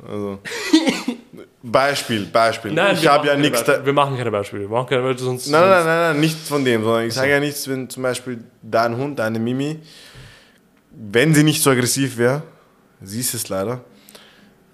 Also, 0.07 0.41
Beispiel, 1.63 2.27
Beispiel. 2.27 2.73
Nein, 2.73 2.97
ich 2.97 3.03
wir 3.03 3.13
habe 3.13 3.27
ja 3.29 3.35
machen 3.35 3.43
keine 3.43 3.55
nichts. 3.55 3.85
Wir 3.87 3.93
machen 3.93 4.17
keine 4.17 4.31
Beispiele. 4.31 4.63
Wir 4.63 4.69
machen 4.69 4.89
keine 4.89 5.03
Beispiele, 5.03 5.25
sonst. 5.25 5.49
Nein, 5.49 5.61
nein, 5.61 5.85
nein, 5.85 6.01
nein, 6.13 6.21
nicht 6.21 6.39
von 6.39 6.65
dem, 6.65 6.83
sondern 6.83 7.07
ich 7.07 7.15
sage 7.15 7.31
ja 7.31 7.41
nichts, 7.41 7.69
wenn 7.69 7.89
zum 7.89 8.03
Beispiel 8.03 8.43
dein 8.63 8.97
Hund, 8.97 9.19
deine 9.19 9.39
Mimi, 9.39 9.79
wenn 10.91 11.35
sie 11.35 11.45
nicht 11.45 11.63
so 11.63 11.71
aggressiv 11.71 12.19
wäre, 12.19 12.43
sie 13.01 13.21
ist 13.21 13.35
es 13.35 13.49
leider, 13.49 13.81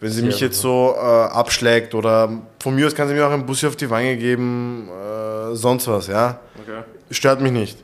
wenn 0.01 0.11
sie 0.13 0.21
Ja, 0.21 0.27
mich 0.27 0.41
jetzt 0.41 0.61
so 0.61 0.95
äh, 0.97 1.01
abschlägt 1.01 1.95
oder 1.95 2.31
von 2.61 2.75
mir 2.75 2.87
aus 2.87 2.95
kann 2.95 3.09
sie 3.09 3.15
mir 3.15 3.27
auch 3.27 3.31
einen 3.33 3.47
Bussi 3.47 3.67
auf 3.67 3.77
die 3.77 3.89
Wange 3.91 4.17
geben, 4.17 4.89
äh, 4.89 5.55
sonst 5.55 5.87
was, 5.89 6.07
ja, 6.07 6.41
Okay. 6.61 6.83
stört 7.11 7.41
mich 7.41 7.53
nicht. 7.53 7.79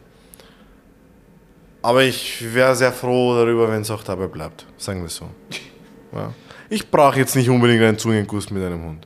Aber 1.82 2.02
ich 2.02 2.54
wäre 2.54 2.74
sehr 2.74 2.92
froh 2.92 3.34
darüber, 3.34 3.70
wenn 3.70 3.82
es 3.82 3.90
auch 3.90 4.02
dabei 4.02 4.26
bleibt, 4.26 4.64
sagen 4.78 5.00
wir 5.00 5.06
es 5.06 5.16
so. 5.16 5.28
Ja. 6.12 6.32
Ich 6.70 6.88
brauche 6.92 7.18
jetzt 7.18 7.34
nicht 7.34 7.50
unbedingt 7.50 7.82
einen 7.82 7.98
Zungenkuss 7.98 8.48
mit 8.50 8.62
einem 8.62 8.84
Hund. 8.84 9.04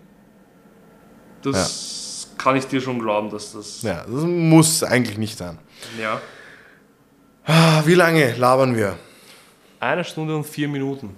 Das 1.42 2.28
kann 2.36 2.54
ich 2.56 2.66
dir 2.66 2.80
schon 2.82 2.98
glauben, 2.98 3.30
dass 3.30 3.52
das. 3.52 3.80
Ja, 3.82 4.02
das 4.06 4.24
muss 4.24 4.82
eigentlich 4.82 5.16
nicht 5.16 5.38
sein. 5.38 5.58
Ja. 5.98 6.20
Ah, 7.46 7.82
Wie 7.86 7.94
lange 7.94 8.34
labern 8.36 8.76
wir? 8.76 8.96
Eine 9.80 10.04
Stunde 10.04 10.36
und 10.36 10.44
vier 10.44 10.68
Minuten. 10.68 11.16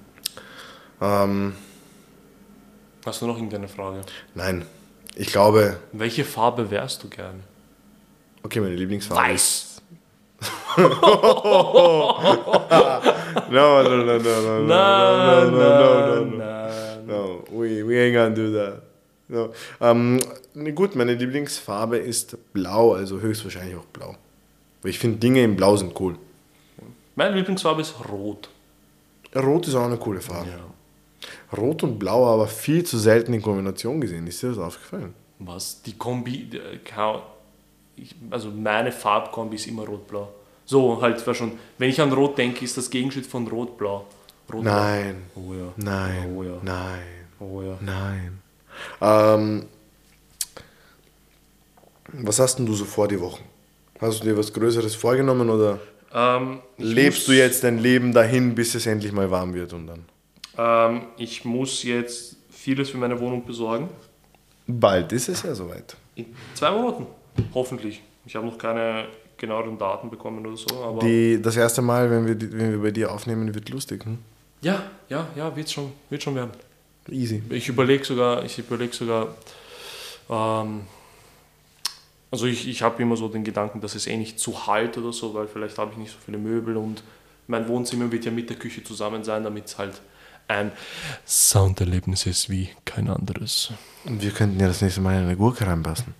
Ähm, 1.00 1.54
Hast 3.04 3.22
du 3.22 3.26
noch 3.26 3.36
irgendeine 3.36 3.68
Frage? 3.68 4.00
nein, 4.34 4.64
ich 5.16 5.28
glaube, 5.28 5.78
Welche 5.92 6.24
Farbe 6.24 6.70
wärst 6.70 7.02
du 7.02 7.08
gern? 7.08 7.42
okay, 8.42 8.60
meine 8.60 8.74
Lieblingsfarbe 8.74 9.22
Weiß. 9.32 9.66
No, 13.50 13.82
no, 13.82 13.96
no, 13.96 14.04
no, 14.04 14.18
no, 14.18 14.40
no, 14.40 14.66
Na, 14.66 15.44
no, 15.44 15.50
no, 15.50 15.58
no, 15.58 16.16
no, 16.16 16.24
no. 16.24 16.36
na. 16.36 16.70
No, 17.06 17.44
we, 17.50 17.82
we 17.82 17.98
ain't 18.00 18.14
gonna 18.14 18.30
do 18.34 18.52
that. 18.52 18.82
No. 19.28 19.52
Ähm, 19.80 20.20
gut, 20.74 20.94
meine 20.96 21.14
Lieblingsfarbe 21.14 21.98
ist 21.98 22.36
blau, 22.52 22.94
also 22.94 23.20
höchstwahrscheinlich 23.20 23.76
auch 23.76 23.84
blau. 23.86 24.16
Weil 24.82 24.90
ich 24.90 24.98
finde, 24.98 25.18
Dinge 25.18 25.42
in 25.44 25.56
blau 25.56 25.76
sind 25.76 25.98
cool. 26.00 26.16
Meine 27.16 27.34
Lieblingsfarbe 27.36 27.80
ist 27.82 27.94
rot. 28.08 28.48
Rot 29.34 29.68
ist 29.68 29.74
auch 29.74 29.84
eine 29.84 29.96
coole 29.98 30.20
Farbe. 30.20 30.48
Rot 31.56 31.82
und 31.82 31.98
blau 31.98 32.26
aber 32.32 32.46
viel 32.46 32.84
zu 32.84 32.98
selten 32.98 33.32
in 33.34 33.42
Kombination 33.42 34.00
gesehen. 34.00 34.26
Ist 34.26 34.42
dir 34.42 34.48
das 34.48 34.58
aufgefallen? 34.58 35.14
Was? 35.38 35.82
Die 35.82 35.94
Kombi, 35.96 36.50
äh, 36.52 36.78
also 38.30 38.50
meine 38.50 38.92
Farbkombi 38.92 39.56
ist 39.56 39.66
immer 39.66 39.84
rot-blau. 39.86 40.28
So, 40.64 41.00
halt, 41.02 41.26
war 41.26 41.34
schon, 41.34 41.52
wenn 41.78 41.90
ich 41.90 42.00
an 42.00 42.12
Rot 42.12 42.38
denke, 42.38 42.64
ist 42.64 42.76
das 42.76 42.88
Gegenstück 42.90 43.26
von 43.26 43.46
Rot-Blau. 43.48 44.06
Rot 44.52 44.62
Nein, 44.64 45.22
Oh 45.34 45.52
ja. 45.52 45.72
nein, 45.76 46.32
Oh 46.36 46.42
ja. 46.42 46.58
nein, 46.62 47.02
Oh 47.40 47.62
ja. 47.62 47.76
nein. 47.80 48.38
Ähm, 49.00 49.66
was 52.12 52.38
hast 52.38 52.56
denn 52.56 52.66
du 52.66 52.74
so 52.74 52.84
vor 52.84 53.08
die 53.08 53.20
Wochen? 53.20 53.42
Hast 54.00 54.20
du 54.20 54.24
dir 54.24 54.36
was 54.36 54.52
Größeres 54.52 54.94
vorgenommen 54.94 55.50
oder 55.50 55.78
Ähm, 56.14 56.60
lebst 56.78 57.28
du 57.28 57.32
jetzt 57.32 57.62
dein 57.64 57.78
Leben 57.78 58.12
dahin, 58.12 58.54
bis 58.54 58.74
es 58.74 58.86
endlich 58.86 59.12
mal 59.12 59.30
warm 59.30 59.54
wird 59.54 59.72
und 59.72 59.86
dann? 59.86 60.04
Ähm, 60.60 61.02
ich 61.16 61.44
muss 61.44 61.82
jetzt 61.82 62.36
vieles 62.50 62.90
für 62.90 62.98
meine 62.98 63.18
Wohnung 63.18 63.44
besorgen. 63.44 63.88
Bald 64.66 65.10
ist 65.12 65.28
es 65.28 65.42
ja 65.42 65.54
soweit. 65.54 65.96
In 66.16 66.26
zwei 66.54 66.70
Monaten. 66.70 67.06
Hoffentlich. 67.54 68.02
Ich 68.26 68.36
habe 68.36 68.46
noch 68.46 68.58
keine 68.58 69.06
genaueren 69.38 69.78
Daten 69.78 70.10
bekommen 70.10 70.46
oder 70.46 70.56
so, 70.56 70.84
aber. 70.84 71.00
Die, 71.00 71.40
das 71.40 71.56
erste 71.56 71.80
Mal, 71.80 72.10
wenn 72.10 72.26
wir, 72.26 72.52
wenn 72.52 72.72
wir 72.72 72.82
bei 72.82 72.90
dir 72.90 73.10
aufnehmen, 73.10 73.54
wird 73.54 73.70
lustig. 73.70 74.04
Hm? 74.04 74.18
ja, 74.60 74.82
ja, 75.08 75.26
ja, 75.34 75.56
wird 75.56 75.70
schon, 75.70 75.92
wird 76.10 76.22
schon 76.22 76.34
werden. 76.34 76.50
Easy. 77.08 77.42
Ich 77.48 77.68
überlege 77.68 78.04
sogar, 78.04 78.44
ich 78.44 78.58
überlege 78.58 78.94
sogar, 78.94 79.34
ähm, 80.28 80.82
also 82.30 82.44
ich, 82.46 82.68
ich 82.68 82.82
habe 82.82 83.02
immer 83.02 83.16
so 83.16 83.28
den 83.28 83.42
Gedanken, 83.42 83.80
dass 83.80 83.94
es 83.94 84.06
eh 84.06 84.16
nicht 84.16 84.38
zu 84.38 84.66
halt 84.66 84.98
oder 84.98 85.12
so, 85.12 85.32
weil 85.32 85.48
vielleicht 85.48 85.78
habe 85.78 85.92
ich 85.92 85.96
nicht 85.96 86.12
so 86.12 86.18
viele 86.24 86.36
Möbel 86.36 86.76
und 86.76 87.02
mein 87.46 87.66
Wohnzimmer 87.66 88.12
wird 88.12 88.26
ja 88.26 88.30
mit 88.30 88.50
der 88.50 88.58
Küche 88.58 88.84
zusammen 88.84 89.24
sein, 89.24 89.42
damit 89.42 89.66
es 89.66 89.78
halt 89.78 90.00
ein 90.50 90.72
Sounderlebnis 91.26 92.26
ist 92.26 92.50
wie 92.50 92.70
kein 92.84 93.08
anderes. 93.08 93.72
Und 94.04 94.20
wir 94.20 94.32
könnten 94.32 94.58
ja 94.58 94.66
das 94.66 94.82
nächste 94.82 95.00
Mal 95.00 95.16
eine 95.16 95.36
Gurke 95.36 95.66
reinpassen. 95.66 96.14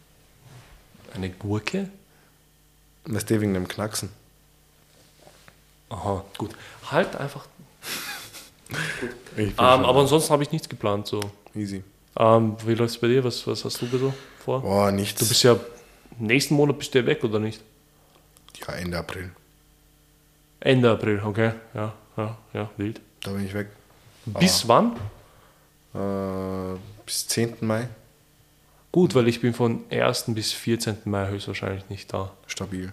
Eine 1.15 1.31
Gurke? 1.31 1.89
Weißt 3.05 3.29
du, 3.29 3.41
wegen 3.41 3.55
dem 3.55 3.67
Knacksen. 3.67 4.11
Aha, 5.89 6.25
gut. 6.39 6.55
Halt 6.91 7.17
einfach. 7.17 7.47
Ähm, 9.37 9.55
aber 9.59 10.01
ansonsten 10.01 10.33
habe 10.33 10.43
ich 10.45 10.53
nichts 10.53 10.69
geplant. 10.69 11.07
So. 11.07 11.21
Easy. 11.55 11.83
Ähm, 12.17 12.57
wie 12.65 12.75
läuft 12.75 12.95
es 12.95 13.01
bei 13.01 13.09
dir? 13.09 13.25
Was, 13.25 13.45
was 13.47 13.65
hast 13.65 13.81
du 13.81 13.87
so 13.87 14.15
vor? 14.45 14.61
Boah, 14.63 14.93
nichts. 14.93 15.19
Du 15.19 15.27
bist 15.27 15.43
ja 15.43 15.59
nächsten 16.19 16.55
Monat 16.55 16.79
bist 16.79 16.95
du 16.95 16.99
ja 17.01 17.07
weg, 17.07 17.25
oder 17.25 17.39
nicht? 17.39 17.61
ja, 18.61 18.75
Ende 18.75 18.99
April. 18.99 19.31
Ende 20.61 20.91
April, 20.91 21.21
okay. 21.25 21.53
Ja, 21.75 21.95
ja, 22.17 22.39
ja, 22.53 22.71
wild. 22.77 23.01
Da 23.23 23.33
bin 23.33 23.47
ich 23.47 23.55
weg. 23.55 23.69
Bis 24.39 24.69
wann? 24.69 24.97
Äh, 25.95 26.79
bis 27.05 27.27
10. 27.27 27.57
Mai. 27.61 27.89
Gut, 28.93 29.15
weil 29.15 29.29
ich 29.29 29.41
bin 29.41 29.55
von 29.55 29.85
1. 29.91 30.25
bis 30.29 30.53
14. 30.53 30.99
Mai 31.05 31.29
höchstwahrscheinlich 31.29 31.89
nicht 31.89 32.13
da. 32.13 32.33
Stabil. 32.47 32.93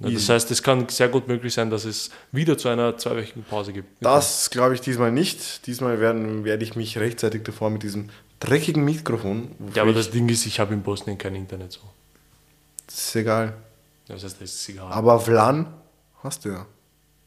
Ja, 0.00 0.10
das 0.10 0.28
heißt, 0.28 0.50
es 0.50 0.62
kann 0.62 0.88
sehr 0.88 1.08
gut 1.08 1.28
möglich 1.28 1.54
sein, 1.54 1.70
dass 1.70 1.84
es 1.84 2.10
wieder 2.32 2.58
zu 2.58 2.68
einer 2.68 2.96
zweiwöchigen 2.98 3.44
Pause 3.44 3.72
gibt. 3.72 3.88
Das 4.02 4.50
glaube 4.50 4.74
ich 4.74 4.80
diesmal 4.80 5.12
nicht. 5.12 5.66
Diesmal 5.66 6.00
werden, 6.00 6.44
werde 6.44 6.64
ich 6.64 6.74
mich 6.74 6.98
rechtzeitig 6.98 7.44
davor 7.44 7.70
mit 7.70 7.82
diesem 7.84 8.10
dreckigen 8.40 8.84
Mikrofon. 8.84 9.52
Ja, 9.74 9.82
aber 9.82 9.92
das 9.92 10.10
Ding 10.10 10.28
ist, 10.28 10.46
ich 10.46 10.58
habe 10.58 10.74
in 10.74 10.82
Bosnien 10.82 11.16
kein 11.16 11.34
Internet 11.36 11.72
so. 11.72 11.80
das 12.86 12.96
ist 12.96 13.16
egal. 13.16 13.54
Das 14.08 14.24
heißt, 14.24 14.40
das 14.40 14.50
ist 14.52 14.68
egal. 14.68 14.90
Aber 14.92 15.20
VLAN 15.20 15.72
hast 16.22 16.44
du 16.44 16.50
ja. 16.50 16.66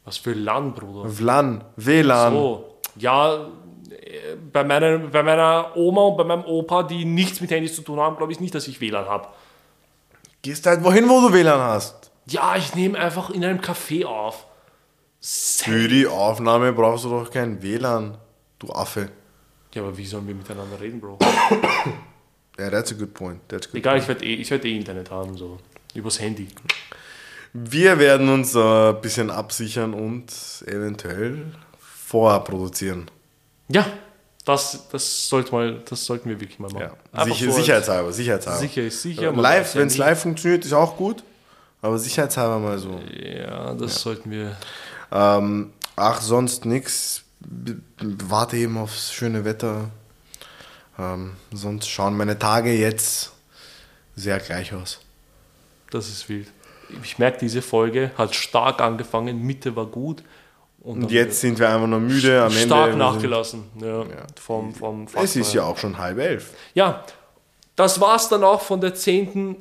Was 0.04 0.18
für 0.18 0.32
Land, 0.32 0.76
Bruder. 0.76 1.08
VLAN, 1.08 1.64
WLAN. 1.76 2.32
So, 2.32 2.77
ja, 2.98 3.48
äh, 3.90 4.36
bei 4.52 4.64
meiner, 4.64 4.98
bei 4.98 5.22
meiner 5.22 5.76
Oma 5.76 6.02
und 6.02 6.16
bei 6.16 6.24
meinem 6.24 6.44
Opa, 6.44 6.82
die 6.82 7.04
nichts 7.04 7.40
mit 7.40 7.50
Handys 7.50 7.74
zu 7.74 7.82
tun 7.82 7.98
haben, 7.98 8.16
glaube 8.16 8.32
ich 8.32 8.40
nicht, 8.40 8.54
dass 8.54 8.68
ich 8.68 8.80
WLAN 8.80 9.06
habe. 9.06 9.28
Gehst 10.42 10.66
halt 10.66 10.84
wohin, 10.84 11.08
wo 11.08 11.20
du 11.20 11.32
WLAN 11.32 11.60
hast. 11.60 12.10
Ja, 12.26 12.56
ich 12.56 12.74
nehme 12.74 12.98
einfach 12.98 13.30
in 13.30 13.44
einem 13.44 13.60
Café 13.60 14.04
auf. 14.04 14.46
Für 15.20 15.88
die 15.88 16.06
Aufnahme 16.06 16.72
brauchst 16.72 17.04
du 17.04 17.10
doch 17.10 17.30
kein 17.30 17.62
WLAN, 17.62 18.18
du 18.58 18.70
Affe. 18.70 19.10
Ja, 19.74 19.82
aber 19.82 19.96
wie 19.96 20.06
sollen 20.06 20.26
wir 20.26 20.34
miteinander 20.34 20.80
reden, 20.80 21.00
Bro? 21.00 21.18
Ja, 22.58 22.70
that's 22.70 22.90
a 22.90 22.94
good 22.94 23.14
point. 23.14 23.40
That's 23.48 23.68
a 23.68 23.70
good 23.70 23.78
Egal, 23.78 23.98
ich 23.98 24.08
werde 24.08 24.24
eh, 24.24 24.34
ich 24.34 24.50
werd 24.50 24.64
eh 24.64 24.76
Internet 24.76 25.10
haben, 25.10 25.36
so. 25.36 25.58
Übers 25.94 26.20
Handy. 26.20 26.48
Wir 27.52 27.98
werden 27.98 28.28
uns 28.28 28.54
äh, 28.54 28.90
ein 28.90 29.00
bisschen 29.00 29.30
absichern 29.30 29.94
und 29.94 30.32
eventuell 30.66 31.54
vorproduzieren. 32.08 33.10
Ja, 33.68 33.86
das, 34.44 34.88
das, 34.90 35.28
sollte 35.28 35.52
mal, 35.52 35.82
das 35.88 36.04
sollten 36.06 36.28
wir 36.30 36.40
wirklich 36.40 36.58
mal 36.58 36.70
machen. 36.70 36.90
Ja. 37.14 37.24
Sicher, 37.24 37.52
so 37.52 37.58
sicherheitshalber, 37.58 38.12
sicherheitshalber. 38.12 38.60
Sicher 38.60 38.82
ist 38.82 39.02
sicher. 39.02 39.32
live, 39.32 39.74
ja 39.74 39.80
wenn 39.80 39.88
es 39.88 39.94
nie. 39.94 39.98
live 40.00 40.22
funktioniert, 40.22 40.64
ist 40.64 40.72
auch 40.72 40.96
gut. 40.96 41.22
Aber 41.82 41.98
sicherheitshalber 41.98 42.58
mal 42.58 42.78
so. 42.78 42.98
Ja, 43.22 43.74
das 43.74 44.00
sollten 44.00 44.30
wir. 44.30 44.56
Ähm, 45.12 45.72
ach, 45.96 46.20
sonst. 46.22 46.64
B- 47.40 47.74
Warte 48.00 48.56
eben 48.56 48.78
aufs 48.78 49.12
schöne 49.12 49.44
Wetter. 49.44 49.90
Ähm, 50.98 51.34
sonst 51.52 51.88
schauen 51.88 52.16
meine 52.16 52.38
Tage 52.38 52.72
jetzt 52.72 53.32
sehr 54.16 54.40
gleich 54.40 54.72
aus. 54.74 54.98
Das 55.90 56.08
ist 56.08 56.28
wild. 56.28 56.48
Ich 57.02 57.18
merke, 57.18 57.38
diese 57.38 57.60
Folge 57.62 58.10
hat 58.16 58.34
stark 58.34 58.80
angefangen, 58.80 59.42
Mitte 59.42 59.76
war 59.76 59.86
gut. 59.86 60.22
Und 60.80 61.02
dann 61.02 61.08
jetzt 61.10 61.40
sind 61.40 61.58
wir 61.58 61.68
einfach 61.68 61.86
nur 61.86 62.00
müde 62.00 62.40
am 62.40 62.52
Ende. 62.52 62.60
stark 62.64 62.90
sind- 62.90 62.98
nachgelassen. 62.98 63.64
Ja, 63.80 64.04
Vom, 64.40 64.74
vom 64.74 65.06
Es 65.20 65.36
ist 65.36 65.52
ja 65.52 65.64
auch 65.64 65.76
schon 65.76 65.98
halb 65.98 66.18
elf. 66.18 66.54
Ja, 66.74 67.04
das 67.76 68.00
war's 68.00 68.28
dann 68.28 68.44
auch 68.44 68.60
von 68.62 68.80
der 68.80 68.94
zehnten 68.94 69.56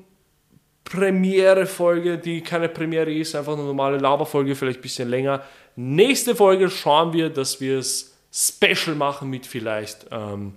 Premiere-Folge, 0.84 2.18
die 2.18 2.42
keine 2.42 2.70
Premiere 2.70 3.12
ist, 3.14 3.36
einfach 3.36 3.54
eine 3.54 3.64
normale 3.64 3.98
Laberfolge, 3.98 4.56
vielleicht 4.56 4.80
ein 4.80 4.82
bisschen 4.82 5.10
länger. 5.10 5.42
Nächste 5.76 6.36
Folge 6.36 6.70
schauen 6.70 7.14
wir, 7.14 7.30
dass 7.30 7.60
wir 7.62 7.80
es 7.80 8.16
special 8.32 8.96
machen 8.96 9.30
mit 9.30 9.46
vielleicht 9.46 10.08
ähm, 10.12 10.54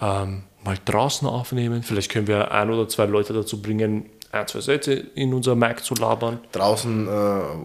ähm, 0.00 0.42
mal 0.64 0.76
draußen 0.84 1.28
aufnehmen. 1.28 1.82
Vielleicht 1.82 2.10
können 2.10 2.26
wir 2.26 2.50
ein 2.52 2.70
oder 2.70 2.88
zwei 2.88 3.06
Leute 3.06 3.32
dazu 3.32 3.60
bringen, 3.62 4.08
ein, 4.34 4.46
zwei 4.48 4.60
Sätze 4.60 4.92
in 4.94 5.32
unser 5.34 5.54
Mac 5.54 5.84
zu 5.84 5.94
labern. 5.94 6.40
Draußen 6.52 7.06
äh, 7.08 7.10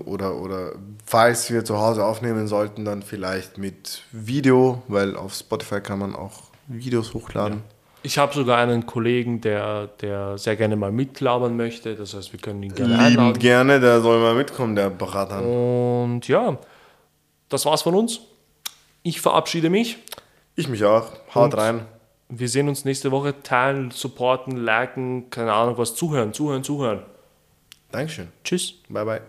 oder, 0.06 0.36
oder 0.36 0.74
falls 1.06 1.52
wir 1.52 1.66
zu 1.66 1.78
Hause 1.80 2.06
aufnehmen 2.06 2.48
sollten, 2.48 2.86
dann 2.86 3.02
vielleicht 3.04 3.58
mit 3.58 4.04
Video, 4.12 4.82
weil 4.88 5.16
auf 5.16 5.34
Spotify 5.34 5.82
kann 5.82 6.00
man 6.00 6.16
auch 6.16 6.44
Videos 6.68 7.14
hochladen. 7.14 7.62
Ich 8.02 8.18
habe 8.18 8.34
sogar 8.34 8.60
einen 8.60 8.86
Kollegen, 8.86 9.42
der, 9.42 9.88
der 9.88 10.38
sehr 10.38 10.56
gerne 10.56 10.78
mal 10.78 10.92
mitlabern 10.92 11.58
möchte. 11.58 11.96
Das 11.96 12.14
heißt, 12.14 12.32
wir 12.32 12.40
können 12.40 12.64
ihn 12.64 12.74
gerne 12.74 12.94
Liebend 12.94 13.08
einladen. 13.20 13.40
gerne, 13.40 13.80
der 13.82 14.00
soll 14.02 14.20
mal 14.22 14.36
mitkommen, 14.36 14.76
der 14.76 14.90
Berater. 14.90 15.42
Und 15.42 16.26
ja, 16.30 16.58
das 17.50 17.66
war's 17.66 17.82
von 17.82 17.96
uns. 17.96 18.22
Ich 19.04 19.20
verabschiede 19.20 19.70
mich. 19.70 19.98
Ich 20.56 20.70
mich 20.70 20.86
auch. 20.86 21.12
Haut 21.36 21.54
Und- 21.54 21.60
rein. 21.60 21.82
Wir 22.30 22.48
sehen 22.48 22.70
uns 22.70 22.86
nächste 22.86 23.12
Woche. 23.12 23.42
Teilen, 23.42 23.92
supporten, 23.92 24.56
liken, 24.56 25.30
keine 25.32 25.52
Ahnung 25.52 25.78
was. 25.78 25.96
Zuhören, 25.96 26.32
zuhören, 26.32 26.64
zuhören. 26.64 27.02
Dankeschön. 27.92 28.28
Tschüss. 28.44 28.76
Bye, 28.88 29.06
bye. 29.06 29.22